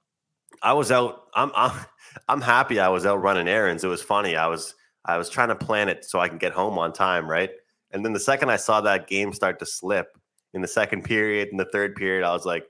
I 0.62 0.74
was 0.74 0.92
out. 0.92 1.24
I'm, 1.34 1.50
I'm 1.54 1.72
I'm 2.28 2.40
happy 2.40 2.78
I 2.78 2.88
was 2.88 3.04
out 3.04 3.20
running 3.20 3.48
errands. 3.48 3.82
It 3.82 3.88
was 3.88 4.02
funny. 4.02 4.36
I 4.36 4.46
was 4.46 4.74
I 5.04 5.16
was 5.16 5.28
trying 5.28 5.48
to 5.48 5.56
plan 5.56 5.88
it 5.88 6.04
so 6.04 6.20
I 6.20 6.28
can 6.28 6.38
get 6.38 6.52
home 6.52 6.78
on 6.78 6.92
time, 6.92 7.28
right? 7.28 7.50
And 7.90 8.04
then 8.04 8.12
the 8.12 8.20
second 8.20 8.50
I 8.50 8.56
saw 8.56 8.80
that 8.82 9.08
game 9.08 9.32
start 9.32 9.58
to 9.60 9.66
slip 9.66 10.18
in 10.52 10.60
the 10.60 10.68
second 10.68 11.02
period, 11.04 11.48
in 11.50 11.56
the 11.56 11.68
third 11.72 11.96
period, 11.96 12.24
I 12.24 12.32
was 12.32 12.44
like, 12.44 12.66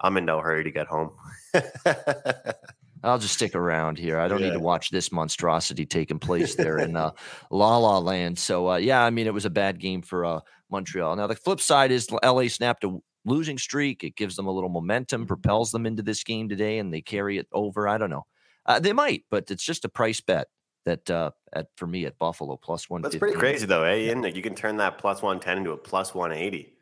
I'm 0.00 0.16
in 0.16 0.24
no 0.24 0.40
hurry 0.40 0.64
to 0.64 0.70
get 0.70 0.86
home. 0.86 1.10
I'll 3.02 3.18
just 3.18 3.34
stick 3.34 3.54
around 3.54 3.98
here. 3.98 4.18
I 4.18 4.28
don't 4.28 4.40
yeah. 4.40 4.48
need 4.48 4.54
to 4.54 4.60
watch 4.60 4.90
this 4.90 5.10
monstrosity 5.10 5.86
taking 5.86 6.18
place 6.18 6.54
there 6.54 6.78
in 6.78 6.96
uh, 6.96 7.12
La 7.50 7.76
La 7.78 7.98
Land. 7.98 8.38
So 8.38 8.70
uh, 8.70 8.76
yeah, 8.76 9.02
I 9.02 9.10
mean 9.10 9.26
it 9.26 9.34
was 9.34 9.46
a 9.46 9.50
bad 9.50 9.78
game 9.78 10.02
for 10.02 10.24
uh, 10.24 10.40
Montreal. 10.70 11.16
Now 11.16 11.26
the 11.26 11.36
flip 11.36 11.60
side 11.60 11.90
is 11.90 12.10
LA 12.10 12.48
snapped 12.48 12.84
a 12.84 12.98
losing 13.24 13.58
streak. 13.58 14.04
It 14.04 14.16
gives 14.16 14.36
them 14.36 14.46
a 14.46 14.52
little 14.52 14.70
momentum, 14.70 15.26
propels 15.26 15.70
them 15.70 15.86
into 15.86 16.02
this 16.02 16.22
game 16.24 16.48
today, 16.48 16.78
and 16.78 16.92
they 16.92 17.00
carry 17.00 17.38
it 17.38 17.48
over. 17.52 17.88
I 17.88 17.98
don't 17.98 18.10
know. 18.10 18.26
Uh, 18.66 18.78
they 18.78 18.92
might, 18.92 19.24
but 19.30 19.50
it's 19.50 19.64
just 19.64 19.84
a 19.84 19.88
price 19.88 20.20
bet 20.20 20.48
that 20.84 21.10
uh, 21.10 21.30
at 21.52 21.68
for 21.76 21.86
me 21.86 22.06
at 22.06 22.18
Buffalo 22.18 22.56
plus 22.56 22.88
one. 22.88 23.02
That's 23.02 23.16
pretty 23.16 23.38
crazy 23.38 23.66
though, 23.66 23.84
eh? 23.84 23.96
Ian? 23.96 24.22
Like 24.22 24.36
you 24.36 24.42
can 24.42 24.54
turn 24.54 24.76
that 24.78 24.98
plus 24.98 25.22
one 25.22 25.40
ten 25.40 25.58
into 25.58 25.72
a 25.72 25.76
plus 25.76 26.14
one 26.14 26.32
eighty. 26.32 26.74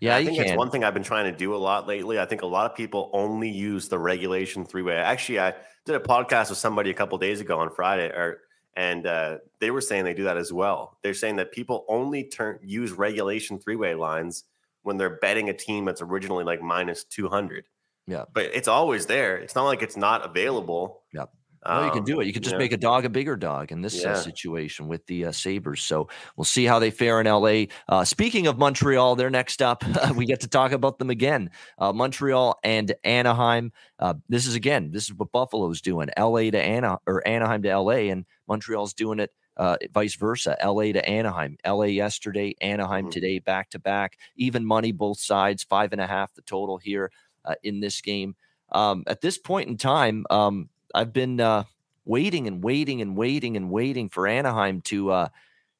Yeah, 0.00 0.16
I 0.16 0.24
think 0.24 0.38
it's 0.38 0.56
one 0.56 0.70
thing 0.70 0.84
I've 0.84 0.94
been 0.94 1.02
trying 1.02 1.30
to 1.30 1.36
do 1.36 1.54
a 1.54 1.56
lot 1.56 1.86
lately. 1.86 2.18
I 2.18 2.26
think 2.26 2.42
a 2.42 2.46
lot 2.46 2.70
of 2.70 2.76
people 2.76 3.10
only 3.12 3.48
use 3.48 3.88
the 3.88 3.98
regulation 3.98 4.64
three 4.64 4.82
way. 4.82 4.96
Actually, 4.96 5.40
I 5.40 5.54
did 5.84 5.94
a 5.94 6.00
podcast 6.00 6.50
with 6.50 6.58
somebody 6.58 6.90
a 6.90 6.94
couple 6.94 7.16
days 7.18 7.40
ago 7.40 7.60
on 7.60 7.70
Friday, 7.70 8.08
or 8.08 8.40
and 8.76 9.06
uh, 9.06 9.38
they 9.60 9.70
were 9.70 9.80
saying 9.80 10.04
they 10.04 10.14
do 10.14 10.24
that 10.24 10.36
as 10.36 10.52
well. 10.52 10.98
They're 11.02 11.14
saying 11.14 11.36
that 11.36 11.52
people 11.52 11.84
only 11.88 12.24
turn 12.24 12.58
use 12.62 12.92
regulation 12.92 13.58
three 13.58 13.76
way 13.76 13.94
lines 13.94 14.44
when 14.82 14.96
they're 14.96 15.18
betting 15.18 15.48
a 15.48 15.54
team 15.54 15.84
that's 15.84 16.02
originally 16.02 16.44
like 16.44 16.60
minus 16.60 17.04
two 17.04 17.28
hundred. 17.28 17.64
Yeah, 18.06 18.24
but 18.32 18.46
it's 18.52 18.68
always 18.68 19.06
there. 19.06 19.36
It's 19.36 19.54
not 19.54 19.64
like 19.64 19.82
it's 19.82 19.96
not 19.96 20.24
available. 20.26 21.02
Yeah. 21.12 21.26
No, 21.66 21.84
you 21.84 21.90
can 21.90 22.04
do 22.04 22.20
it. 22.20 22.26
You 22.26 22.32
can 22.32 22.42
just 22.42 22.54
yeah. 22.54 22.58
make 22.58 22.72
a 22.72 22.76
dog 22.76 23.04
a 23.04 23.08
bigger 23.08 23.36
dog 23.36 23.72
in 23.72 23.80
this 23.80 24.04
uh, 24.04 24.08
yeah. 24.08 24.14
uh, 24.14 24.16
situation 24.16 24.88
with 24.88 25.06
the 25.06 25.26
uh, 25.26 25.32
Sabres. 25.32 25.82
So 25.82 26.08
we'll 26.36 26.44
see 26.44 26.64
how 26.64 26.78
they 26.78 26.90
fare 26.90 27.20
in 27.20 27.26
LA. 27.26 27.64
Uh, 27.88 28.04
speaking 28.04 28.46
of 28.46 28.58
Montreal, 28.58 29.16
they're 29.16 29.30
next 29.30 29.62
up. 29.62 29.82
we 30.14 30.26
get 30.26 30.40
to 30.40 30.48
talk 30.48 30.72
about 30.72 30.98
them 30.98 31.10
again. 31.10 31.50
Uh, 31.78 31.92
Montreal 31.92 32.58
and 32.62 32.94
Anaheim. 33.04 33.72
Uh, 33.98 34.14
this 34.28 34.46
is 34.46 34.54
again, 34.54 34.90
this 34.90 35.04
is 35.04 35.14
what 35.14 35.32
Buffalo's 35.32 35.80
doing. 35.80 36.08
LA 36.18 36.50
to 36.50 36.58
Ana 36.58 36.98
or 37.06 37.26
Anaheim 37.26 37.62
to 37.62 37.78
LA, 37.78 38.10
and 38.10 38.24
Montreal's 38.46 38.94
doing 38.94 39.18
it 39.20 39.30
uh, 39.56 39.76
vice 39.92 40.16
versa. 40.16 40.56
LA 40.62 40.92
to 40.92 41.08
Anaheim, 41.08 41.56
LA 41.66 41.84
yesterday, 41.84 42.54
Anaheim 42.60 43.06
Mhm. 43.06 43.12
today, 43.12 43.38
back 43.38 43.70
to 43.70 43.78
back. 43.78 44.18
Even 44.36 44.64
money 44.64 44.92
both 44.92 45.18
sides, 45.18 45.62
five 45.62 45.92
and 45.92 46.00
a 46.00 46.06
half 46.06 46.34
the 46.34 46.42
total 46.42 46.78
here 46.78 47.10
uh, 47.44 47.54
in 47.62 47.80
this 47.80 48.00
game. 48.00 48.34
Um, 48.72 49.04
at 49.06 49.20
this 49.20 49.38
point 49.38 49.68
in 49.68 49.76
time, 49.76 50.24
um, 50.30 50.68
I've 50.94 51.12
been 51.12 51.40
uh, 51.40 51.64
waiting 52.04 52.46
and 52.46 52.62
waiting 52.62 53.02
and 53.02 53.16
waiting 53.16 53.56
and 53.56 53.70
waiting 53.70 54.08
for 54.08 54.26
Anaheim 54.26 54.80
to 54.82 55.10
uh, 55.10 55.28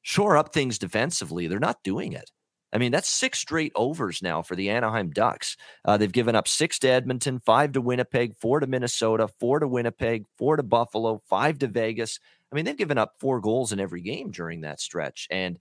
shore 0.01 0.37
up 0.37 0.53
things 0.53 0.77
defensively. 0.77 1.47
They're 1.47 1.59
not 1.59 1.83
doing 1.83 2.13
it. 2.13 2.29
I 2.73 2.77
mean, 2.77 2.91
that's 2.91 3.07
six 3.07 3.39
straight 3.39 3.71
overs 3.73 4.21
now 4.21 4.41
for 4.41 4.55
the 4.57 4.69
Anaheim 4.69 5.09
Ducks. 5.09 5.55
Uh, 5.85 5.95
they've 5.95 6.11
given 6.11 6.35
up 6.35 6.45
six 6.45 6.77
to 6.79 6.89
Edmonton, 6.89 7.39
five 7.39 7.71
to 7.71 7.81
Winnipeg, 7.81 8.35
four 8.35 8.59
to 8.59 8.67
Minnesota, 8.67 9.29
four 9.39 9.59
to 9.59 9.67
Winnipeg, 9.67 10.25
four 10.37 10.57
to 10.57 10.63
Buffalo, 10.63 11.21
five 11.29 11.57
to 11.59 11.67
Vegas. 11.67 12.19
I 12.51 12.55
mean, 12.55 12.65
they've 12.65 12.75
given 12.75 12.97
up 12.97 13.13
four 13.19 13.39
goals 13.39 13.71
in 13.71 13.79
every 13.79 14.01
game 14.01 14.29
during 14.31 14.61
that 14.61 14.81
stretch. 14.81 15.27
And, 15.31 15.57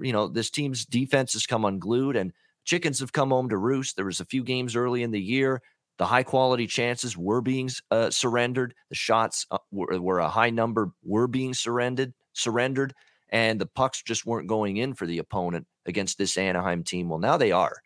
you 0.00 0.12
know, 0.12 0.26
this 0.26 0.50
team's 0.50 0.84
defense 0.84 1.34
has 1.34 1.46
come 1.46 1.64
unglued 1.64 2.16
and 2.16 2.32
chickens 2.64 2.98
have 2.98 3.12
come 3.12 3.30
home 3.30 3.48
to 3.50 3.56
roost. 3.56 3.94
There 3.94 4.04
was 4.04 4.20
a 4.20 4.24
few 4.24 4.42
games 4.42 4.74
early 4.74 5.04
in 5.04 5.12
the 5.12 5.22
year. 5.22 5.62
The 5.98 6.06
high 6.06 6.22
quality 6.22 6.66
chances 6.66 7.16
were 7.16 7.40
being 7.40 7.70
uh, 7.90 8.10
surrendered. 8.10 8.74
The 8.90 8.94
shots 8.94 9.46
uh, 9.50 9.58
were, 9.70 10.00
were 10.00 10.18
a 10.18 10.28
high 10.28 10.50
number 10.50 10.90
were 11.02 11.26
being 11.26 11.54
surrendered, 11.54 12.12
surrendered, 12.32 12.94
and 13.30 13.60
the 13.60 13.66
pucks 13.66 14.02
just 14.02 14.26
weren't 14.26 14.48
going 14.48 14.76
in 14.76 14.94
for 14.94 15.06
the 15.06 15.18
opponent 15.18 15.66
against 15.86 16.18
this 16.18 16.36
Anaheim 16.36 16.84
team. 16.84 17.08
Well, 17.08 17.18
now 17.18 17.36
they 17.36 17.52
are. 17.52 17.76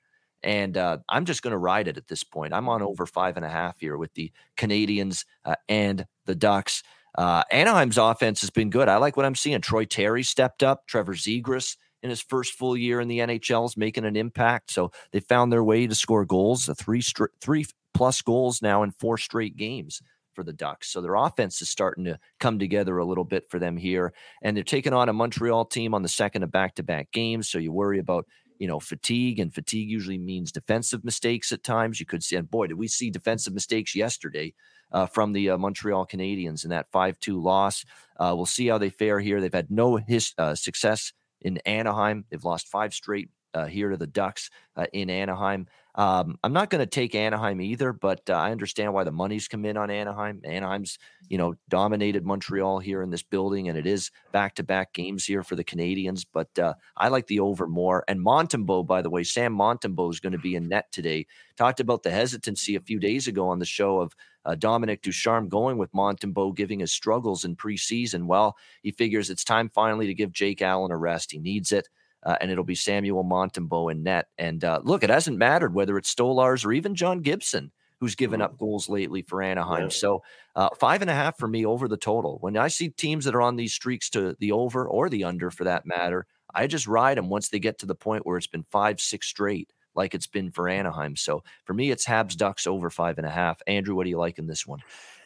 And 0.43 0.77
uh, 0.77 0.99
I'm 1.09 1.27
just 1.27 1.43
going 1.43 1.53
to 1.53 1.59
ride 1.59 1.87
it 1.87 1.99
at 1.99 2.09
this 2.09 2.25
point. 2.25 2.55
I'm 2.55 2.69
on 2.69 2.83
over 2.83 3.07
five 3.07 3.37
and 3.37 3.45
a 3.45 3.51
half 3.51 3.79
here 3.79 3.97
with 3.97 4.15
the 4.15 4.33
Canadiens 4.57 5.25
uh, 5.45 5.57
and 5.69 6.07
the 6.25 6.35
Ducks. 6.35 6.83
Uh, 7.17 7.43
Anaheim's 7.51 7.99
offense 7.99 8.41
has 8.41 8.51
been 8.51 8.71
good. 8.71 8.89
I 8.89 8.97
like 8.97 9.17
what 9.17 9.27
I'm 9.27 9.35
seeing. 9.35 9.61
Troy 9.61 9.85
Terry 9.85 10.23
stepped 10.23 10.63
up. 10.63 10.87
Trevor 10.87 11.15
Zegras 11.15 11.77
in 12.03 12.11
his 12.11 12.23
first 12.23 12.55
full 12.55 12.77
year 12.77 13.01
in 13.01 13.09
the 13.09 13.19
NHL 13.19 13.67
is 13.67 13.77
making 13.77 14.05
an 14.05 14.17
impact. 14.17 14.71
So 14.71 14.91
they 15.13 15.21
found 15.21 15.53
their 15.53 15.65
way 15.65 15.87
to 15.87 15.95
score 15.95 16.25
goals, 16.25 16.69
a 16.69 16.75
three 16.75 17.03
stri- 17.03 17.29
three 17.41 17.67
plus 18.01 18.23
goals 18.23 18.63
now 18.63 18.83
in 18.83 18.91
four 18.93 19.19
straight 19.19 19.59
games 19.59 20.01
for 20.33 20.43
the 20.43 20.55
Ducks. 20.55 20.89
So 20.89 21.03
their 21.03 21.17
offense 21.17 21.61
is 21.61 21.69
starting 21.69 22.05
to 22.05 22.19
come 22.39 22.59
together 22.59 22.97
a 22.97 23.05
little 23.05 23.27
bit 23.27 23.51
for 23.51 23.59
them 23.59 23.77
here. 23.77 24.15
And 24.41 24.57
they're 24.57 24.65
taking 24.65 24.95
on 24.95 25.11
a 25.11 25.13
Montreal 25.13 25.67
team 25.67 25.93
on 25.93 26.01
the 26.01 26.09
second 26.09 26.43
of 26.43 26.51
back 26.51 26.77
to 26.77 26.83
back 26.83 27.13
games. 27.13 27.51
So 27.51 27.59
you 27.59 27.73
worry 27.73 27.99
about, 27.99 28.25
you 28.59 28.67
know, 28.67 28.81
fatigue, 28.81 29.39
and 29.39 29.53
fatigue 29.53 29.91
usually 29.91 30.17
means 30.17 30.51
defensive 30.51 31.05
mistakes 31.05 31.53
at 31.53 31.63
times. 31.63 32.01
You 32.01 32.07
could 32.07 32.25
see, 32.25 32.37
and 32.37 32.51
boy, 32.51 32.69
did 32.69 32.79
we 32.79 32.89
see 32.89 33.11
defensive 33.11 33.53
mistakes 33.53 33.95
yesterday 33.95 34.55
uh, 34.93 35.05
from 35.05 35.35
the 35.35 35.51
uh, 35.51 35.59
Montreal 35.59 36.07
Canadiens 36.07 36.65
in 36.65 36.71
that 36.71 36.91
5 36.91 37.21
2 37.21 37.39
loss. 37.39 37.85
Uh, 38.19 38.33
we'll 38.35 38.47
see 38.47 38.69
how 38.69 38.79
they 38.79 38.89
fare 38.89 39.21
here. 39.21 39.43
They've 39.43 39.53
had 39.53 39.71
no 39.71 39.97
his, 39.97 40.33
uh, 40.39 40.55
success 40.55 41.13
in 41.43 41.59
Anaheim, 41.67 42.25
they've 42.31 42.45
lost 42.45 42.69
five 42.69 42.93
straight 42.93 43.31
uh, 43.55 43.67
here 43.67 43.91
to 43.91 43.97
the 43.97 44.07
Ducks 44.07 44.51
uh, 44.77 44.87
in 44.93 45.11
Anaheim. 45.11 45.67
Um, 45.97 46.39
I'm 46.45 46.53
not 46.53 46.71
going 46.71 46.81
to 46.81 46.87
take 46.87 47.15
Anaheim 47.15 47.61
either, 47.61 47.93
but 47.93 48.23
uh, 48.31 48.35
I 48.35 48.53
understand 48.53 48.95
why 48.95 49.05
the 49.05 49.11
money's 49.11 49.49
come 49.49 49.65
in 49.65 49.77
on 49.77 49.91
Anaheim. 49.91 50.41
Anaheim's, 50.45 50.99
you 51.29 51.37
know, 51.37 51.55
dominated 51.69 52.25
Montreal 52.25 52.79
here 52.79 53.03
in 53.03 53.11
this 53.11 53.25
building, 53.25 53.69
and 53.69 53.77
it 53.77 53.87
is 53.87 54.11
back-to-back 54.33 54.93
games 54.93 55.25
here 55.25 55.43
for 55.43 55.57
the 55.57 55.65
Canadiens. 55.65 56.25
But 56.33 56.57
uh, 56.59 56.75
I 56.97 57.09
like 57.09 57.27
the 57.27 57.41
over 57.41 57.67
more. 57.67 58.05
And 58.07 58.25
Montembeault, 58.25 58.87
by 58.87 59.03
the 59.03 59.11
way, 59.11 59.25
Sam 59.25 59.55
Montembeault 59.57 60.13
is 60.13 60.21
going 60.21 60.33
to 60.33 60.39
be 60.39 60.55
in 60.55 60.69
net 60.69 60.93
today. 60.93 61.27
Talked 61.57 61.81
about 61.81 62.05
the 62.05 62.11
hesitancy 62.11 62.77
a 62.77 62.81
few 62.81 63.01
days 63.01 63.27
ago 63.27 63.49
on 63.49 63.59
the 63.59 63.67
show 63.67 64.01
of 64.01 64.15
uh, 64.45 64.55
Dominique 64.55 65.03
Ducharme 65.03 65.49
going 65.49 65.77
with 65.77 65.93
Montembeault, 65.93 66.55
giving 66.55 66.81
his 66.81 66.93
struggles 66.93 67.45
in 67.45 67.57
preseason. 67.57 68.27
Well, 68.27 68.57
he 68.83 68.93
figures 68.93 69.29
it's 69.29 69.45
time 69.45 69.69
finally 69.69 70.07
to 70.07 70.15
give 70.15 70.33
Jake 70.33 70.63
Allen 70.63 70.93
a 70.93 70.97
rest. 70.97 71.33
He 71.33 71.39
needs 71.39 71.73
it 71.73 71.89
uh, 72.23 72.37
and 72.41 72.51
it'll 72.51 72.65
be 72.65 72.75
Samuel 72.75 73.25
Montembeault 73.25 73.93
in 73.93 74.03
net. 74.03 74.29
And 74.39 74.65
uh, 74.65 74.81
look, 74.83 75.03
it 75.03 75.11
hasn't 75.11 75.39
mattered 75.39 75.75
whether 75.75 75.97
it's 75.97 76.15
Stolarz 76.15 76.65
or 76.65 76.73
even 76.73 76.95
John 76.95 77.21
Gibson, 77.21 77.73
who's 77.99 78.15
given 78.15 78.41
up 78.41 78.59
goals 78.59 78.89
lately 78.89 79.23
for 79.23 79.43
Anaheim. 79.43 79.85
Yeah. 79.85 79.89
So 79.89 80.23
uh, 80.57 80.71
five 80.79 81.03
and 81.03 81.11
a 81.11 81.15
half 81.15 81.39
for 81.39 81.49
me 81.49 81.67
over 81.67 81.87
the 81.87 81.97
total. 81.97 82.39
When 82.41 82.57
I 82.57 82.69
see 82.69 82.89
teams 82.89 83.25
that 83.27 83.35
are 83.35 83.43
on 83.43 83.57
these 83.57 83.75
streaks 83.75 84.11
to 84.11 84.37
the 84.39 84.53
over 84.53 84.87
or 84.87 85.09
the 85.09 85.25
under 85.25 85.51
for 85.51 85.65
that 85.65 85.87
matter, 85.87 86.27
I 86.55 86.67
just 86.67 86.87
ride 86.87 87.19
them 87.19 87.29
once 87.29 87.49
they 87.49 87.59
get 87.59 87.79
to 87.79 87.87
the 87.87 87.95
point 87.95 88.27
where 88.27 88.37
it's 88.37 88.47
been 88.47 88.65
five, 88.71 89.01
six 89.01 89.27
straight, 89.27 89.73
like 89.95 90.15
it's 90.15 90.27
been 90.27 90.51
for 90.51 90.69
Anaheim. 90.69 91.17
So 91.17 91.45
for 91.65 91.75
me, 91.75 91.91
it's 91.91 92.07
Habs 92.07 92.37
Ducks 92.37 92.67
over 92.67 92.91
five 92.91 93.19
and 93.19 93.27
a 93.27 93.31
half. 93.31 93.61
Andrew, 93.67 93.95
what 93.95 94.05
do 94.05 94.11
you 94.11 94.19
like 94.19 94.39
in 94.39 94.47
this 94.47 94.67
one? 94.67 94.81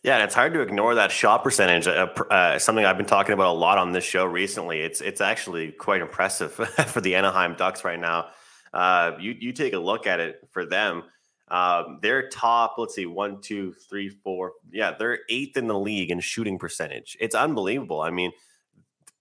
Yeah, 0.04 0.16
and 0.16 0.24
it's 0.24 0.34
hard 0.34 0.52
to 0.52 0.60
ignore 0.60 0.96
that 0.96 1.10
shot 1.10 1.42
percentage. 1.42 1.86
Uh, 1.86 2.08
uh, 2.30 2.58
something 2.58 2.84
I've 2.84 2.98
been 2.98 3.06
talking 3.06 3.32
about 3.32 3.54
a 3.54 3.58
lot 3.58 3.78
on 3.78 3.92
this 3.92 4.04
show 4.04 4.26
recently. 4.26 4.80
It's 4.80 5.00
it's 5.00 5.22
actually 5.22 5.72
quite 5.72 6.02
impressive 6.02 6.52
for 6.88 7.00
the 7.00 7.14
Anaheim 7.14 7.54
Ducks 7.54 7.84
right 7.84 7.98
now. 7.98 8.26
Uh, 8.74 9.12
you 9.18 9.34
you 9.40 9.52
take 9.52 9.72
a 9.72 9.78
look 9.78 10.06
at 10.06 10.20
it 10.20 10.46
for 10.50 10.66
them. 10.66 11.04
Um, 11.48 12.00
they're 12.02 12.28
top. 12.28 12.74
Let's 12.76 12.94
see, 12.94 13.06
one, 13.06 13.40
two, 13.40 13.72
three, 13.88 14.10
four. 14.10 14.52
Yeah, 14.70 14.94
they're 14.98 15.20
eighth 15.30 15.56
in 15.56 15.68
the 15.68 15.78
league 15.78 16.10
in 16.10 16.20
shooting 16.20 16.58
percentage. 16.58 17.16
It's 17.18 17.34
unbelievable. 17.34 18.02
I 18.02 18.10
mean, 18.10 18.32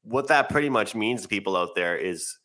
what 0.02 0.28
that 0.28 0.50
pretty 0.50 0.70
much 0.70 0.96
means 0.96 1.22
to 1.22 1.30
people 1.30 1.56
out 1.56 1.76
there 1.76 1.96
is, 1.96 2.40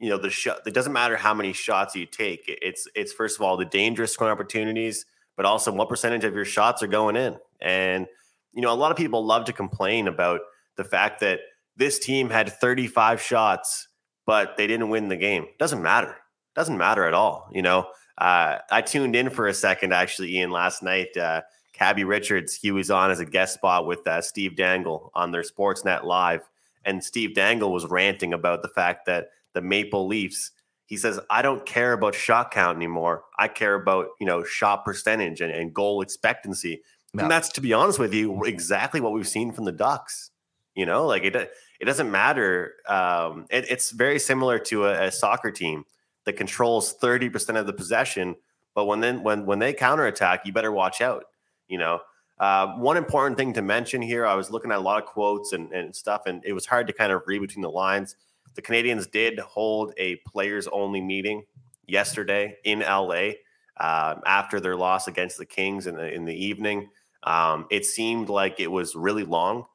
you 0.00 0.10
know, 0.10 0.18
the 0.18 0.30
shot. 0.30 0.62
It 0.66 0.74
doesn't 0.74 0.92
matter 0.92 1.16
how 1.16 1.32
many 1.32 1.52
shots 1.52 1.94
you 1.94 2.06
take. 2.06 2.42
It's 2.48 2.88
it's 2.96 3.12
first 3.12 3.36
of 3.36 3.42
all 3.42 3.56
the 3.56 3.66
dangerous 3.66 4.12
scoring 4.12 4.32
opportunities, 4.32 5.06
but 5.36 5.46
also 5.46 5.70
what 5.70 5.88
percentage 5.88 6.24
of 6.24 6.34
your 6.34 6.44
shots 6.44 6.82
are 6.82 6.88
going 6.88 7.14
in. 7.14 7.36
And 7.60 8.06
you 8.52 8.62
know, 8.62 8.72
a 8.72 8.74
lot 8.74 8.90
of 8.90 8.96
people 8.96 9.24
love 9.24 9.44
to 9.46 9.52
complain 9.52 10.08
about 10.08 10.40
the 10.76 10.84
fact 10.84 11.20
that 11.20 11.40
this 11.76 11.98
team 11.98 12.30
had 12.30 12.52
35 12.52 13.20
shots, 13.20 13.88
but 14.26 14.56
they 14.56 14.66
didn't 14.66 14.88
win 14.88 15.08
the 15.08 15.16
game. 15.16 15.46
Doesn't 15.58 15.82
matter. 15.82 16.16
Doesn't 16.54 16.76
matter 16.76 17.06
at 17.06 17.14
all. 17.14 17.48
You 17.52 17.62
know, 17.62 17.86
uh, 18.18 18.58
I 18.70 18.82
tuned 18.82 19.14
in 19.14 19.30
for 19.30 19.46
a 19.46 19.54
second 19.54 19.92
actually, 19.92 20.36
Ian, 20.36 20.50
last 20.50 20.82
night. 20.82 21.16
Uh, 21.16 21.42
Cabbie 21.72 22.04
Richards, 22.04 22.54
he 22.54 22.72
was 22.72 22.90
on 22.90 23.12
as 23.12 23.20
a 23.20 23.24
guest 23.24 23.54
spot 23.54 23.86
with 23.86 24.04
uh, 24.06 24.20
Steve 24.20 24.56
Dangle 24.56 25.12
on 25.14 25.30
their 25.30 25.42
Sportsnet 25.42 26.02
Live, 26.02 26.48
and 26.84 27.02
Steve 27.04 27.34
Dangle 27.34 27.72
was 27.72 27.86
ranting 27.86 28.34
about 28.34 28.62
the 28.62 28.68
fact 28.68 29.06
that 29.06 29.28
the 29.54 29.60
Maple 29.60 30.06
Leafs. 30.06 30.50
He 30.86 30.96
says, 30.96 31.20
"I 31.30 31.42
don't 31.42 31.64
care 31.64 31.92
about 31.92 32.14
shot 32.14 32.50
count 32.50 32.76
anymore. 32.76 33.22
I 33.38 33.46
care 33.46 33.74
about 33.74 34.08
you 34.18 34.26
know 34.26 34.42
shot 34.42 34.84
percentage 34.84 35.40
and, 35.40 35.52
and 35.52 35.72
goal 35.72 36.00
expectancy." 36.00 36.82
Yeah. 37.18 37.24
And 37.24 37.30
that's 37.30 37.48
to 37.50 37.60
be 37.60 37.72
honest 37.72 37.98
with 37.98 38.14
you, 38.14 38.44
exactly 38.44 39.00
what 39.00 39.12
we've 39.12 39.28
seen 39.28 39.52
from 39.52 39.64
the 39.64 39.72
Ducks. 39.72 40.30
You 40.74 40.86
know, 40.86 41.06
like 41.06 41.24
it 41.24 41.34
it 41.34 41.84
doesn't 41.84 42.10
matter. 42.10 42.74
Um, 42.88 43.46
it, 43.50 43.70
it's 43.70 43.90
very 43.90 44.18
similar 44.18 44.58
to 44.60 44.86
a, 44.86 45.06
a 45.06 45.12
soccer 45.12 45.50
team 45.50 45.84
that 46.24 46.34
controls 46.34 46.94
30% 46.98 47.58
of 47.58 47.66
the 47.66 47.72
possession, 47.72 48.36
but 48.74 48.86
when 48.86 49.00
then 49.00 49.22
when 49.22 49.46
when 49.46 49.58
they 49.58 49.72
counterattack, 49.72 50.46
you 50.46 50.52
better 50.52 50.72
watch 50.72 51.00
out. 51.00 51.24
You 51.68 51.78
know, 51.78 52.00
uh, 52.38 52.74
one 52.74 52.96
important 52.96 53.36
thing 53.36 53.52
to 53.54 53.62
mention 53.62 54.00
here, 54.00 54.24
I 54.24 54.34
was 54.34 54.50
looking 54.50 54.70
at 54.70 54.78
a 54.78 54.80
lot 54.80 55.02
of 55.02 55.08
quotes 55.08 55.52
and, 55.52 55.72
and 55.72 55.94
stuff, 55.94 56.22
and 56.26 56.42
it 56.44 56.52
was 56.52 56.66
hard 56.66 56.86
to 56.86 56.92
kind 56.92 57.12
of 57.12 57.22
read 57.26 57.40
between 57.40 57.62
the 57.62 57.70
lines. 57.70 58.16
The 58.54 58.62
Canadiens 58.62 59.10
did 59.10 59.38
hold 59.38 59.92
a 59.96 60.16
players 60.26 60.68
only 60.68 61.00
meeting 61.00 61.44
yesterday 61.86 62.56
in 62.64 62.80
LA 62.80 63.30
um, 63.78 64.22
after 64.26 64.60
their 64.60 64.76
loss 64.76 65.08
against 65.08 65.38
the 65.38 65.46
Kings 65.46 65.86
in 65.86 65.96
the 65.96 66.12
in 66.12 66.24
the 66.24 66.34
evening. 66.34 66.88
Um, 67.24 67.66
it 67.70 67.84
seemed 67.84 68.28
like 68.28 68.60
it 68.60 68.70
was 68.70 68.94
really 68.94 69.24
long. 69.24 69.66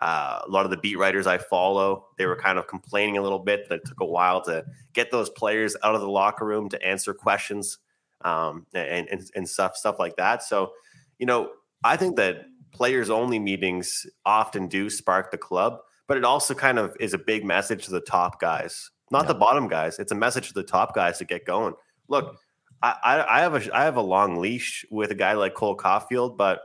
Uh, 0.00 0.40
a 0.46 0.50
lot 0.50 0.64
of 0.64 0.70
the 0.70 0.78
beat 0.78 0.96
writers 0.96 1.26
I 1.26 1.38
follow, 1.38 2.06
they 2.16 2.24
were 2.24 2.36
kind 2.36 2.58
of 2.58 2.66
complaining 2.66 3.18
a 3.18 3.22
little 3.22 3.38
bit 3.38 3.68
that 3.68 3.76
it 3.76 3.84
took 3.84 4.00
a 4.00 4.06
while 4.06 4.40
to 4.42 4.64
get 4.94 5.10
those 5.10 5.28
players 5.28 5.76
out 5.82 5.94
of 5.94 6.00
the 6.00 6.08
locker 6.08 6.46
room 6.46 6.70
to 6.70 6.82
answer 6.82 7.12
questions 7.12 7.78
um, 8.22 8.66
and, 8.72 9.08
and 9.08 9.30
and 9.34 9.48
stuff 9.48 9.76
stuff 9.76 9.98
like 9.98 10.16
that. 10.16 10.42
So, 10.42 10.72
you 11.18 11.26
know, 11.26 11.50
I 11.84 11.96
think 11.96 12.16
that 12.16 12.46
players 12.72 13.10
only 13.10 13.38
meetings 13.38 14.06
often 14.24 14.68
do 14.68 14.88
spark 14.88 15.30
the 15.30 15.38
club, 15.38 15.80
but 16.06 16.16
it 16.16 16.24
also 16.24 16.54
kind 16.54 16.78
of 16.78 16.96
is 16.98 17.14
a 17.14 17.18
big 17.18 17.44
message 17.44 17.84
to 17.84 17.90
the 17.90 18.00
top 18.00 18.40
guys, 18.40 18.90
not 19.10 19.26
the 19.26 19.34
bottom 19.34 19.68
guys. 19.68 19.98
It's 19.98 20.12
a 20.12 20.16
message 20.16 20.48
to 20.48 20.54
the 20.54 20.62
top 20.62 20.94
guys 20.94 21.18
to 21.18 21.24
get 21.24 21.44
going. 21.44 21.74
Look, 22.08 22.38
I, 22.82 22.94
I, 23.02 23.38
I 23.38 23.40
have 23.40 23.54
a 23.54 23.76
I 23.76 23.84
have 23.84 23.96
a 23.96 24.02
long 24.02 24.36
leash 24.36 24.84
with 24.90 25.10
a 25.10 25.14
guy 25.14 25.34
like 25.34 25.54
Cole 25.54 25.76
Caufield, 25.76 26.36
but 26.36 26.62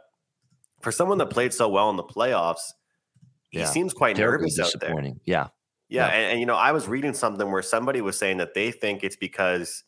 for 0.86 0.92
someone 0.92 1.18
that 1.18 1.32
played 1.32 1.52
so 1.52 1.68
well 1.68 1.90
in 1.90 1.96
the 1.96 2.04
playoffs, 2.04 2.62
he 3.50 3.58
Yeah. 3.60 3.66
seems 3.66 3.92
quite 3.92 4.18
nervous 4.18 4.60
out 4.60 4.72
there. 4.80 4.94
Yeah. 4.94 5.14
Yeah, 5.26 5.48
Yeah. 5.90 6.06
And, 6.08 6.32
and 6.34 6.40
you 6.40 6.46
know, 6.46 6.54
I 6.56 6.72
was 6.74 6.88
reading 6.88 7.16
something 7.16 7.52
where 7.52 7.64
somebody 7.64 8.02
was 8.02 8.20
saying 8.20 8.38
that 8.38 8.54
they 8.54 8.70
think 8.72 9.04
it's 9.04 9.16
because 9.16 9.84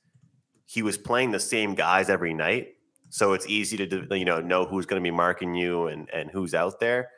he 0.66 0.82
was 0.82 0.98
playing 0.98 1.32
the 1.32 1.40
same 1.40 1.76
guys 1.76 2.10
every 2.10 2.34
night, 2.34 2.70
so 3.10 3.34
it's 3.34 3.46
easy 3.48 3.78
to 3.88 4.08
you 4.18 4.26
know 4.26 4.42
know 4.42 4.66
who's 4.66 4.88
going 4.88 5.02
to 5.02 5.08
be 5.08 5.16
marking 5.16 5.54
you 5.54 5.86
and 5.86 6.10
and 6.12 6.32
who's 6.32 6.56
out 6.56 6.80
there. 6.80 7.10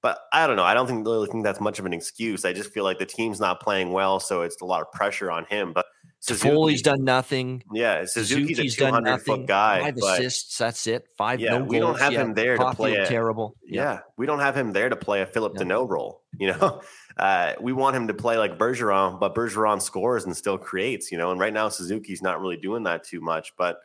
But 0.00 0.18
I 0.32 0.46
don't 0.46 0.56
know. 0.56 0.64
I 0.64 0.72
don't 0.74 0.86
think 0.86 1.06
really 1.06 1.28
think 1.28 1.44
that's 1.44 1.60
much 1.60 1.78
of 1.78 1.84
an 1.86 1.92
excuse. 1.92 2.44
I 2.46 2.52
just 2.54 2.72
feel 2.72 2.84
like 2.84 2.98
the 2.98 3.06
team's 3.06 3.40
not 3.40 3.60
playing 3.60 3.92
well, 3.92 4.20
so 4.20 4.40
it's 4.42 4.60
a 4.62 4.64
lot 4.64 4.80
of 4.80 4.90
pressure 4.92 5.30
on 5.30 5.44
him. 5.44 5.72
But 5.74 5.84
Foley's 6.20 6.82
done 6.82 7.04
nothing. 7.04 7.62
yeah, 7.72 8.04
Suzuki's 8.04 8.56
Suzuki's 8.56 8.76
a 8.76 8.90
done 8.90 9.04
nothing. 9.04 9.24
foot 9.42 9.46
guy, 9.46 9.80
Five 9.82 9.94
but 10.00 10.20
assists. 10.20 10.58
That's 10.58 10.86
it. 10.86 11.06
Five. 11.16 11.40
Yeah, 11.40 11.58
no 11.58 11.64
we 11.64 11.78
don't 11.78 11.98
have 11.98 12.12
Yeah, 12.12 12.22
him 12.22 12.34
there 12.34 12.56
to 12.56 12.72
play 12.74 12.96
a- 12.96 13.06
terrible. 13.06 13.54
yeah, 13.64 14.00
we 14.16 14.26
don't 14.26 14.40
have 14.40 14.56
him 14.56 14.72
there 14.72 14.88
to 14.88 14.96
play 14.96 15.22
a 15.22 15.26
Phillip 15.26 15.54
Yeah. 15.56 15.62
Danault 15.64 15.88
role. 15.88 16.22
You 16.38 16.48
know, 16.52 16.82
uh, 17.16 17.54
we 17.60 17.72
want 17.72 17.96
him 17.96 18.06
to 18.08 18.14
play 18.14 18.36
like 18.38 18.58
Bergeron, 18.58 19.18
but 19.18 19.34
Bergeron 19.34 19.80
scores 19.82 20.24
and 20.24 20.36
still 20.36 20.56
creates. 20.58 21.10
You 21.10 21.18
know, 21.18 21.30
and 21.32 21.40
right 21.40 21.52
now 21.52 21.68
Suzuki's 21.68 22.22
not 22.22 22.40
really 22.40 22.56
doing 22.56 22.84
that 22.84 23.02
too 23.04 23.20
much. 23.20 23.54
But 23.56 23.78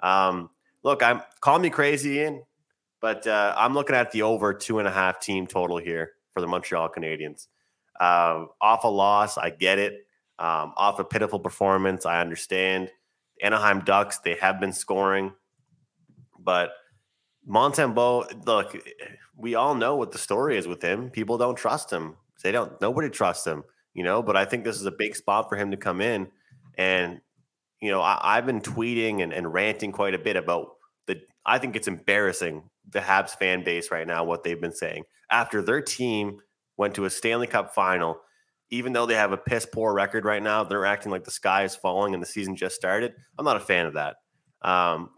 um, 0.00 0.48
look, 0.82 1.02
I'm 1.02 1.22
call 1.40 1.58
me 1.58 1.68
crazy, 1.70 2.18
Ian, 2.18 2.42
but 3.00 3.26
uh, 3.26 3.54
I'm 3.58 3.74
looking 3.74 3.96
at 3.96 4.10
the 4.12 4.22
over 4.22 4.54
two 4.54 4.78
and 4.78 4.88
a 4.88 4.90
half 4.90 5.20
team 5.20 5.46
total 5.46 5.76
here 5.78 6.12
for 6.32 6.40
the 6.40 6.46
Montreal 6.46 6.88
Canadiens. 6.90 7.48
Uh, 8.00 8.44
off 8.60 8.84
a 8.84 8.88
loss, 8.88 9.36
I 9.36 9.50
get 9.50 9.78
it. 9.78 10.06
Um, 10.38 10.72
off 10.76 11.00
a 11.00 11.04
pitiful 11.04 11.40
performance, 11.40 12.06
I 12.06 12.20
understand. 12.20 12.90
Anaheim 13.42 13.80
Ducks, 13.80 14.18
they 14.18 14.34
have 14.34 14.60
been 14.60 14.72
scoring, 14.72 15.32
but 16.38 16.70
Montembeault, 17.48 18.46
look, 18.46 18.76
we 19.36 19.54
all 19.54 19.74
know 19.74 19.96
what 19.96 20.12
the 20.12 20.18
story 20.18 20.58
is 20.58 20.66
with 20.66 20.82
him. 20.82 21.10
People 21.10 21.38
don't 21.38 21.56
trust 21.56 21.90
him. 21.90 22.16
They 22.42 22.52
don't. 22.52 22.80
Nobody 22.80 23.08
trusts 23.08 23.46
him. 23.46 23.64
You 23.94 24.04
know. 24.04 24.22
But 24.22 24.36
I 24.36 24.44
think 24.44 24.64
this 24.64 24.76
is 24.76 24.86
a 24.86 24.92
big 24.92 25.16
spot 25.16 25.48
for 25.48 25.56
him 25.56 25.70
to 25.70 25.76
come 25.76 26.00
in, 26.00 26.28
and 26.76 27.20
you 27.80 27.90
know, 27.90 28.02
I, 28.02 28.34
have 28.34 28.46
been 28.46 28.60
tweeting 28.60 29.22
and, 29.22 29.32
and 29.32 29.52
ranting 29.52 29.92
quite 29.92 30.14
a 30.14 30.18
bit 30.18 30.36
about 30.36 30.68
the. 31.06 31.20
I 31.46 31.58
think 31.58 31.76
it's 31.76 31.88
embarrassing 31.88 32.64
the 32.90 33.00
Habs 33.00 33.30
fan 33.30 33.64
base 33.64 33.90
right 33.90 34.06
now 34.06 34.24
what 34.24 34.42
they've 34.44 34.60
been 34.60 34.74
saying 34.74 35.04
after 35.30 35.62
their 35.62 35.80
team 35.80 36.38
went 36.76 36.94
to 36.94 37.04
a 37.04 37.10
Stanley 37.10 37.46
Cup 37.46 37.74
final. 37.74 38.20
Even 38.70 38.92
though 38.92 39.06
they 39.06 39.14
have 39.14 39.32
a 39.32 39.36
piss 39.36 39.66
poor 39.66 39.94
record 39.94 40.24
right 40.24 40.42
now, 40.42 40.64
they're 40.64 40.84
acting 40.84 41.10
like 41.10 41.24
the 41.24 41.30
sky 41.30 41.64
is 41.64 41.74
falling 41.74 42.12
and 42.14 42.22
the 42.22 42.26
season 42.26 42.54
just 42.54 42.74
started. 42.76 43.14
I'm 43.38 43.44
not 43.44 43.56
a 43.56 43.60
fan 43.60 43.86
of 43.86 43.94
that. 43.94 44.16
Um, 44.60 45.10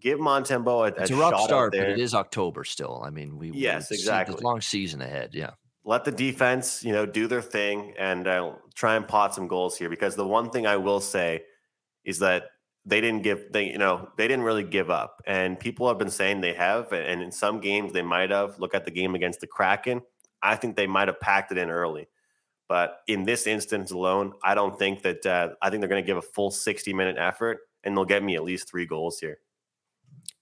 give 0.00 0.18
Montembeault 0.18 0.98
a, 0.98 1.02
it's 1.02 1.10
a, 1.10 1.14
a 1.14 1.18
rough 1.18 1.40
start, 1.40 1.72
but 1.72 1.88
it 1.88 1.98
is 1.98 2.14
October 2.14 2.64
still. 2.64 3.02
I 3.04 3.10
mean, 3.10 3.38
we 3.38 3.50
yes, 3.52 3.90
exactly. 3.90 4.42
long 4.42 4.60
season 4.60 5.00
ahead. 5.00 5.30
Yeah. 5.32 5.50
Let 5.84 6.04
the 6.04 6.12
defense, 6.12 6.84
you 6.84 6.92
know, 6.92 7.06
do 7.06 7.26
their 7.26 7.40
thing 7.40 7.94
and 7.98 8.26
uh, 8.26 8.52
try 8.74 8.96
and 8.96 9.08
pot 9.08 9.34
some 9.34 9.48
goals 9.48 9.78
here. 9.78 9.88
Because 9.88 10.16
the 10.16 10.26
one 10.26 10.50
thing 10.50 10.66
I 10.66 10.76
will 10.76 11.00
say 11.00 11.44
is 12.04 12.18
that 12.18 12.50
they 12.84 13.00
didn't 13.00 13.22
give 13.22 13.52
they 13.52 13.64
you 13.64 13.78
know 13.78 14.08
they 14.16 14.28
didn't 14.28 14.44
really 14.44 14.64
give 14.64 14.90
up, 14.90 15.22
and 15.26 15.58
people 15.58 15.88
have 15.88 15.98
been 15.98 16.10
saying 16.10 16.40
they 16.40 16.54
have, 16.54 16.92
and 16.92 17.22
in 17.22 17.32
some 17.32 17.60
games 17.60 17.92
they 17.92 18.02
might 18.02 18.30
have. 18.30 18.58
Look 18.58 18.74
at 18.74 18.84
the 18.84 18.90
game 18.90 19.14
against 19.14 19.40
the 19.40 19.46
Kraken. 19.46 20.02
I 20.42 20.56
think 20.56 20.76
they 20.76 20.86
might 20.86 21.08
have 21.08 21.20
packed 21.20 21.52
it 21.52 21.58
in 21.58 21.70
early. 21.70 22.08
But 22.68 23.00
in 23.06 23.24
this 23.24 23.46
instance 23.46 23.90
alone, 23.90 24.34
I 24.44 24.54
don't 24.54 24.78
think 24.78 25.02
that. 25.02 25.24
Uh, 25.24 25.50
I 25.62 25.70
think 25.70 25.80
they're 25.80 25.88
going 25.88 26.02
to 26.02 26.06
give 26.06 26.18
a 26.18 26.22
full 26.22 26.50
60 26.50 26.92
minute 26.92 27.16
effort, 27.18 27.60
and 27.84 27.96
they'll 27.96 28.04
get 28.04 28.22
me 28.22 28.36
at 28.36 28.44
least 28.44 28.68
three 28.68 28.86
goals 28.86 29.18
here. 29.18 29.38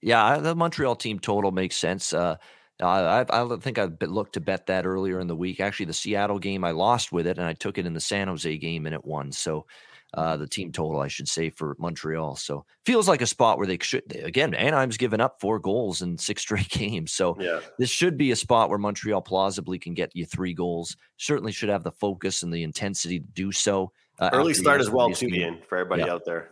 Yeah, 0.03 0.39
the 0.39 0.55
Montreal 0.55 0.97
team 0.97 1.19
total 1.19 1.53
makes 1.53 1.77
sense. 1.77 2.13
Uh, 2.13 2.37
I, 2.81 3.25
I 3.29 3.57
think 3.57 3.79
I 3.79 3.85
looked 4.01 4.35
to 4.35 4.41
bet 4.41 4.67
that 4.67 4.87
earlier 4.87 5.21
in 5.21 5.29
the 5.29 5.37
week. 5.37 5.61
Actually, 5.61 5.87
the 5.87 5.95
Seattle 5.95 6.39
game 6.39 6.65
I 6.65 6.73
lost 6.73 7.13
with 7.13 7.27
it, 7.27 7.39
and 7.39 7.47
I 7.47 7.55
took 7.55 7.79
it 7.79 7.87
in 7.87 7.95
the 7.95 8.01
San 8.01 8.29
Jose 8.29 8.57
game 8.59 8.87
and 8.87 8.95
it 8.95 9.05
won. 9.05 9.33
So 9.33 9.67
uh, 10.17 10.37
the 10.37 10.47
team 10.47 10.73
total, 10.73 11.01
I 11.01 11.09
should 11.09 11.29
say, 11.29 11.51
for 11.51 11.77
Montreal. 11.79 12.37
So 12.37 12.65
feels 12.85 13.07
like 13.07 13.21
a 13.21 13.27
spot 13.27 13.59
where 13.59 13.67
they 13.67 13.79
should 13.81 14.03
again. 14.25 14.55
Anaheim's 14.55 14.97
given 14.97 15.21
up 15.21 15.41
four 15.41 15.59
goals 15.59 16.03
in 16.03 16.17
six 16.17 16.43
straight 16.47 16.71
games, 16.71 17.13
so 17.13 17.37
yeah. 17.39 17.61
this 17.79 17.91
should 17.91 18.17
be 18.17 18.31
a 18.31 18.37
spot 18.37 18.71
where 18.71 18.79
Montreal 18.79 19.21
plausibly 19.21 19.79
can 19.79 19.95
get 19.95 20.17
you 20.17 20.25
three 20.25 20.55
goals. 20.55 20.97
Certainly 21.19 21.53
should 21.53 21.69
have 21.69 21.85
the 21.85 21.93
focus 21.93 22.43
and 22.43 22.53
the 22.53 22.63
intensity 22.63 23.21
to 23.21 23.27
do 23.27 23.53
so. 23.53 23.93
Uh, 24.19 24.31
Early 24.33 24.55
start 24.55 24.81
as 24.81 24.91
well, 24.91 25.11
too, 25.11 25.29
Ian, 25.29 25.59
for 25.69 25.77
everybody 25.77 26.03
yeah. 26.03 26.13
out 26.13 26.25
there. 26.25 26.49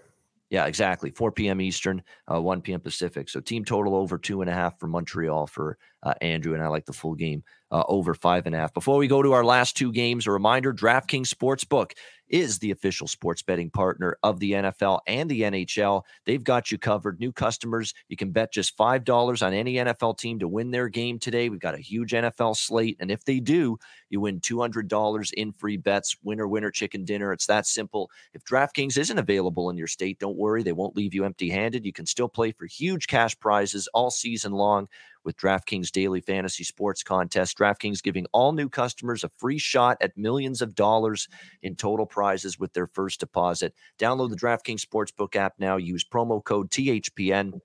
Yeah, 0.51 0.67
exactly. 0.67 1.11
4 1.11 1.33
p.m. 1.33 1.61
Eastern, 1.61 2.03
uh, 2.33 2.41
1 2.41 2.61
p.m. 2.61 2.81
Pacific. 2.81 3.29
So 3.29 3.41
team 3.41 3.65
total 3.65 3.97
over 3.97 4.19
two 4.19 4.41
and 4.41 4.51
a 4.51 4.53
half 4.53 4.79
for 4.79 4.87
Montreal 4.87 5.47
for 5.47 5.79
uh, 6.03 6.15
Andrew, 6.21 6.55
and 6.55 6.63
I 6.63 6.69
like 6.69 6.85
the 6.85 6.93
full 6.93 7.15
game 7.15 7.43
uh, 7.73 7.83
over 7.89 8.15
five 8.15 8.47
and 8.47 8.55
a 8.55 8.59
half. 8.59 8.73
Before 8.73 8.99
we 8.99 9.09
go 9.09 9.23
to 9.23 9.33
our 9.33 9.45
last 9.45 9.77
two 9.77 9.91
games, 9.91 10.27
a 10.27 10.31
reminder: 10.31 10.73
DraftKings 10.73 11.27
Sportsbook 11.27 11.93
is 12.29 12.59
the 12.59 12.71
official 12.71 13.07
sports 13.07 13.43
betting 13.43 13.71
partner 13.71 14.17
of 14.23 14.41
the 14.41 14.53
NFL 14.53 15.01
and 15.07 15.31
the 15.31 15.43
NHL. 15.43 16.03
They've 16.27 16.43
got 16.43 16.71
you 16.71 16.79
covered. 16.79 17.21
New 17.21 17.33
customers, 17.33 17.95
you 18.09 18.17
can 18.17 18.31
bet 18.31 18.53
just 18.53 18.77
$5 18.77 19.47
on 19.47 19.53
any 19.53 19.75
NFL 19.75 20.19
team 20.19 20.39
to 20.39 20.49
win 20.49 20.71
their 20.71 20.89
game 20.89 21.19
today. 21.19 21.49
We've 21.49 21.61
got 21.61 21.75
a 21.75 21.79
huge 21.79 22.13
NFL 22.13 22.57
slate. 22.57 22.97
And 23.01 23.11
if 23.11 23.25
they 23.25 23.41
do, 23.41 23.79
you 24.11 24.21
win 24.21 24.41
$200 24.41 25.33
in 25.33 25.53
free 25.53 25.77
bets. 25.77 26.17
Winner, 26.23 26.47
winner, 26.47 26.71
chicken 26.71 27.05
dinner. 27.05 27.33
It's 27.33 27.47
that 27.47 27.67
simple. 27.67 28.11
If 28.33 28.45
DraftKings 28.45 28.99
isn't 28.99 29.19
available 29.19 29.71
in 29.71 29.77
your 29.77 29.87
state, 29.87 30.19
don't 30.19 30.37
worry. 30.37 30.63
They 30.63 30.73
won't 30.73 30.97
leave 30.97 31.15
you 31.15 31.25
empty 31.25 31.51
handed. 31.51 31.85
You 31.85 31.93
can 31.93 32.07
still 32.07 32.29
play 32.29 32.53
for 32.53 32.67
huge 32.67 33.07
cash 33.07 33.39
prizes 33.39 33.89
all 33.95 34.11
season 34.11 34.53
long 34.53 34.89
with 35.25 35.37
DraftKings 35.37 35.91
Daily 35.91 36.21
Fantasy 36.21 36.65
Sports 36.65 37.03
Contest. 37.03 37.59
DraftKings 37.59 38.03
giving 38.03 38.27
all 38.33 38.53
new 38.53 38.69
customers 38.69 39.25
a 39.25 39.31
free 39.39 39.59
shot 39.59 39.97
at 40.01 40.17
millions 40.17 40.63
of 40.63 40.75
dollars 40.75 41.29
in 41.63 41.77
total 41.77 42.07
prizes 42.07 42.59
with 42.59 42.73
their 42.75 42.87
first 42.87 43.21
deposit. 43.21 43.75
Download 43.99 44.31
the 44.31 44.37
DraftKings 44.37 44.85
Sportsbook 44.85 45.35
app 45.37 45.55
now. 45.59 45.77
Use 45.77 46.05
promo 46.05 46.45
code 46.45 46.71
THPN. 46.71 47.61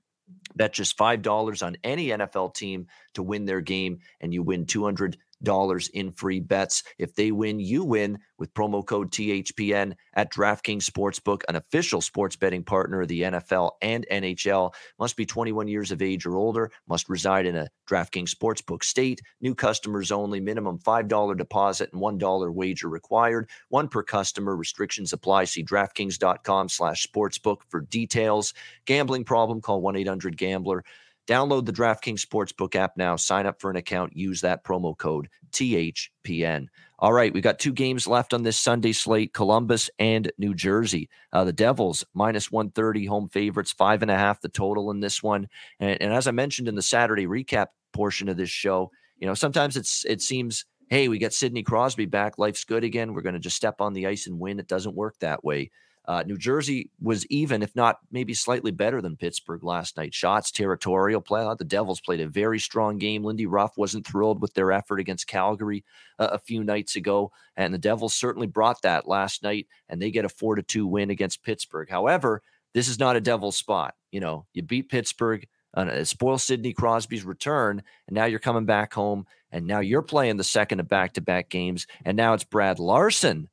Bet 0.55 0.73
just 0.73 0.97
$5 0.97 1.65
on 1.65 1.77
any 1.83 2.09
NFL 2.09 2.53
team 2.53 2.87
to 3.13 3.23
win 3.23 3.45
their 3.45 3.61
game, 3.61 3.99
and 4.21 4.31
you 4.31 4.43
win 4.43 4.67
200 4.67 5.17
dollars 5.43 5.89
in 5.89 6.11
free 6.11 6.39
bets. 6.39 6.83
If 6.97 7.15
they 7.15 7.31
win, 7.31 7.59
you 7.59 7.83
win 7.83 8.19
with 8.37 8.53
promo 8.53 8.85
code 8.85 9.11
THPN 9.11 9.93
at 10.13 10.31
DraftKings 10.31 10.83
Sportsbook, 10.83 11.41
an 11.49 11.55
official 11.55 12.01
sports 12.01 12.35
betting 12.35 12.63
partner 12.63 13.01
of 13.01 13.07
the 13.07 13.23
NFL 13.23 13.71
and 13.81 14.05
NHL. 14.11 14.73
Must 14.97 15.15
be 15.15 15.25
21 15.25 15.67
years 15.67 15.91
of 15.91 16.01
age 16.01 16.25
or 16.25 16.35
older, 16.35 16.71
must 16.87 17.09
reside 17.09 17.45
in 17.45 17.55
a 17.55 17.67
DraftKings 17.89 18.33
Sportsbook 18.33 18.83
state. 18.83 19.21
New 19.41 19.55
customers 19.55 20.11
only, 20.11 20.39
minimum 20.39 20.79
$5 20.79 21.37
deposit 21.37 21.89
and 21.93 22.01
$1 22.01 22.53
wager 22.53 22.89
required. 22.89 23.49
One 23.69 23.87
per 23.87 24.03
customer. 24.03 24.55
Restrictions 24.55 25.13
apply. 25.13 25.45
See 25.45 25.63
DraftKings.com 25.63 26.69
slash 26.69 27.07
sportsbook 27.07 27.57
for 27.69 27.81
details. 27.81 28.53
Gambling 28.85 29.23
problem, 29.23 29.61
call 29.61 29.81
1-800-GAMBLER. 29.81 30.83
Download 31.29 31.63
the 31.63 31.71
DraftKings 31.71 32.25
Sportsbook 32.25 32.75
app 32.75 32.97
now. 32.97 33.15
Sign 33.15 33.45
up 33.45 33.61
for 33.61 33.69
an 33.69 33.75
account. 33.75 34.17
Use 34.17 34.41
that 34.41 34.63
promo 34.63 34.97
code 34.97 35.29
THPN. 35.51 36.65
All 36.97 37.13
right, 37.13 37.31
we've 37.31 37.43
got 37.43 37.59
two 37.59 37.71
games 37.71 38.07
left 38.07 38.33
on 38.33 38.41
this 38.41 38.59
Sunday 38.59 38.93
slate 38.93 39.31
Columbus 39.31 39.91
and 39.99 40.31
New 40.39 40.55
Jersey. 40.55 41.07
Uh, 41.31 41.43
the 41.43 41.53
Devils, 41.53 42.03
minus 42.15 42.51
130 42.51 43.05
home 43.05 43.29
favorites, 43.29 43.71
five 43.71 44.01
and 44.01 44.09
a 44.09 44.17
half 44.17 44.41
the 44.41 44.49
total 44.49 44.89
in 44.89 45.01
this 45.01 45.21
one. 45.21 45.47
And, 45.79 46.01
and 46.01 46.11
as 46.11 46.27
I 46.27 46.31
mentioned 46.31 46.67
in 46.67 46.73
the 46.73 46.81
Saturday 46.81 47.27
recap 47.27 47.67
portion 47.93 48.27
of 48.27 48.35
this 48.35 48.49
show, 48.49 48.89
you 49.19 49.27
know, 49.27 49.35
sometimes 49.35 49.77
it's 49.77 50.05
it 50.05 50.23
seems, 50.23 50.65
hey, 50.89 51.09
we 51.09 51.19
got 51.19 51.33
Sidney 51.33 51.61
Crosby 51.61 52.07
back. 52.07 52.39
Life's 52.39 52.63
good 52.63 52.83
again. 52.83 53.13
We're 53.13 53.21
going 53.21 53.33
to 53.33 53.39
just 53.39 53.55
step 53.55 53.81
on 53.81 53.93
the 53.93 54.07
ice 54.07 54.25
and 54.25 54.39
win. 54.39 54.59
It 54.59 54.67
doesn't 54.67 54.95
work 54.95 55.19
that 55.19 55.43
way. 55.43 55.69
Uh, 56.09 56.23
New 56.25 56.39
Jersey 56.39 56.89
was 56.99 57.23
even, 57.27 57.61
if 57.61 57.75
not 57.75 57.99
maybe 58.11 58.33
slightly 58.33 58.71
better 58.71 58.99
than 58.99 59.15
Pittsburgh 59.15 59.63
last 59.63 59.95
night. 59.95 60.11
Shots, 60.11 60.49
territorial 60.49 61.21
play. 61.21 61.47
The 61.59 61.63
Devils 61.63 62.01
played 62.01 62.19
a 62.19 62.27
very 62.27 62.57
strong 62.57 62.97
game. 62.97 63.23
Lindy 63.23 63.45
Ruff 63.45 63.77
wasn't 63.77 64.07
thrilled 64.07 64.41
with 64.41 64.55
their 64.55 64.71
effort 64.71 64.99
against 64.99 65.27
Calgary 65.27 65.85
uh, 66.17 66.29
a 66.31 66.39
few 66.39 66.63
nights 66.63 66.95
ago, 66.95 67.31
and 67.55 67.71
the 67.71 67.77
Devils 67.77 68.15
certainly 68.15 68.47
brought 68.47 68.81
that 68.81 69.07
last 69.07 69.43
night, 69.43 69.67
and 69.87 70.01
they 70.01 70.09
get 70.09 70.25
a 70.25 70.29
four 70.29 70.55
to 70.55 70.63
two 70.63 70.87
win 70.87 71.11
against 71.11 71.43
Pittsburgh. 71.43 71.87
However, 71.91 72.41
this 72.73 72.87
is 72.87 72.97
not 72.97 73.15
a 73.15 73.21
Devils 73.21 73.55
spot. 73.55 73.93
You 74.11 74.19
know, 74.19 74.47
you 74.51 74.63
beat 74.63 74.89
Pittsburgh, 74.89 75.45
uh, 75.75 76.03
spoil 76.05 76.39
Sidney 76.39 76.73
Crosby's 76.73 77.23
return, 77.23 77.83
and 78.07 78.15
now 78.15 78.25
you're 78.25 78.39
coming 78.39 78.65
back 78.65 78.95
home, 78.95 79.27
and 79.51 79.67
now 79.67 79.79
you're 79.79 80.01
playing 80.01 80.37
the 80.37 80.43
second 80.43 80.79
of 80.79 80.87
back 80.87 81.13
to 81.13 81.21
back 81.21 81.49
games, 81.49 81.85
and 82.03 82.17
now 82.17 82.33
it's 82.33 82.43
Brad 82.43 82.79
Larsen 82.79 83.47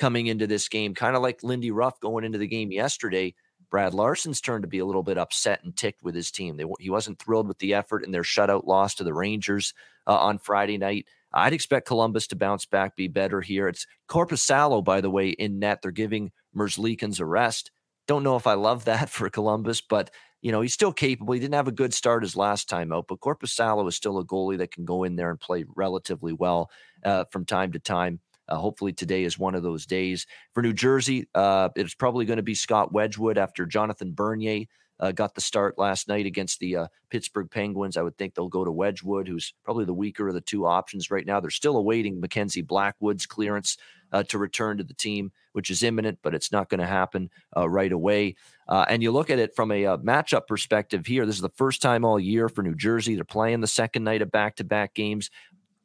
coming 0.00 0.26
into 0.26 0.46
this 0.46 0.68
game, 0.68 0.94
kind 0.94 1.14
of 1.14 1.22
like 1.22 1.44
Lindy 1.44 1.70
Ruff 1.70 2.00
going 2.00 2.24
into 2.24 2.38
the 2.38 2.46
game 2.46 2.72
yesterday. 2.72 3.34
Brad 3.70 3.94
Larsen's 3.94 4.40
turned 4.40 4.62
to 4.62 4.68
be 4.68 4.78
a 4.78 4.86
little 4.86 5.02
bit 5.02 5.18
upset 5.18 5.62
and 5.62 5.76
ticked 5.76 6.02
with 6.02 6.14
his 6.14 6.30
team. 6.30 6.56
They, 6.56 6.64
he 6.80 6.90
wasn't 6.90 7.20
thrilled 7.20 7.46
with 7.46 7.58
the 7.58 7.74
effort 7.74 8.02
in 8.02 8.10
their 8.10 8.22
shutout 8.22 8.66
loss 8.66 8.94
to 8.96 9.04
the 9.04 9.14
Rangers 9.14 9.74
uh, 10.08 10.16
on 10.16 10.38
Friday 10.38 10.78
night. 10.78 11.06
I'd 11.32 11.52
expect 11.52 11.86
Columbus 11.86 12.26
to 12.28 12.36
bounce 12.36 12.64
back, 12.64 12.96
be 12.96 13.06
better 13.06 13.40
here. 13.42 13.68
It's 13.68 13.86
Korpisalo, 14.08 14.82
by 14.82 15.00
the 15.00 15.10
way, 15.10 15.28
in 15.28 15.60
net. 15.60 15.82
They're 15.82 15.92
giving 15.92 16.32
Merzlikins 16.56 17.20
a 17.20 17.26
rest. 17.26 17.70
Don't 18.08 18.24
know 18.24 18.36
if 18.36 18.46
I 18.46 18.54
love 18.54 18.86
that 18.86 19.08
for 19.10 19.28
Columbus, 19.28 19.82
but 19.82 20.10
you 20.42 20.50
know 20.50 20.62
he's 20.62 20.74
still 20.74 20.94
capable. 20.94 21.34
He 21.34 21.40
didn't 21.40 21.54
have 21.54 21.68
a 21.68 21.72
good 21.72 21.92
start 21.92 22.22
his 22.22 22.34
last 22.34 22.68
time 22.70 22.90
out, 22.92 23.06
but 23.06 23.20
Korpisalo 23.20 23.86
is 23.86 23.94
still 23.94 24.18
a 24.18 24.24
goalie 24.24 24.58
that 24.58 24.72
can 24.72 24.86
go 24.86 25.04
in 25.04 25.14
there 25.16 25.30
and 25.30 25.38
play 25.38 25.66
relatively 25.76 26.32
well 26.32 26.70
uh, 27.04 27.24
from 27.30 27.44
time 27.44 27.72
to 27.72 27.78
time. 27.78 28.18
Uh, 28.50 28.56
hopefully, 28.56 28.92
today 28.92 29.24
is 29.24 29.38
one 29.38 29.54
of 29.54 29.62
those 29.62 29.86
days. 29.86 30.26
For 30.52 30.62
New 30.62 30.72
Jersey, 30.72 31.28
uh, 31.34 31.68
it's 31.76 31.94
probably 31.94 32.24
going 32.24 32.38
to 32.38 32.42
be 32.42 32.54
Scott 32.54 32.92
Wedgewood 32.92 33.38
after 33.38 33.64
Jonathan 33.66 34.12
Bernier 34.12 34.66
uh, 35.00 35.12
got 35.12 35.34
the 35.34 35.40
start 35.40 35.78
last 35.78 36.08
night 36.08 36.26
against 36.26 36.60
the 36.60 36.76
uh, 36.76 36.86
Pittsburgh 37.08 37.50
Penguins. 37.50 37.96
I 37.96 38.02
would 38.02 38.18
think 38.18 38.34
they'll 38.34 38.48
go 38.48 38.64
to 38.64 38.70
Wedgewood, 38.70 39.26
who's 39.26 39.54
probably 39.64 39.86
the 39.86 39.94
weaker 39.94 40.28
of 40.28 40.34
the 40.34 40.40
two 40.42 40.66
options 40.66 41.10
right 41.10 41.24
now. 41.24 41.40
They're 41.40 41.50
still 41.50 41.76
awaiting 41.76 42.20
Mackenzie 42.20 42.60
Blackwood's 42.60 43.24
clearance 43.24 43.78
uh, 44.12 44.24
to 44.24 44.38
return 44.38 44.76
to 44.76 44.84
the 44.84 44.94
team, 44.94 45.32
which 45.52 45.70
is 45.70 45.82
imminent, 45.82 46.18
but 46.22 46.34
it's 46.34 46.52
not 46.52 46.68
going 46.68 46.80
to 46.80 46.86
happen 46.86 47.30
uh, 47.56 47.68
right 47.68 47.92
away. 47.92 48.36
Uh, 48.68 48.84
and 48.88 49.02
you 49.02 49.10
look 49.10 49.30
at 49.30 49.38
it 49.38 49.56
from 49.56 49.72
a, 49.72 49.84
a, 49.84 49.94
uh, 49.94 49.96
matchup 49.96 50.46
perspective 50.46 51.06
here. 51.06 51.24
This 51.24 51.36
is 51.36 51.40
the 51.40 51.48
first 51.48 51.80
time 51.80 52.04
all 52.04 52.20
year 52.20 52.48
for 52.48 52.62
New 52.62 52.74
Jersey. 52.74 53.14
They're 53.14 53.24
playing 53.24 53.60
the 53.60 53.66
second 53.66 54.04
night 54.04 54.20
of 54.20 54.30
back 54.30 54.56
to 54.56 54.64
back 54.64 54.94
games 54.94 55.30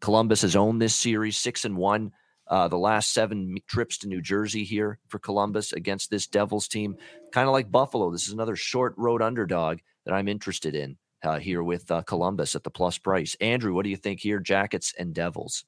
Columbus 0.06 0.44
has 0.44 0.56
owned 0.56 0.82
this 0.82 0.96
series 0.96 1.38
six 1.38 1.66
and 1.66 1.76
one. 1.76 2.12
Uh, 2.48 2.68
the 2.68 2.78
last 2.78 3.12
seven 3.12 3.58
trips 3.68 3.98
to 4.00 4.08
New 4.08 4.22
Jersey 4.22 4.64
here 4.64 5.00
for 5.08 5.20
Columbus 5.20 5.74
against 5.74 6.10
this 6.10 6.28
Devils 6.28 6.68
team, 6.68 6.98
kind 7.32 7.48
of 7.48 7.54
like 7.54 7.72
Buffalo. 7.72 8.12
This 8.12 8.28
is 8.28 8.34
another 8.34 8.56
short 8.56 8.94
road 8.98 9.22
underdog 9.22 9.80
that 10.06 10.14
I'm 10.14 10.28
interested 10.28 10.76
in 10.76 10.98
uh, 11.24 11.40
here 11.40 11.64
with 11.64 11.90
uh, 11.90 12.04
Columbus 12.04 12.56
at 12.56 12.64
the 12.64 12.70
plus 12.70 12.98
price. 12.98 13.36
Andrew, 13.42 13.74
what 13.74 13.84
do 13.84 13.90
you 13.90 13.98
think 13.98 14.20
here? 14.20 14.40
Jackets 14.40 14.94
and 14.98 15.14
Devils. 15.14 15.66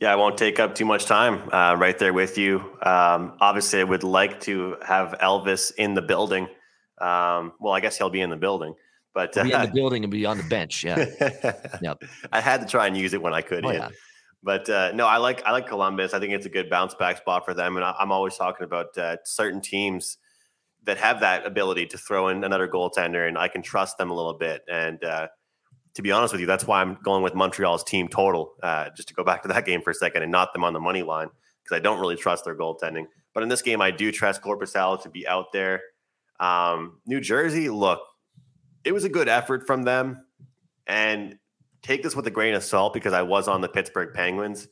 Yeah, 0.00 0.12
I 0.12 0.16
won't 0.16 0.36
take 0.36 0.58
up 0.58 0.74
too 0.74 0.84
much 0.84 1.06
time. 1.06 1.48
Uh, 1.52 1.74
right 1.76 1.98
there 1.98 2.12
with 2.12 2.36
you. 2.36 2.58
Um, 2.82 3.36
obviously, 3.40 3.80
I 3.80 3.84
would 3.84 4.04
like 4.04 4.40
to 4.42 4.76
have 4.86 5.16
Elvis 5.20 5.72
in 5.76 5.94
the 5.94 6.02
building. 6.02 6.48
Um, 7.00 7.52
well, 7.58 7.72
I 7.72 7.80
guess 7.80 7.96
he'll 7.96 8.10
be 8.10 8.20
in 8.20 8.30
the 8.30 8.36
building, 8.36 8.74
but 9.14 9.32
be 9.34 9.40
in 9.40 9.48
the 9.48 9.70
building 9.72 10.04
and 10.04 10.10
be 10.10 10.26
on 10.26 10.36
the 10.36 10.44
bench. 10.44 10.84
Yeah, 10.84 11.06
yep. 11.82 12.02
I 12.30 12.40
had 12.40 12.60
to 12.60 12.66
try 12.66 12.86
and 12.86 12.96
use 12.96 13.14
it 13.14 13.22
when 13.22 13.32
I 13.32 13.40
could. 13.42 13.64
Oh, 13.64 13.70
yeah. 13.70 13.88
But 14.42 14.68
uh, 14.68 14.92
no, 14.92 15.06
I 15.06 15.18
like 15.18 15.44
I 15.44 15.52
like 15.52 15.68
Columbus. 15.68 16.14
I 16.14 16.18
think 16.18 16.32
it's 16.32 16.46
a 16.46 16.50
good 16.50 16.68
bounce 16.68 16.94
back 16.94 17.18
spot 17.18 17.44
for 17.44 17.54
them, 17.54 17.76
and 17.76 17.84
I, 17.84 17.94
am 18.00 18.10
always 18.10 18.36
talking 18.36 18.64
about 18.64 18.96
uh, 18.98 19.16
certain 19.24 19.60
teams 19.60 20.18
that 20.84 20.98
have 20.98 21.20
that 21.20 21.46
ability 21.46 21.86
to 21.86 21.98
throw 21.98 22.28
in 22.28 22.42
another 22.42 22.66
goaltender, 22.66 23.26
and 23.28 23.38
I 23.38 23.48
can 23.48 23.62
trust 23.62 23.98
them 23.98 24.10
a 24.10 24.14
little 24.14 24.34
bit. 24.34 24.62
And 24.68 25.02
uh, 25.04 25.28
to 25.94 26.02
be 26.02 26.10
honest 26.10 26.32
with 26.32 26.40
you, 26.40 26.46
that's 26.46 26.66
why 26.66 26.80
I'm 26.80 26.98
going 27.04 27.22
with 27.22 27.34
Montreal's 27.34 27.84
team 27.84 28.08
total. 28.08 28.54
Uh, 28.62 28.88
just 28.96 29.08
to 29.08 29.14
go 29.14 29.22
back 29.22 29.42
to 29.42 29.48
that 29.48 29.64
game 29.64 29.80
for 29.80 29.90
a 29.90 29.94
second 29.94 30.22
and 30.22 30.32
not 30.32 30.52
them 30.52 30.64
on 30.64 30.72
the 30.72 30.80
money 30.80 31.02
line 31.04 31.28
because 31.62 31.76
I 31.76 31.80
don't 31.80 32.00
really 32.00 32.16
trust 32.16 32.44
their 32.44 32.56
goaltending. 32.56 33.04
But 33.34 33.44
in 33.44 33.48
this 33.48 33.62
game, 33.62 33.80
I 33.80 33.92
do 33.92 34.10
trust 34.10 34.42
Korpisalo 34.42 35.00
to 35.02 35.08
be 35.08 35.26
out 35.26 35.52
there. 35.52 35.80
Um, 36.40 37.00
New 37.06 37.20
Jersey, 37.20 37.70
look, 37.70 38.00
it 38.84 38.92
was 38.92 39.04
a 39.04 39.08
good 39.08 39.28
effort 39.28 39.66
from 39.66 39.84
them, 39.84 40.24
and 40.86 41.38
take 41.82 42.02
this 42.02 42.16
with 42.16 42.26
a 42.26 42.30
grain 42.30 42.54
of 42.54 42.62
salt 42.62 42.94
because 42.94 43.12
I 43.12 43.22
was 43.22 43.48
on 43.48 43.60
the 43.60 43.68
Pittsburgh 43.68 44.14
Penguins. 44.14 44.68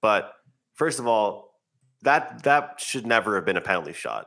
But 0.00 0.32
first 0.74 0.98
of 0.98 1.06
all, 1.06 1.58
that 2.02 2.42
that 2.42 2.80
should 2.80 3.06
never 3.06 3.36
have 3.36 3.44
been 3.44 3.56
a 3.56 3.62
penalty 3.62 3.92
shot. 3.92 4.26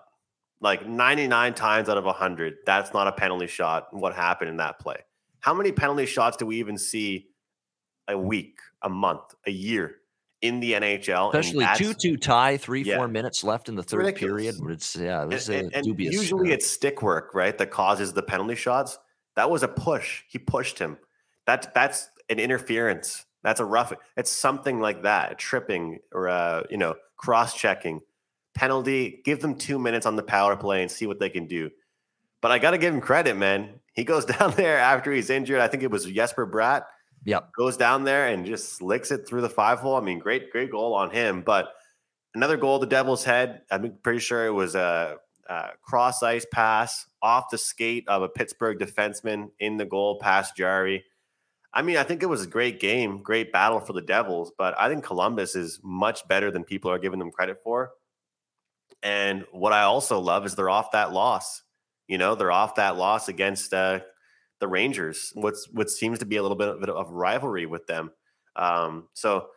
Like 0.61 0.87
99 0.87 1.53
times 1.53 1.89
out 1.89 1.97
of 1.97 2.05
100, 2.05 2.55
that's 2.65 2.93
not 2.93 3.07
a 3.07 3.11
penalty 3.11 3.47
shot. 3.47 3.87
What 3.91 4.15
happened 4.15 4.49
in 4.49 4.57
that 4.57 4.79
play? 4.79 4.97
How 5.41 5.53
many 5.53 5.71
penalty 5.71 6.05
shots 6.05 6.37
do 6.37 6.45
we 6.45 6.57
even 6.57 6.77
see 6.77 7.27
a 8.07 8.17
week, 8.17 8.57
a 8.81 8.89
month, 8.89 9.35
a 9.45 9.51
year 9.51 9.97
in 10.41 10.59
the 10.59 10.73
NHL? 10.73 11.27
Especially 11.27 11.67
two 11.75 11.93
two 11.93 12.17
tie, 12.17 12.57
three 12.57 12.83
yeah. 12.83 12.97
four 12.97 13.07
minutes 13.07 13.43
left 13.43 13.69
in 13.69 13.75
the 13.75 13.83
third 13.83 13.99
Ridiculous. 13.99 14.57
period. 14.57 14.73
It's 14.73 14.95
yeah, 14.95 15.25
was 15.25 15.49
and, 15.49 15.71
and, 15.75 15.83
dubious. 15.83 16.15
Usually, 16.15 16.51
uh, 16.51 16.55
it's 16.55 16.65
stick 16.65 17.03
work, 17.03 17.35
right, 17.35 17.55
that 17.57 17.69
causes 17.69 18.13
the 18.13 18.23
penalty 18.23 18.55
shots. 18.55 18.97
That 19.35 19.51
was 19.51 19.61
a 19.61 19.67
push. 19.67 20.23
He 20.29 20.39
pushed 20.39 20.79
him. 20.79 20.97
That 21.45 21.73
that's 21.75 22.09
an 22.29 22.39
interference. 22.39 23.25
That's 23.43 23.59
a 23.59 23.65
rough. 23.65 23.93
It's 24.17 24.31
something 24.31 24.79
like 24.79 25.03
that, 25.03 25.31
a 25.33 25.35
tripping 25.35 25.99
or 26.11 26.27
a 26.27 26.65
you 26.69 26.77
know 26.77 26.95
cross 27.17 27.53
checking 27.53 28.01
penalty. 28.55 29.21
Give 29.23 29.39
them 29.39 29.55
two 29.55 29.77
minutes 29.77 30.05
on 30.05 30.15
the 30.15 30.23
power 30.23 30.55
play 30.55 30.81
and 30.81 30.89
see 30.89 31.05
what 31.05 31.19
they 31.19 31.29
can 31.29 31.45
do. 31.45 31.69
But 32.41 32.51
I 32.51 32.59
got 32.59 32.71
to 32.71 32.77
give 32.77 32.93
him 32.93 33.01
credit, 33.01 33.35
man. 33.35 33.79
He 33.93 34.03
goes 34.03 34.25
down 34.37 34.51
there 34.51 34.77
after 34.77 35.11
he's 35.11 35.29
injured. 35.29 35.61
I 35.61 35.67
think 35.67 35.83
it 35.83 35.91
was 35.91 36.05
Jesper 36.05 36.47
Bratt. 36.47 36.83
Yep. 37.25 37.53
Goes 37.53 37.75
down 37.75 38.03
there 38.03 38.27
and 38.27 38.45
just 38.45 38.73
slicks 38.73 39.11
it 39.11 39.27
through 39.27 39.41
the 39.41 39.49
five 39.49 39.79
hole. 39.79 39.95
I 39.95 40.01
mean, 40.01 40.19
great, 40.19 40.51
great 40.51 40.71
goal 40.71 40.93
on 40.93 41.09
him. 41.09 41.41
But 41.41 41.69
another 42.35 42.55
goal, 42.57 42.77
the 42.77 42.85
Devil's 42.85 43.23
head. 43.23 43.61
I'm 43.71 43.97
pretty 44.03 44.19
sure 44.19 44.45
it 44.45 44.51
was 44.51 44.75
a, 44.75 45.17
a 45.49 45.69
cross 45.81 46.21
ice 46.21 46.45
pass 46.51 47.07
off 47.23 47.49
the 47.49 47.57
skate 47.57 48.07
of 48.07 48.21
a 48.21 48.29
Pittsburgh 48.29 48.77
defenseman 48.77 49.49
in 49.59 49.77
the 49.77 49.85
goal 49.85 50.19
past 50.19 50.55
Jarry. 50.55 51.03
I 51.75 51.81
mean, 51.81 51.97
I 51.97 52.03
think 52.03 52.23
it 52.23 52.27
was 52.27 52.43
a 52.43 52.47
great 52.47 52.79
game, 52.79 53.21
great 53.21 53.51
battle 53.51 53.81
for 53.81 53.91
the 53.91 54.01
Devils, 54.01 54.53
but 54.57 54.79
I 54.79 54.87
think 54.87 55.03
Columbus 55.03 55.55
is 55.55 55.81
much 55.83 56.25
better 56.29 56.49
than 56.49 56.63
people 56.63 56.89
are 56.89 56.97
giving 56.97 57.19
them 57.19 57.31
credit 57.31 57.57
for. 57.61 57.91
And 59.03 59.45
what 59.51 59.73
I 59.73 59.81
also 59.81 60.19
love 60.19 60.45
is 60.45 60.55
they're 60.55 60.69
off 60.69 60.91
that 60.91 61.11
loss. 61.11 61.63
You 62.07 62.17
know, 62.17 62.33
they're 62.35 62.51
off 62.51 62.75
that 62.75 62.95
loss 62.95 63.27
against 63.27 63.73
uh, 63.73 63.99
the 64.59 64.67
Rangers. 64.69 65.31
What's 65.35 65.67
what 65.69 65.89
seems 65.89 66.19
to 66.19 66.25
be 66.25 66.37
a 66.37 66.41
little 66.41 66.57
bit 66.57 66.89
of, 66.89 67.09
rivalry 67.11 67.65
with 67.65 67.87
them. 67.87 68.11
Um, 68.55 69.09
so 69.13 69.47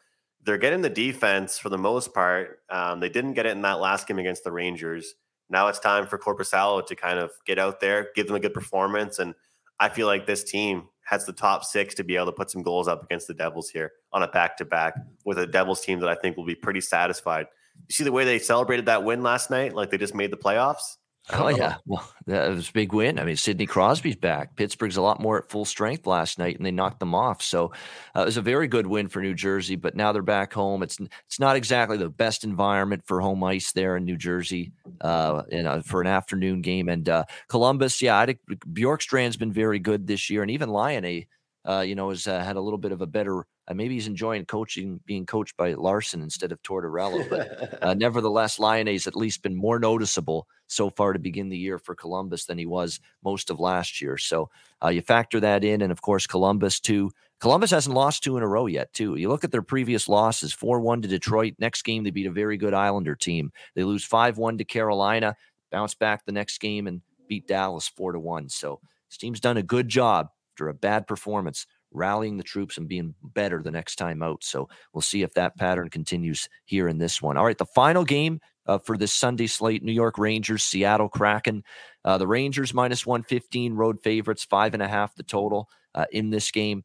they're 0.44 0.58
getting 0.58 0.82
the 0.82 0.90
defense 0.90 1.56
for 1.58 1.68
the 1.68 1.78
most 1.78 2.12
part. 2.12 2.60
Um, 2.68 2.98
they 2.98 3.08
didn't 3.08 3.34
get 3.34 3.46
it 3.46 3.52
in 3.52 3.62
that 3.62 3.80
last 3.80 4.08
game 4.08 4.18
against 4.18 4.42
the 4.42 4.52
Rangers. 4.52 5.14
Now 5.50 5.68
it's 5.68 5.78
time 5.78 6.06
for 6.06 6.18
Korpisalo 6.18 6.84
to 6.86 6.96
kind 6.96 7.18
of 7.18 7.30
get 7.46 7.58
out 7.58 7.80
there, 7.80 8.08
give 8.14 8.26
them 8.26 8.36
a 8.36 8.40
good 8.40 8.54
performance, 8.54 9.18
and 9.18 9.34
I 9.80 9.88
feel 9.88 10.06
like 10.06 10.26
this 10.26 10.44
team 10.44 10.88
has 11.09 11.24
the 11.24 11.32
top 11.32 11.64
six 11.64 11.94
to 11.94 12.04
be 12.04 12.16
able 12.16 12.26
to 12.26 12.32
put 12.32 12.50
some 12.50 12.62
goals 12.62 12.86
up 12.86 13.02
against 13.02 13.26
the 13.26 13.32
Devils 13.32 13.70
here 13.70 13.92
on 14.12 14.22
a 14.22 14.28
back 14.28 14.59
to 14.59 14.64
back 14.66 14.94
with 15.24 15.38
a 15.38 15.46
Devils 15.46 15.80
team 15.80 16.00
that 16.00 16.09
I 16.09 16.14
think 16.14 16.36
will 16.36 16.44
be 16.44 16.54
pretty 16.54 16.82
satisfied. 16.82 17.46
You 17.88 17.94
see 17.94 18.04
the 18.04 18.12
way 18.12 18.26
they 18.26 18.38
celebrated 18.38 18.84
that 18.86 19.04
win 19.04 19.22
last 19.22 19.48
night, 19.48 19.74
like 19.74 19.90
they 19.90 19.96
just 19.96 20.14
made 20.14 20.30
the 20.30 20.36
playoffs. 20.36 20.96
Oh 21.33 21.51
know. 21.51 21.57
yeah, 21.57 21.76
well 21.87 22.09
that 22.26 22.49
was 22.49 22.68
a 22.68 22.72
big 22.72 22.93
win. 22.93 23.18
I 23.18 23.24
mean, 23.24 23.37
Sidney 23.37 23.66
Crosby's 23.66 24.16
back. 24.16 24.57
Pittsburgh's 24.57 24.97
a 24.97 25.03
lot 25.03 25.20
more 25.20 25.39
at 25.39 25.51
full 25.51 25.64
strength 25.64 26.07
last 26.07 26.39
night, 26.39 26.57
and 26.57 26.64
they 26.64 26.70
knocked 26.70 27.01
them 27.01 27.14
off. 27.14 27.43
So 27.43 27.72
uh, 28.16 28.22
it 28.22 28.24
was 28.24 28.37
a 28.37 28.43
very 28.43 28.66
good 28.66 28.87
win 28.87 29.09
for 29.09 29.20
New 29.20 29.35
Jersey. 29.35 29.76
But 29.76 29.95
now 29.95 30.12
they're 30.12 30.22
back 30.22 30.53
home. 30.53 30.83
It's 30.83 30.99
it's 31.26 31.39
not 31.39 31.57
exactly 31.57 31.97
the 31.97 32.09
best 32.09 32.45
environment 32.45 33.03
for 33.07 33.20
home 33.20 33.45
ice 33.45 33.72
there 33.72 33.97
in 33.97 34.05
New 34.05 34.16
Jersey, 34.16 34.72
uh, 35.01 35.43
in, 35.51 35.66
uh, 35.66 35.83
for 35.83 36.01
an 36.01 36.07
afternoon 36.07 36.62
game. 36.62 36.89
And 36.89 37.09
uh, 37.09 37.24
Columbus, 37.49 38.01
yeah, 38.01 38.18
I 38.18 38.26
think 38.26 38.41
Bjorkstrand's 38.72 39.37
been 39.37 39.53
very 39.53 39.79
good 39.79 40.07
this 40.07 40.31
year, 40.31 40.43
and 40.43 40.51
even 40.51 40.70
Laine, 40.70 41.26
uh, 41.68 41.80
you 41.80 41.94
know, 41.94 42.08
has 42.10 42.26
uh, 42.26 42.42
had 42.42 42.56
a 42.56 42.60
little 42.60 42.78
bit 42.78 42.92
of 42.92 43.02
a 43.02 43.06
better 43.06 43.44
uh, 43.68 43.74
maybe 43.74 43.94
he's 43.94 44.06
enjoying 44.06 44.46
coaching, 44.46 44.98
being 45.04 45.26
coached 45.26 45.56
by 45.56 45.74
Larsen 45.74 46.22
instead 46.22 46.52
of 46.52 46.62
Tortorella. 46.62 47.28
But 47.28 47.82
uh, 47.82 47.94
nevertheless, 47.94 48.58
Laine's 48.58 49.06
at 49.06 49.14
least 49.14 49.42
been 49.42 49.54
more 49.54 49.78
noticeable 49.78 50.48
so 50.66 50.90
far 50.90 51.12
to 51.12 51.18
begin 51.18 51.50
the 51.50 51.58
year 51.58 51.78
for 51.78 51.94
Columbus 51.94 52.46
than 52.46 52.56
he 52.56 52.66
was 52.66 52.98
most 53.22 53.50
of 53.50 53.60
last 53.60 54.00
year. 54.00 54.16
So 54.16 54.48
uh, 54.82 54.88
you 54.88 55.02
factor 55.02 55.38
that 55.40 55.64
in, 55.64 55.82
and 55.82 55.92
of 55.92 56.00
course, 56.00 56.26
Columbus 56.26 56.80
too. 56.80 57.10
Columbus 57.40 57.70
hasn't 57.70 57.94
lost 57.94 58.24
two 58.24 58.36
in 58.36 58.42
a 58.42 58.48
row 58.48 58.66
yet, 58.66 58.92
too. 58.92 59.14
You 59.14 59.28
look 59.28 59.44
at 59.44 59.52
their 59.52 59.62
previous 59.62 60.08
losses 60.08 60.52
4 60.52 60.80
1 60.80 61.02
to 61.02 61.08
Detroit. 61.08 61.54
Next 61.58 61.82
game, 61.82 62.02
they 62.02 62.10
beat 62.10 62.26
a 62.26 62.32
very 62.32 62.56
good 62.56 62.74
Islander 62.74 63.14
team. 63.14 63.52
They 63.76 63.84
lose 63.84 64.04
5 64.04 64.38
1 64.38 64.58
to 64.58 64.64
Carolina, 64.64 65.36
bounce 65.70 65.94
back 65.94 66.24
the 66.24 66.32
next 66.32 66.58
game, 66.58 66.86
and 66.86 67.00
beat 67.28 67.46
Dallas 67.46 67.86
4 67.86 68.12
to 68.12 68.18
1. 68.18 68.48
So 68.48 68.80
this 69.08 69.18
team's 69.18 69.40
done 69.40 69.56
a 69.56 69.62
good 69.62 69.88
job 69.88 70.30
after 70.59 70.68
a 70.68 70.74
bad 70.74 71.06
performance 71.06 71.66
rallying 71.92 72.36
the 72.36 72.42
troops 72.42 72.78
and 72.78 72.88
being 72.88 73.14
better 73.22 73.62
the 73.62 73.70
next 73.70 73.94
time 73.94 74.22
out. 74.22 74.42
So 74.42 74.68
we'll 74.92 75.02
see 75.02 75.22
if 75.22 75.32
that 75.34 75.56
pattern 75.56 75.88
continues 75.88 76.48
here 76.64 76.88
in 76.88 76.98
this 76.98 77.22
one. 77.22 77.36
All 77.36 77.44
right, 77.44 77.56
the 77.56 77.64
final 77.64 78.04
game 78.04 78.40
uh, 78.66 78.78
for 78.78 78.98
this 78.98 79.12
Sunday 79.12 79.46
slate 79.46 79.84
New 79.84 79.92
York 79.92 80.18
Rangers, 80.18 80.64
Seattle 80.64 81.09
Kraken. 81.09 81.62
Uh, 82.04 82.18
the 82.18 82.26
Rangers 82.26 82.74
minus 82.74 83.06
115, 83.06 83.74
road 83.74 84.02
favorites, 84.02 84.44
five 84.44 84.74
and 84.74 84.82
a 84.82 84.88
half 84.88 85.14
the 85.14 85.22
total 85.22 85.68
uh, 85.94 86.06
in 86.11 86.30
this 86.30 86.50
game. 86.50 86.84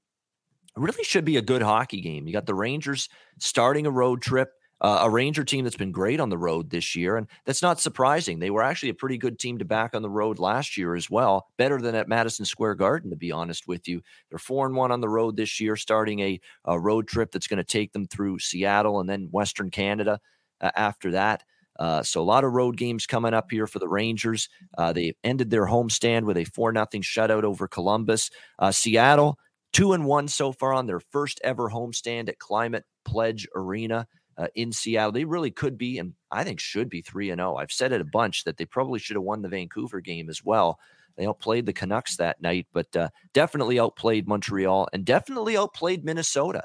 It 0.78 0.82
really 0.82 1.04
should 1.04 1.26
be 1.26 1.38
a 1.38 1.42
good 1.42 1.64
hockey 1.64 2.00
game. 2.00 2.28
You 2.28 2.34
got 2.34 2.46
the 2.46 2.56
Rangers 2.56 3.10
starting 3.40 3.88
a 3.88 3.92
road 3.92 4.22
trip 4.22 4.52
uh, 4.84 5.00
a 5.04 5.10
Ranger 5.10 5.46
team 5.46 5.64
that's 5.64 5.78
been 5.78 5.94
great 5.94 6.20
on 6.20 6.30
the 6.30 6.38
road 6.38 6.70
this 6.70 6.96
year. 6.96 7.16
And 7.16 7.28
that's 7.46 7.62
not 7.62 7.80
surprising. 7.80 8.38
They 8.38 8.50
were 8.50 8.62
actually 8.62 8.90
a 8.90 8.94
pretty 8.94 9.18
good 9.18 9.40
team 9.40 9.58
to 9.60 9.66
back 9.66 9.96
on 9.96 10.02
the 10.02 10.10
road 10.10 10.40
last 10.40 10.78
year 10.78 10.94
as 10.94 11.10
well, 11.10 11.48
better 11.58 11.82
than 11.82 11.96
at 11.96 12.10
Madison 12.10 12.46
Square 12.46 12.76
Garden, 12.76 13.10
to 13.10 13.16
be 13.16 13.32
honest 13.32 13.68
with 13.68 13.88
you. 13.88 14.02
They're 14.30 14.40
four 14.40 14.66
and 14.68 14.76
one 14.76 14.92
on 14.92 15.00
the 15.00 15.10
road 15.10 15.38
this 15.38 15.60
year, 15.60 15.78
starting 15.78 16.20
a, 16.20 16.40
a 16.66 16.78
road 16.78 17.08
trip 17.08 17.32
that's 17.32 17.48
going 17.48 17.58
to 17.58 17.64
take 17.64 17.94
them 17.94 18.06
through 18.08 18.40
Seattle 18.40 19.00
and 19.00 19.10
then 19.10 19.30
Western 19.32 19.72
Canada 19.72 20.20
uh, 20.60 20.72
after 20.76 21.12
that. 21.12 21.44
Uh, 21.80 22.04
so 22.04 22.22
a 22.22 22.24
lot 22.24 22.44
of 22.44 22.52
road 22.52 22.78
games 22.78 23.08
coming 23.08 23.34
up 23.34 23.50
here 23.50 23.66
for 23.66 23.80
the 23.80 23.88
Rangers. 23.88 24.50
Uh, 24.78 24.94
they 24.94 25.16
ended 25.24 25.50
their 25.50 25.66
homestand 25.66 26.24
with 26.26 26.38
a 26.38 26.44
four 26.44 26.72
nothing 26.72 27.02
shutout 27.02 27.44
over 27.44 27.68
Columbus. 27.68 28.30
Uh, 28.60 28.72
Seattle 28.72 29.40
two 29.72 29.94
and 29.94 30.06
one 30.06 30.28
so 30.28 30.52
far 30.52 30.72
on 30.74 30.86
their 30.86 31.00
first 31.00 31.42
ever 31.44 31.70
homestand 31.70 32.30
at 32.30 32.38
Climate 32.38 32.86
Pledge 33.06 33.48
Arena 33.56 34.08
uh, 34.38 34.48
in 34.56 34.72
Seattle. 34.72 35.12
They 35.12 35.26
really 35.26 35.52
could 35.52 35.78
be, 35.78 35.98
and 36.00 36.14
I 36.32 36.44
think 36.44 36.60
should 36.60 36.90
be 36.90 37.02
three 37.02 37.30
and 37.30 37.40
zero. 37.40 37.54
Oh. 37.54 37.58
I've 37.58 37.72
said 37.72 37.92
it 37.92 38.02
a 38.02 38.06
bunch 38.06 38.44
that 38.44 38.58
they 38.58 38.66
probably 38.66 39.00
should 39.00 39.16
have 39.16 39.24
won 39.24 39.42
the 39.42 39.50
Vancouver 39.50 40.02
game 40.02 40.30
as 40.30 40.44
well. 40.44 40.80
They 41.16 41.28
outplayed 41.28 41.66
the 41.66 41.74
Canucks 41.74 42.18
that 42.18 42.42
night, 42.42 42.68
but 42.74 42.96
uh, 42.96 43.10
definitely 43.34 43.80
outplayed 43.80 44.28
Montreal 44.28 44.88
and 44.94 45.06
definitely 45.06 45.56
outplayed 45.56 46.04
Minnesota. 46.04 46.64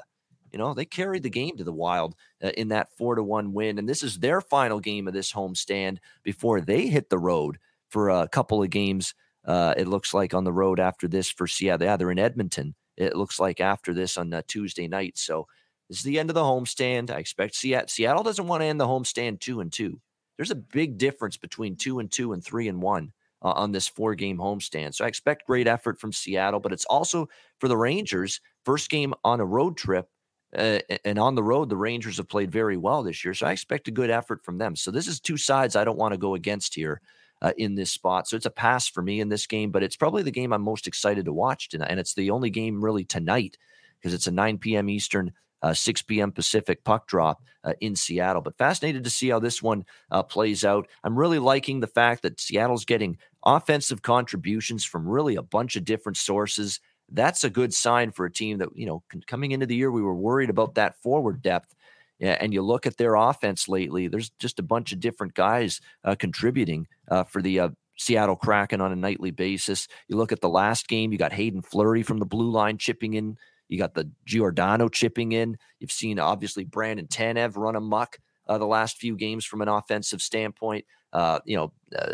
You 0.51 0.57
know, 0.57 0.73
they 0.73 0.85
carried 0.85 1.23
the 1.23 1.29
game 1.29 1.57
to 1.57 1.63
the 1.63 1.71
Wild 1.73 2.15
uh, 2.43 2.49
in 2.57 2.69
that 2.69 2.89
four 2.97 3.15
to 3.15 3.23
one 3.23 3.53
win, 3.53 3.77
and 3.77 3.87
this 3.87 4.01
is 4.01 4.17
their 4.17 4.41
final 4.41 4.79
game 4.79 5.07
of 5.07 5.13
this 5.13 5.31
homestand 5.31 5.99
before 6.23 6.61
they 6.61 6.87
hit 6.87 7.09
the 7.09 7.19
road 7.19 7.59
for 7.89 8.09
a 8.09 8.27
couple 8.27 8.63
of 8.63 8.69
games. 8.69 9.13
Uh, 9.45 9.73
it 9.77 9.87
looks 9.87 10.13
like 10.13 10.33
on 10.33 10.43
the 10.43 10.51
road 10.51 10.79
after 10.79 11.07
this 11.07 11.29
for 11.29 11.47
Seattle. 11.47 11.85
Yeah, 11.85 11.97
they're 11.97 12.11
in 12.11 12.19
Edmonton. 12.19 12.75
It 12.97 13.15
looks 13.15 13.39
like 13.39 13.61
after 13.61 13.93
this 13.93 14.17
on 14.17 14.33
uh, 14.33 14.41
Tuesday 14.47 14.87
night. 14.87 15.17
So 15.17 15.47
this 15.89 15.99
is 15.99 16.03
the 16.03 16.19
end 16.19 16.29
of 16.29 16.35
the 16.35 16.43
homestand. 16.43 17.11
I 17.11 17.17
expect 17.17 17.55
Seattle. 17.55 17.87
Seattle 17.87 18.23
doesn't 18.23 18.47
want 18.47 18.61
to 18.61 18.65
end 18.67 18.79
the 18.79 18.87
homestand 18.87 19.39
two 19.39 19.59
and 19.59 19.71
two. 19.71 19.99
There's 20.37 20.51
a 20.51 20.55
big 20.55 20.97
difference 20.97 21.37
between 21.37 21.75
two 21.75 21.99
and 21.99 22.11
two 22.11 22.31
and 22.31 22.43
three 22.43 22.67
and 22.67 22.81
one 22.81 23.11
uh, 23.43 23.51
on 23.51 23.71
this 23.71 23.87
four 23.87 24.15
game 24.15 24.37
homestand. 24.37 24.95
So 24.95 25.05
I 25.05 25.07
expect 25.07 25.47
great 25.47 25.67
effort 25.67 25.99
from 25.99 26.13
Seattle, 26.13 26.59
but 26.59 26.73
it's 26.73 26.85
also 26.85 27.27
for 27.59 27.67
the 27.67 27.77
Rangers. 27.77 28.39
First 28.65 28.89
game 28.89 29.13
on 29.23 29.39
a 29.39 29.45
road 29.45 29.77
trip 29.77 30.07
Uh, 30.55 30.79
and 31.05 31.19
on 31.19 31.35
the 31.35 31.43
road, 31.43 31.69
the 31.69 31.77
Rangers 31.77 32.17
have 32.17 32.27
played 32.27 32.51
very 32.51 32.75
well 32.77 33.03
this 33.03 33.23
year. 33.23 33.35
So 33.35 33.45
I 33.47 33.51
expect 33.51 33.87
a 33.87 33.91
good 33.91 34.09
effort 34.09 34.43
from 34.43 34.57
them. 34.57 34.75
So 34.75 34.91
this 34.91 35.07
is 35.07 35.19
two 35.19 35.37
sides 35.37 35.75
I 35.75 35.83
don't 35.83 35.97
want 35.97 36.13
to 36.13 36.17
go 36.17 36.33
against 36.35 36.73
here 36.75 37.01
uh, 37.41 37.53
in 37.57 37.75
this 37.75 37.91
spot. 37.91 38.27
So 38.27 38.35
it's 38.35 38.47
a 38.47 38.51
pass 38.51 38.87
for 38.87 39.03
me 39.03 39.19
in 39.21 39.29
this 39.29 39.45
game, 39.47 39.71
but 39.71 39.83
it's 39.83 39.95
probably 39.95 40.23
the 40.23 40.31
game 40.31 40.51
I'm 40.51 40.63
most 40.63 40.87
excited 40.87 41.25
to 41.25 41.33
watch 41.33 41.69
tonight. 41.69 41.89
And 41.91 41.99
it's 41.99 42.15
the 42.15 42.31
only 42.31 42.49
game 42.49 42.83
really 42.83 43.05
tonight 43.05 43.57
because 43.99 44.13
it's 44.13 44.27
a 44.27 44.31
9 44.31 44.57
p.m. 44.57 44.89
Eastern, 44.89 45.33
uh, 45.61 45.73
6 45.73 46.01
p.m. 46.03 46.31
Pacific 46.31 46.83
puck 46.83 47.07
drop 47.07 47.41
uh, 47.63 47.73
in 47.81 47.95
Seattle. 47.95 48.41
But 48.41 48.57
fascinated 48.57 49.03
to 49.03 49.09
see 49.09 49.29
how 49.29 49.39
this 49.39 49.61
one 49.61 49.85
uh, 50.11 50.23
plays 50.23 50.63
out. 50.63 50.87
I'm 51.03 51.17
really 51.17 51.39
liking 51.39 51.79
the 51.79 51.87
fact 51.87 52.21
that 52.23 52.39
Seattle's 52.39 52.85
getting 52.85 53.17
offensive 53.45 54.01
contributions 54.01 54.85
from 54.85 55.07
really 55.07 55.35
a 55.35 55.41
bunch 55.41 55.75
of 55.75 55.85
different 55.85 56.17
sources. 56.17 56.79
That's 57.11 57.43
a 57.43 57.49
good 57.49 57.73
sign 57.73 58.11
for 58.11 58.25
a 58.25 58.31
team 58.31 58.59
that, 58.59 58.69
you 58.75 58.85
know, 58.85 59.03
coming 59.27 59.51
into 59.51 59.65
the 59.65 59.75
year, 59.75 59.91
we 59.91 60.01
were 60.01 60.15
worried 60.15 60.49
about 60.49 60.75
that 60.75 61.01
forward 61.01 61.41
depth. 61.41 61.75
Yeah, 62.19 62.37
and 62.41 62.53
you 62.53 62.61
look 62.61 62.85
at 62.85 62.97
their 62.97 63.15
offense 63.15 63.69
lately, 63.69 64.07
there's 64.07 64.29
just 64.39 64.59
a 64.59 64.63
bunch 64.63 64.91
of 64.91 64.99
different 64.99 65.35
guys 65.35 65.79
uh, 66.03 66.15
contributing 66.15 66.87
uh, 67.09 67.23
for 67.23 67.41
the 67.41 67.61
uh, 67.61 67.69
Seattle 67.97 68.35
Kraken 68.35 68.81
on 68.81 68.91
a 68.91 68.95
nightly 68.95 69.31
basis. 69.31 69.87
You 70.07 70.17
look 70.17 70.33
at 70.33 70.41
the 70.41 70.49
last 70.49 70.89
game, 70.89 71.11
you 71.11 71.17
got 71.17 71.33
Haydn 71.33 71.61
Fleury 71.61 72.03
from 72.03 72.17
the 72.17 72.25
blue 72.25 72.51
line 72.51 72.77
chipping 72.77 73.13
in. 73.13 73.37
You 73.69 73.77
got 73.77 73.93
the 73.93 74.09
Giordano 74.25 74.89
chipping 74.89 75.31
in. 75.31 75.57
You've 75.79 75.91
seen 75.91 76.19
obviously 76.19 76.65
Brandon 76.65 77.07
Tanev 77.07 77.55
run 77.55 77.75
amok 77.75 78.19
uh, 78.47 78.57
the 78.57 78.65
last 78.65 78.97
few 78.97 79.15
games 79.15 79.45
from 79.45 79.61
an 79.61 79.67
offensive 79.67 80.21
standpoint. 80.21 80.85
Uh, 81.13 81.39
you 81.45 81.55
know, 81.55 81.71
uh, 81.97 82.13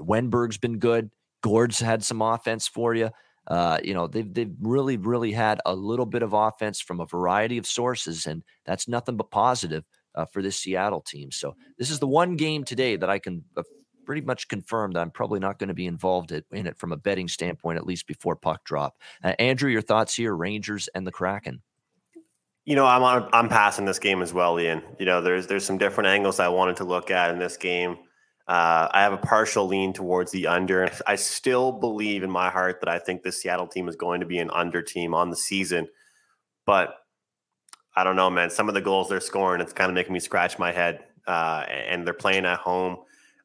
Wennberg's 0.00 0.58
been 0.58 0.78
good. 0.78 1.10
Gourde's 1.42 1.78
had 1.78 2.04
some 2.04 2.20
offense 2.20 2.68
for 2.68 2.94
you. 2.94 3.10
Uh, 3.46 3.78
you 3.82 3.94
know, 3.94 4.06
they've 4.06 4.32
they've 4.34 4.54
really 4.60 4.98
really 4.98 5.32
had 5.32 5.60
a 5.64 5.74
little 5.74 6.04
bit 6.04 6.22
of 6.22 6.34
offense 6.34 6.80
from 6.80 7.00
a 7.00 7.06
variety 7.06 7.56
of 7.56 7.66
sources, 7.66 8.26
and 8.26 8.42
that's 8.66 8.86
nothing 8.86 9.16
but 9.16 9.30
positive 9.30 9.84
uh, 10.14 10.26
for 10.26 10.42
this 10.42 10.58
Seattle 10.58 11.00
team. 11.00 11.30
So 11.30 11.56
this 11.78 11.90
is 11.90 11.98
the 11.98 12.06
one 12.06 12.36
game 12.36 12.64
today 12.64 12.96
that 12.96 13.08
I 13.08 13.18
can 13.18 13.44
uh, 13.56 13.62
pretty 14.08 14.22
much 14.22 14.48
confirmed 14.48 14.96
I'm 14.96 15.10
probably 15.10 15.38
not 15.38 15.58
going 15.58 15.68
to 15.68 15.74
be 15.74 15.84
involved 15.84 16.32
in 16.32 16.66
it 16.66 16.78
from 16.78 16.92
a 16.92 16.96
betting 16.96 17.28
standpoint, 17.28 17.76
at 17.76 17.84
least 17.84 18.06
before 18.06 18.36
puck 18.36 18.64
drop. 18.64 18.96
Uh, 19.22 19.34
Andrew, 19.38 19.70
your 19.70 19.82
thoughts 19.82 20.14
here, 20.14 20.34
Rangers 20.34 20.88
and 20.94 21.06
the 21.06 21.12
Kraken. 21.12 21.60
You 22.64 22.74
know, 22.74 22.86
I'm 22.86 23.02
on, 23.02 23.28
I'm 23.34 23.50
passing 23.50 23.84
this 23.84 23.98
game 23.98 24.22
as 24.22 24.32
well, 24.32 24.58
Ian. 24.58 24.82
You 24.98 25.04
know, 25.04 25.20
there's 25.20 25.46
there's 25.46 25.66
some 25.66 25.76
different 25.76 26.08
angles 26.08 26.40
I 26.40 26.48
wanted 26.48 26.76
to 26.76 26.84
look 26.84 27.10
at 27.10 27.30
in 27.30 27.38
this 27.38 27.58
game. 27.58 27.98
Uh, 28.46 28.88
I 28.90 29.02
have 29.02 29.12
a 29.12 29.18
partial 29.18 29.66
lean 29.66 29.92
towards 29.92 30.32
the 30.32 30.46
under. 30.46 30.90
I 31.06 31.16
still 31.16 31.70
believe 31.70 32.22
in 32.22 32.30
my 32.30 32.48
heart 32.48 32.80
that 32.80 32.88
I 32.88 32.98
think 32.98 33.22
the 33.22 33.30
Seattle 33.30 33.66
team 33.66 33.90
is 33.90 33.96
going 33.96 34.20
to 34.20 34.26
be 34.26 34.38
an 34.38 34.48
under 34.52 34.80
team 34.80 35.12
on 35.12 35.28
the 35.28 35.36
season. 35.36 35.86
But 36.64 36.94
I 37.94 38.04
don't 38.04 38.16
know, 38.16 38.30
man. 38.30 38.48
Some 38.48 38.68
of 38.68 38.74
the 38.74 38.80
goals 38.80 39.10
they're 39.10 39.20
scoring, 39.20 39.60
it's 39.60 39.74
kind 39.74 39.90
of 39.90 39.94
making 39.94 40.14
me 40.14 40.20
scratch 40.20 40.58
my 40.58 40.72
head. 40.72 41.00
Uh, 41.26 41.66
and 41.68 42.06
they're 42.06 42.14
playing 42.14 42.46
at 42.46 42.58
home. 42.58 42.96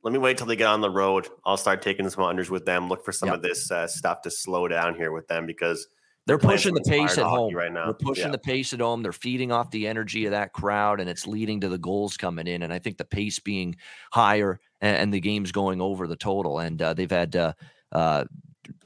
Let 0.04 0.14
me 0.14 0.20
wait 0.20 0.38
till 0.38 0.48
they 0.48 0.56
get 0.56 0.68
on 0.68 0.82
the 0.82 0.90
road. 0.90 1.28
I'll 1.46 1.58
start 1.58 1.82
taking 1.82 2.10
some 2.10 2.24
unders 2.24 2.50
with 2.50 2.66
them. 2.66 2.90
Look 2.90 3.06
for 3.06 3.12
some 3.12 3.28
yep. 3.28 3.38
of 3.38 3.42
this 3.42 3.72
uh, 3.72 3.88
stuff 3.88 4.22
to 4.24 4.32
slow 4.32 4.68
down 4.68 4.96
here 4.96 5.12
with 5.12 5.28
them 5.28 5.46
because– 5.46 5.88
they're 6.26 6.38
pushing 6.38 6.74
the 6.74 6.82
pace 6.82 7.18
at 7.18 7.26
home 7.26 7.54
right 7.54 7.72
now. 7.72 7.86
They're 7.86 7.94
pushing 7.94 8.26
yeah. 8.28 8.32
the 8.32 8.38
pace 8.38 8.72
at 8.72 8.80
home. 8.80 9.04
They're 9.04 9.12
feeding 9.12 9.52
off 9.52 9.72
the 9.72 9.88
energy 9.88 10.26
of 10.26 10.32
that 10.32 10.54
crowd, 10.54 11.02
and 11.02 11.10
it's 11.10 11.28
leading 11.28 11.60
to 11.62 11.70
the 11.70 11.78
goals 11.78 12.16
coming 12.16 12.48
in. 12.48 12.64
And 12.64 12.72
I 12.72 12.80
think 12.80 12.98
the 12.98 13.06
pace 13.06 13.40
being 13.40 13.76
higher 14.12 14.60
and, 14.80 14.98
and 14.98 15.14
the 15.14 15.20
games 15.20 15.52
going 15.52 15.82
over 15.82 16.08
the 16.08 16.16
total. 16.16 16.60
And 16.60 16.82
uh, 16.82 16.94
they've 16.94 17.12
had 17.12 17.36
uh, 17.36 17.54
uh, 17.92 18.24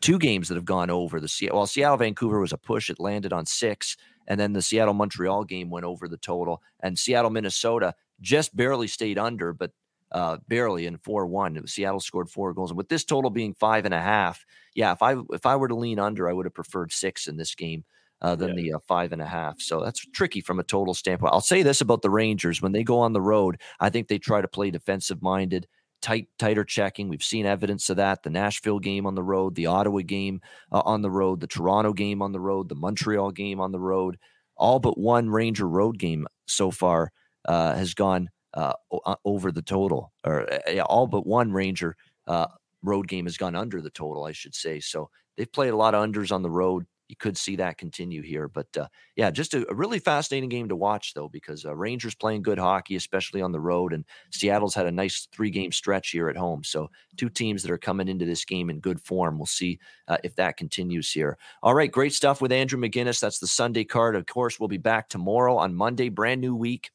two 0.01 0.17
games 0.17 0.47
that 0.47 0.55
have 0.55 0.65
gone 0.65 0.89
over 0.89 1.19
the 1.19 1.27
Seattle. 1.27 1.59
Well, 1.59 1.67
Seattle 1.67 1.97
Vancouver 1.97 2.39
was 2.39 2.53
a 2.53 2.57
push; 2.57 2.89
it 2.89 2.99
landed 2.99 3.33
on 3.33 3.45
six, 3.45 3.97
and 4.27 4.39
then 4.39 4.53
the 4.53 4.61
Seattle 4.63 4.95
Montreal 4.95 5.43
game 5.43 5.69
went 5.69 5.85
over 5.85 6.07
the 6.07 6.17
total. 6.17 6.63
And 6.81 6.97
Seattle 6.97 7.29
Minnesota 7.29 7.93
just 8.19 8.55
barely 8.55 8.87
stayed 8.87 9.19
under, 9.19 9.53
but 9.53 9.71
uh, 10.11 10.37
barely 10.47 10.85
in 10.85 10.97
four 10.97 11.25
one. 11.25 11.65
Seattle 11.67 11.99
scored 11.99 12.29
four 12.29 12.53
goals, 12.53 12.71
and 12.71 12.77
with 12.77 12.89
this 12.89 13.03
total 13.03 13.29
being 13.29 13.53
five 13.53 13.85
and 13.85 13.93
a 13.93 14.01
half, 14.01 14.45
yeah, 14.75 14.91
if 14.91 15.01
I 15.01 15.15
if 15.31 15.45
I 15.45 15.55
were 15.55 15.67
to 15.67 15.75
lean 15.75 15.99
under, 15.99 16.29
I 16.29 16.33
would 16.33 16.45
have 16.45 16.53
preferred 16.53 16.91
six 16.91 17.27
in 17.27 17.37
this 17.37 17.55
game. 17.55 17.83
Uh, 18.19 18.35
than 18.35 18.57
yeah. 18.57 18.63
the 18.63 18.73
uh, 18.73 18.79
five 18.87 19.11
and 19.11 19.21
a 19.21 19.27
half. 19.27 19.61
So 19.61 19.79
that's 19.83 20.03
tricky 20.07 20.41
from 20.41 20.59
a 20.59 20.63
total 20.63 20.95
standpoint. 20.95 21.35
I'll 21.35 21.39
say 21.39 21.61
this 21.61 21.81
about 21.81 22.01
the 22.01 22.09
Rangers: 22.09 22.63
when 22.63 22.71
they 22.71 22.83
go 22.83 22.97
on 22.97 23.13
the 23.13 23.21
road, 23.21 23.61
I 23.79 23.91
think 23.91 24.07
they 24.07 24.17
try 24.17 24.41
to 24.41 24.47
play 24.47 24.71
defensive 24.71 25.21
minded, 25.21 25.67
tight, 26.01 26.27
tighter 26.39 26.63
checking. 26.63 27.09
We've 27.09 27.21
seen 27.21 27.45
evidence 27.45 27.91
of 27.91 27.97
that. 27.97 28.23
The 28.23 28.31
Nashville 28.31 28.79
game 28.79 29.05
on 29.05 29.13
the 29.13 29.21
road, 29.21 29.53
the 29.53 29.67
Ottawa 29.67 30.01
game 30.01 30.41
uh, 30.71 30.81
on 30.83 31.03
the 31.03 31.11
road, 31.11 31.41
the 31.41 31.47
Toronto 31.47 31.93
game 31.93 32.23
on 32.23 32.31
the 32.31 32.39
road, 32.39 32.69
the 32.69 32.75
Montreal 32.75 33.29
game 33.31 33.59
on 33.59 33.71
the 33.71 33.79
road. 33.79 34.17
All 34.55 34.79
but 34.79 34.97
one 34.97 35.29
Ranger 35.29 35.67
road 35.67 35.99
game 35.99 36.25
so 36.47 36.71
far 36.71 37.11
uh, 37.45 37.75
has 37.75 37.93
gone 37.93 38.29
uh, 38.53 38.73
uh, 39.05 39.15
over 39.25 39.51
the 39.51 39.61
total, 39.61 40.13
or 40.25 40.47
uh, 40.51 40.81
all 40.81 41.07
but 41.07 41.27
one 41.27 41.51
Ranger 41.51 41.95
uh, 42.27 42.47
road 42.83 43.07
game 43.07 43.25
has 43.25 43.37
gone 43.37 43.55
under 43.55 43.81
the 43.81 43.89
total, 43.89 44.25
I 44.25 44.31
should 44.31 44.55
say. 44.55 44.79
So 44.79 45.09
they've 45.35 45.51
played 45.51 45.73
a 45.73 45.77
lot 45.77 45.95
of 45.95 46.03
unders 46.03 46.31
on 46.31 46.41
the 46.41 46.49
road. 46.49 46.85
You 47.07 47.15
could 47.15 47.37
see 47.37 47.55
that 47.55 47.77
continue 47.77 48.21
here, 48.21 48.49
but 48.49 48.67
uh, 48.75 48.87
yeah, 49.15 49.31
just 49.31 49.53
a, 49.53 49.65
a, 49.71 49.73
really 49.73 49.99
fascinating 49.99 50.49
game 50.49 50.67
to 50.67 50.75
watch 50.75 51.13
though, 51.13 51.29
because 51.29 51.65
uh, 51.65 51.73
Rangers 51.73 52.15
playing 52.15 52.41
good 52.41 52.59
hockey, 52.59 52.97
especially 52.97 53.41
on 53.41 53.53
the 53.53 53.61
road, 53.61 53.93
and 53.93 54.03
Seattle's 54.31 54.75
had 54.75 54.87
a 54.87 54.91
nice 54.91 55.25
three-game 55.31 55.71
stretch 55.71 56.09
here 56.09 56.27
at 56.27 56.35
home. 56.35 56.65
So 56.65 56.89
two 57.15 57.29
teams 57.29 57.63
that 57.63 57.71
are 57.71 57.77
coming 57.77 58.09
into 58.09 58.25
this 58.25 58.43
game 58.43 58.69
in 58.69 58.81
good 58.81 58.99
form. 58.99 59.37
We'll 59.37 59.45
see 59.45 59.79
uh, 60.09 60.17
if 60.25 60.35
that 60.35 60.57
continues 60.57 61.09
here. 61.09 61.37
All 61.63 61.73
right, 61.73 61.89
great 61.89 62.13
stuff 62.13 62.41
with 62.41 62.51
Andrew 62.51 62.77
McGinnis. 62.77 63.21
That's 63.21 63.39
the 63.39 63.47
Sunday 63.47 63.85
card. 63.85 64.17
Of 64.17 64.25
course, 64.25 64.59
we'll 64.59 64.67
be 64.67 64.75
back 64.75 65.07
tomorrow 65.07 65.55
on 65.55 65.75
Monday, 65.75 66.09
brand 66.09 66.41
new 66.41 66.55
week. 66.55 66.91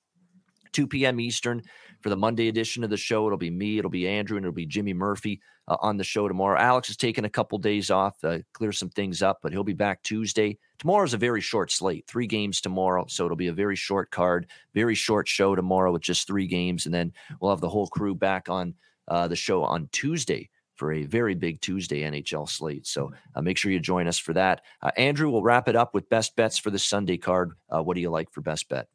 2 0.73 0.87
p.m. 0.87 1.21
Eastern 1.21 1.63
for 2.01 2.09
the 2.09 2.17
Monday 2.17 2.49
edition 2.49 2.85
of 2.85 2.91
the 2.91 2.97
show. 2.97 3.27
It'll 3.27 3.39
be 3.39 3.51
me, 3.51 3.79
it'll 3.79 3.91
be 3.91 4.09
Andrew, 4.09 4.37
and 4.37 4.45
it'll 4.45 4.55
be 4.55 4.67
Jimmy 4.67 4.93
Murphy 4.93 5.41
uh, 5.69 5.77
on 5.81 5.97
the 5.97 6.05
show 6.05 6.29
tomorrow. 6.29 6.59
Alex 6.59 6.91
is 6.91 6.97
taking 6.97 7.25
a 7.25 7.31
couple 7.31 7.59
days 7.59 7.91
off, 7.91 8.17
uh, 8.25 8.39
clear 8.53 8.73
some 8.73 8.91
things 8.91 9.23
up, 9.23 9.39
but 9.43 9.53
he'll 9.53 9.65
be 9.65 9.73
back 9.73 10.03
Tuesday. 10.03 10.59
Tomorrow's 10.79 11.15
a 11.15 11.19
very 11.19 11.41
short 11.41 11.71
slate, 11.71 12.07
three 12.07 12.27
games 12.27 12.61
tomorrow. 12.61 13.05
So 13.09 13.25
it'll 13.25 13.37
be 13.37 13.49
a 13.49 13.53
very 13.53 13.77
short 13.77 14.11
card, 14.11 14.49
very 14.75 14.95
short 14.95 15.29
show 15.29 15.55
tomorrow 15.55 15.93
with 15.93 16.03
just 16.03 16.27
three 16.27 16.47
games. 16.47 16.87
And 16.87 16.95
then 16.95 17.13
we'll 17.41 17.53
have 17.53 17.61
the 17.61 17.69
whole 17.69 17.87
crew 17.87 18.15
back 18.15 18.49
on 18.49 18.75
uh, 19.09 19.29
the 19.29 19.37
show 19.37 19.63
on 19.63 19.89
Tuesday 19.93 20.51
for 20.75 20.93
a 20.93 21.05
very 21.05 21.35
big 21.35 21.61
Tuesday 21.61 22.01
NHL 22.01 22.49
slate. 22.49 22.87
So 22.87 23.13
uh, 23.37 23.43
make 23.43 23.57
sure 23.57 23.71
you 23.71 23.79
join 23.79 24.09
us 24.09 24.19
for 24.19 24.33
that. 24.33 24.63
Uh, 24.81 24.91
Andrew 24.97 25.31
will 25.31 25.43
wrap 25.43 25.69
it 25.69 25.77
up 25.77 25.95
with 25.95 26.09
best 26.09 26.35
bets 26.35 26.59
for 26.59 26.71
the 26.71 26.79
Sunday 26.79 27.19
card. 27.19 27.53
Uh, 27.69 27.83
what 27.83 27.95
do 27.95 28.01
you 28.01 28.11
like 28.11 28.33
for 28.33 28.41
best 28.41 28.69
bet? 28.69 28.89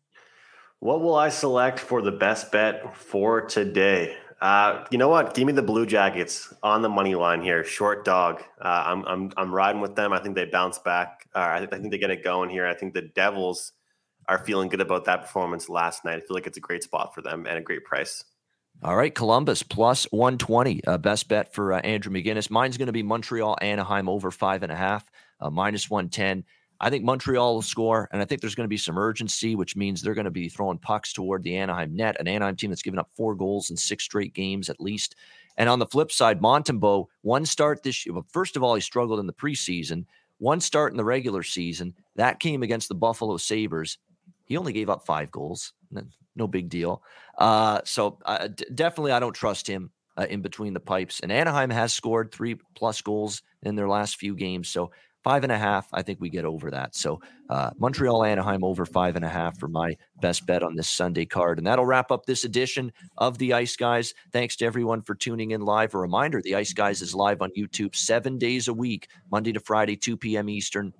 What 0.80 1.02
will 1.02 1.16
I 1.16 1.30
select 1.30 1.80
for 1.80 2.02
the 2.02 2.12
best 2.12 2.52
bet 2.52 2.96
for 2.96 3.42
today? 3.42 4.16
Uh, 4.40 4.86
you 4.92 5.00
know 5.00 5.10
what? 5.10 5.34
Give 5.34 5.48
me 5.48 5.54
the 5.54 5.64
Blue 5.64 5.88
Jackets 5.88 6.54
on 6.62 6.84
the 6.84 6.90
money 6.90 7.16
line 7.16 7.42
here. 7.42 7.64
Short 7.64 8.06
dog. 8.06 8.44
Uh, 8.62 8.84
I'm 8.86 9.04
I'm 9.06 9.32
I'm 9.36 9.54
riding 9.54 9.82
with 9.82 9.96
them. 9.96 10.14
I 10.14 10.20
think 10.20 10.36
they 10.36 10.46
bounce 10.46 10.78
back. 10.78 11.28
Uh, 11.34 11.40
I, 11.40 11.60
think, 11.60 11.74
I 11.74 11.80
think 11.80 11.92
they 11.92 11.98
get 11.98 12.12
it 12.12 12.24
going 12.24 12.52
here. 12.52 12.68
I 12.68 12.76
think 12.76 12.94
the 12.94 13.02
Devils 13.02 13.72
are 14.28 14.38
feeling 14.38 14.70
good 14.70 14.82
about 14.82 15.06
that 15.06 15.22
performance 15.22 15.68
last 15.68 16.06
night. 16.06 16.18
I 16.18 16.20
feel 16.20 16.36
like 16.36 16.46
it's 16.46 16.58
a 16.58 16.62
great 16.62 16.84
spot 16.84 17.16
for 17.16 17.22
them 17.22 17.48
and 17.48 17.58
a 17.58 17.62
great 17.62 17.84
price. 17.84 18.24
All 18.84 18.96
right, 18.96 19.14
Columbus 19.14 19.64
plus 19.64 20.06
120. 20.12 20.84
Uh, 20.86 21.00
best 21.00 21.28
bet 21.28 21.52
for 21.56 21.74
uh, 21.74 21.80
Andrew 21.80 22.14
McGinnis. 22.14 22.52
Mine's 22.52 22.78
going 22.78 22.88
to 22.88 22.94
be 22.94 23.02
Montreal, 23.02 23.58
Anaheim 23.60 24.08
over 24.08 24.30
five 24.30 24.62
and 24.62 24.72
a 24.72 24.76
half, 24.76 25.04
uh, 25.40 25.50
minus 25.50 25.90
110. 25.90 26.44
I 26.80 26.90
think 26.90 27.04
Montreal 27.04 27.56
will 27.56 27.62
score, 27.62 28.08
and 28.12 28.22
I 28.22 28.26
think 28.26 28.42
there's 28.42 28.56
going 28.56 28.66
to 28.66 28.70
be 28.70 28.78
some 28.78 28.98
urgency, 28.98 29.56
which 29.56 29.76
means 29.76 30.02
they're 30.02 30.14
going 30.14 30.26
to 30.26 30.32
be 30.32 30.50
throwing 30.50 30.78
pucks 30.78 31.12
toward 31.12 31.44
the 31.44 31.58
Anaheim 31.58 31.96
net, 31.96 32.18
an 32.20 32.28
Anaheim 32.28 32.56
team 32.56 32.70
that's 32.70 32.84
given 32.84 33.00
up 33.00 33.10
four 33.16 33.36
goals 33.36 33.70
in 33.70 33.78
six 33.78 34.04
straight 34.04 34.34
games 34.34 34.70
at 34.70 34.80
least. 34.80 35.16
And 35.58 35.70
on 35.70 35.80
the 35.80 35.88
flip 35.88 36.12
side, 36.12 36.40
Montembeault, 36.40 37.08
one 37.22 37.46
start 37.46 37.82
this 37.82 38.06
year. 38.06 38.14
Well, 38.14 38.26
first 38.30 38.56
of 38.56 38.64
all, 38.64 38.76
he 38.76 38.82
struggled 38.82 39.20
in 39.20 39.26
the 39.26 39.34
preseason. 39.34 40.06
One 40.38 40.62
start 40.62 40.94
in 40.94 40.98
the 40.98 41.04
regular 41.04 41.42
season. 41.42 41.96
That 42.16 42.40
came 42.40 42.62
against 42.62 42.90
the 42.90 42.96
Buffalo 42.96 43.38
Sabres. 43.38 43.98
He 44.46 44.56
only 44.56 44.72
gave 44.72 44.90
up 44.90 45.06
five 45.06 45.32
goals. 45.32 45.74
No 46.36 46.48
big 46.48 46.70
deal. 46.70 47.02
Uh, 47.40 47.82
so 47.86 48.20
uh, 48.24 48.50
d- 48.50 48.66
definitely, 48.76 49.14
I 49.14 49.20
don't 49.20 49.34
trust 49.34 49.66
him 49.68 49.90
uh, 50.16 50.28
in 50.30 50.42
between 50.42 50.76
the 50.76 50.80
pipes. 50.80 51.22
And 51.22 51.32
Anaheim 51.32 51.72
has 51.72 51.92
scored 51.92 52.32
three 52.32 52.58
plus 52.76 53.02
goals 53.02 53.42
in 53.64 53.76
their 53.76 53.90
last 53.90 54.18
few 54.18 54.36
games. 54.36 54.70
So 54.70 54.92
five 55.28 55.44
and 55.44 55.52
a 55.52 55.58
half. 55.58 55.90
I 55.92 56.04
think 56.04 56.22
we 56.22 56.30
get 56.30 56.46
over 56.46 56.72
that. 56.72 56.96
So 56.96 57.20
uh, 57.50 57.72
Montreal 57.78 58.24
Anaheim 58.24 58.64
over 58.64 58.86
five 58.86 59.18
and 59.18 59.26
a 59.26 59.28
half 59.28 59.60
for 59.60 59.68
my 59.68 59.98
best 60.22 60.46
bet 60.46 60.64
on 60.64 60.78
this 60.78 60.90
Sunday 60.90 61.26
card. 61.26 61.58
And 61.58 61.68
that'll 61.68 61.86
wrap 61.86 62.12
up 62.14 62.26
this 62.26 62.46
edition 62.46 62.94
of 63.18 63.38
the 63.38 63.52
Ice 63.52 63.76
Guys. 63.76 64.14
Thanks 64.32 64.56
to 64.56 64.66
everyone 64.66 65.02
for 65.02 65.16
tuning 65.16 65.52
in 65.52 65.60
live. 65.60 65.94
A 65.96 65.98
reminder 65.98 66.42
the 66.42 66.56
Ice 66.56 66.72
Guys 66.72 67.02
is 67.02 67.14
live 67.14 67.42
on 67.42 67.52
YouTube 67.58 67.94
seven 67.94 68.38
days 68.38 68.70
a 68.70 68.74
week, 68.74 69.10
Monday 69.30 69.52
to 69.52 69.60
Friday, 69.60 69.98
2 69.98 70.16
p.m. 70.16 70.48
Eastern. 70.48 70.94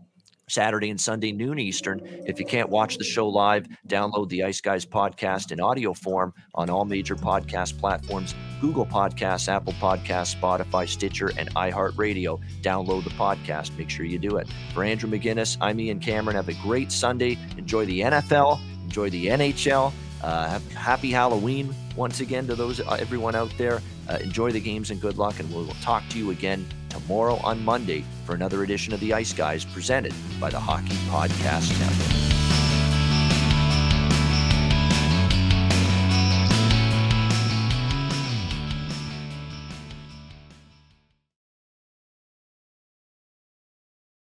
Saturday 0.50 0.90
and 0.90 1.00
Sunday, 1.00 1.34
noon 1.34 1.60
Eastern. 1.60 2.00
If 2.26 2.40
you 2.40 2.46
can't 2.46 2.70
watch 2.70 2.98
the 2.98 3.04
show 3.04 3.28
live, 3.28 3.68
download 3.88 4.30
the 4.30 4.44
Ice 4.44 4.62
Guys 4.62 4.86
podcast 4.86 5.52
in 5.52 5.60
audio 5.60 5.94
form 5.94 6.34
on 6.56 6.70
all 6.70 6.86
major 6.86 7.16
podcast 7.16 7.78
platforms 7.78 8.34
Google 8.62 8.86
Podcasts, 8.86 9.50
Apple 9.50 9.74
Podcasts, 9.74 10.36
Spotify, 10.36 10.88
Stitcher, 10.88 11.32
and 11.38 11.54
iHeartRadio. 11.56 12.40
Download 12.62 13.04
the 13.04 13.10
podcast. 13.12 13.78
Make 13.78 13.90
sure 13.90 14.06
you 14.06 14.18
do 14.18 14.38
it. 14.38 14.48
For 14.74 14.84
Andrew 14.84 15.10
McGinnis, 15.10 15.58
I'm 15.60 15.80
Ian 15.80 16.00
Cameron. 16.00 16.38
Have 16.38 16.48
a 16.48 16.54
great 16.64 16.92
Sunday. 16.92 17.38
Enjoy 17.58 17.86
the 17.86 18.00
NFL. 18.00 18.60
Enjoy 18.86 19.10
the 19.10 19.28
NHL. 19.28 19.92
Uh, 20.24 20.60
happy 20.76 21.12
Halloween 21.12 21.76
once 21.96 22.22
again 22.22 22.48
to 22.48 22.56
those 22.56 22.80
uh, 22.80 22.98
everyone 23.00 23.36
out 23.36 23.54
there. 23.58 23.82
Uh, 24.10 24.18
enjoy 24.22 24.52
the 24.52 24.62
games 24.62 24.92
and 24.92 25.02
good 25.02 25.18
luck, 25.18 25.40
and 25.40 25.50
we 25.50 25.58
will 25.58 25.76
talk 25.82 26.08
to 26.10 26.18
you 26.18 26.32
again 26.32 26.66
tomorrow 26.90 27.36
on 27.44 27.64
Monday 27.64 28.04
for 28.26 28.36
another 28.36 28.64
edition 28.64 28.94
of 28.94 29.00
the 29.00 29.14
Ice 29.14 29.34
Guys 29.34 29.66
presented 29.66 30.14
by 30.40 30.50
the 30.50 30.60
Hockey 30.60 30.96
Podcast 31.10 31.78
Network. 31.80 32.37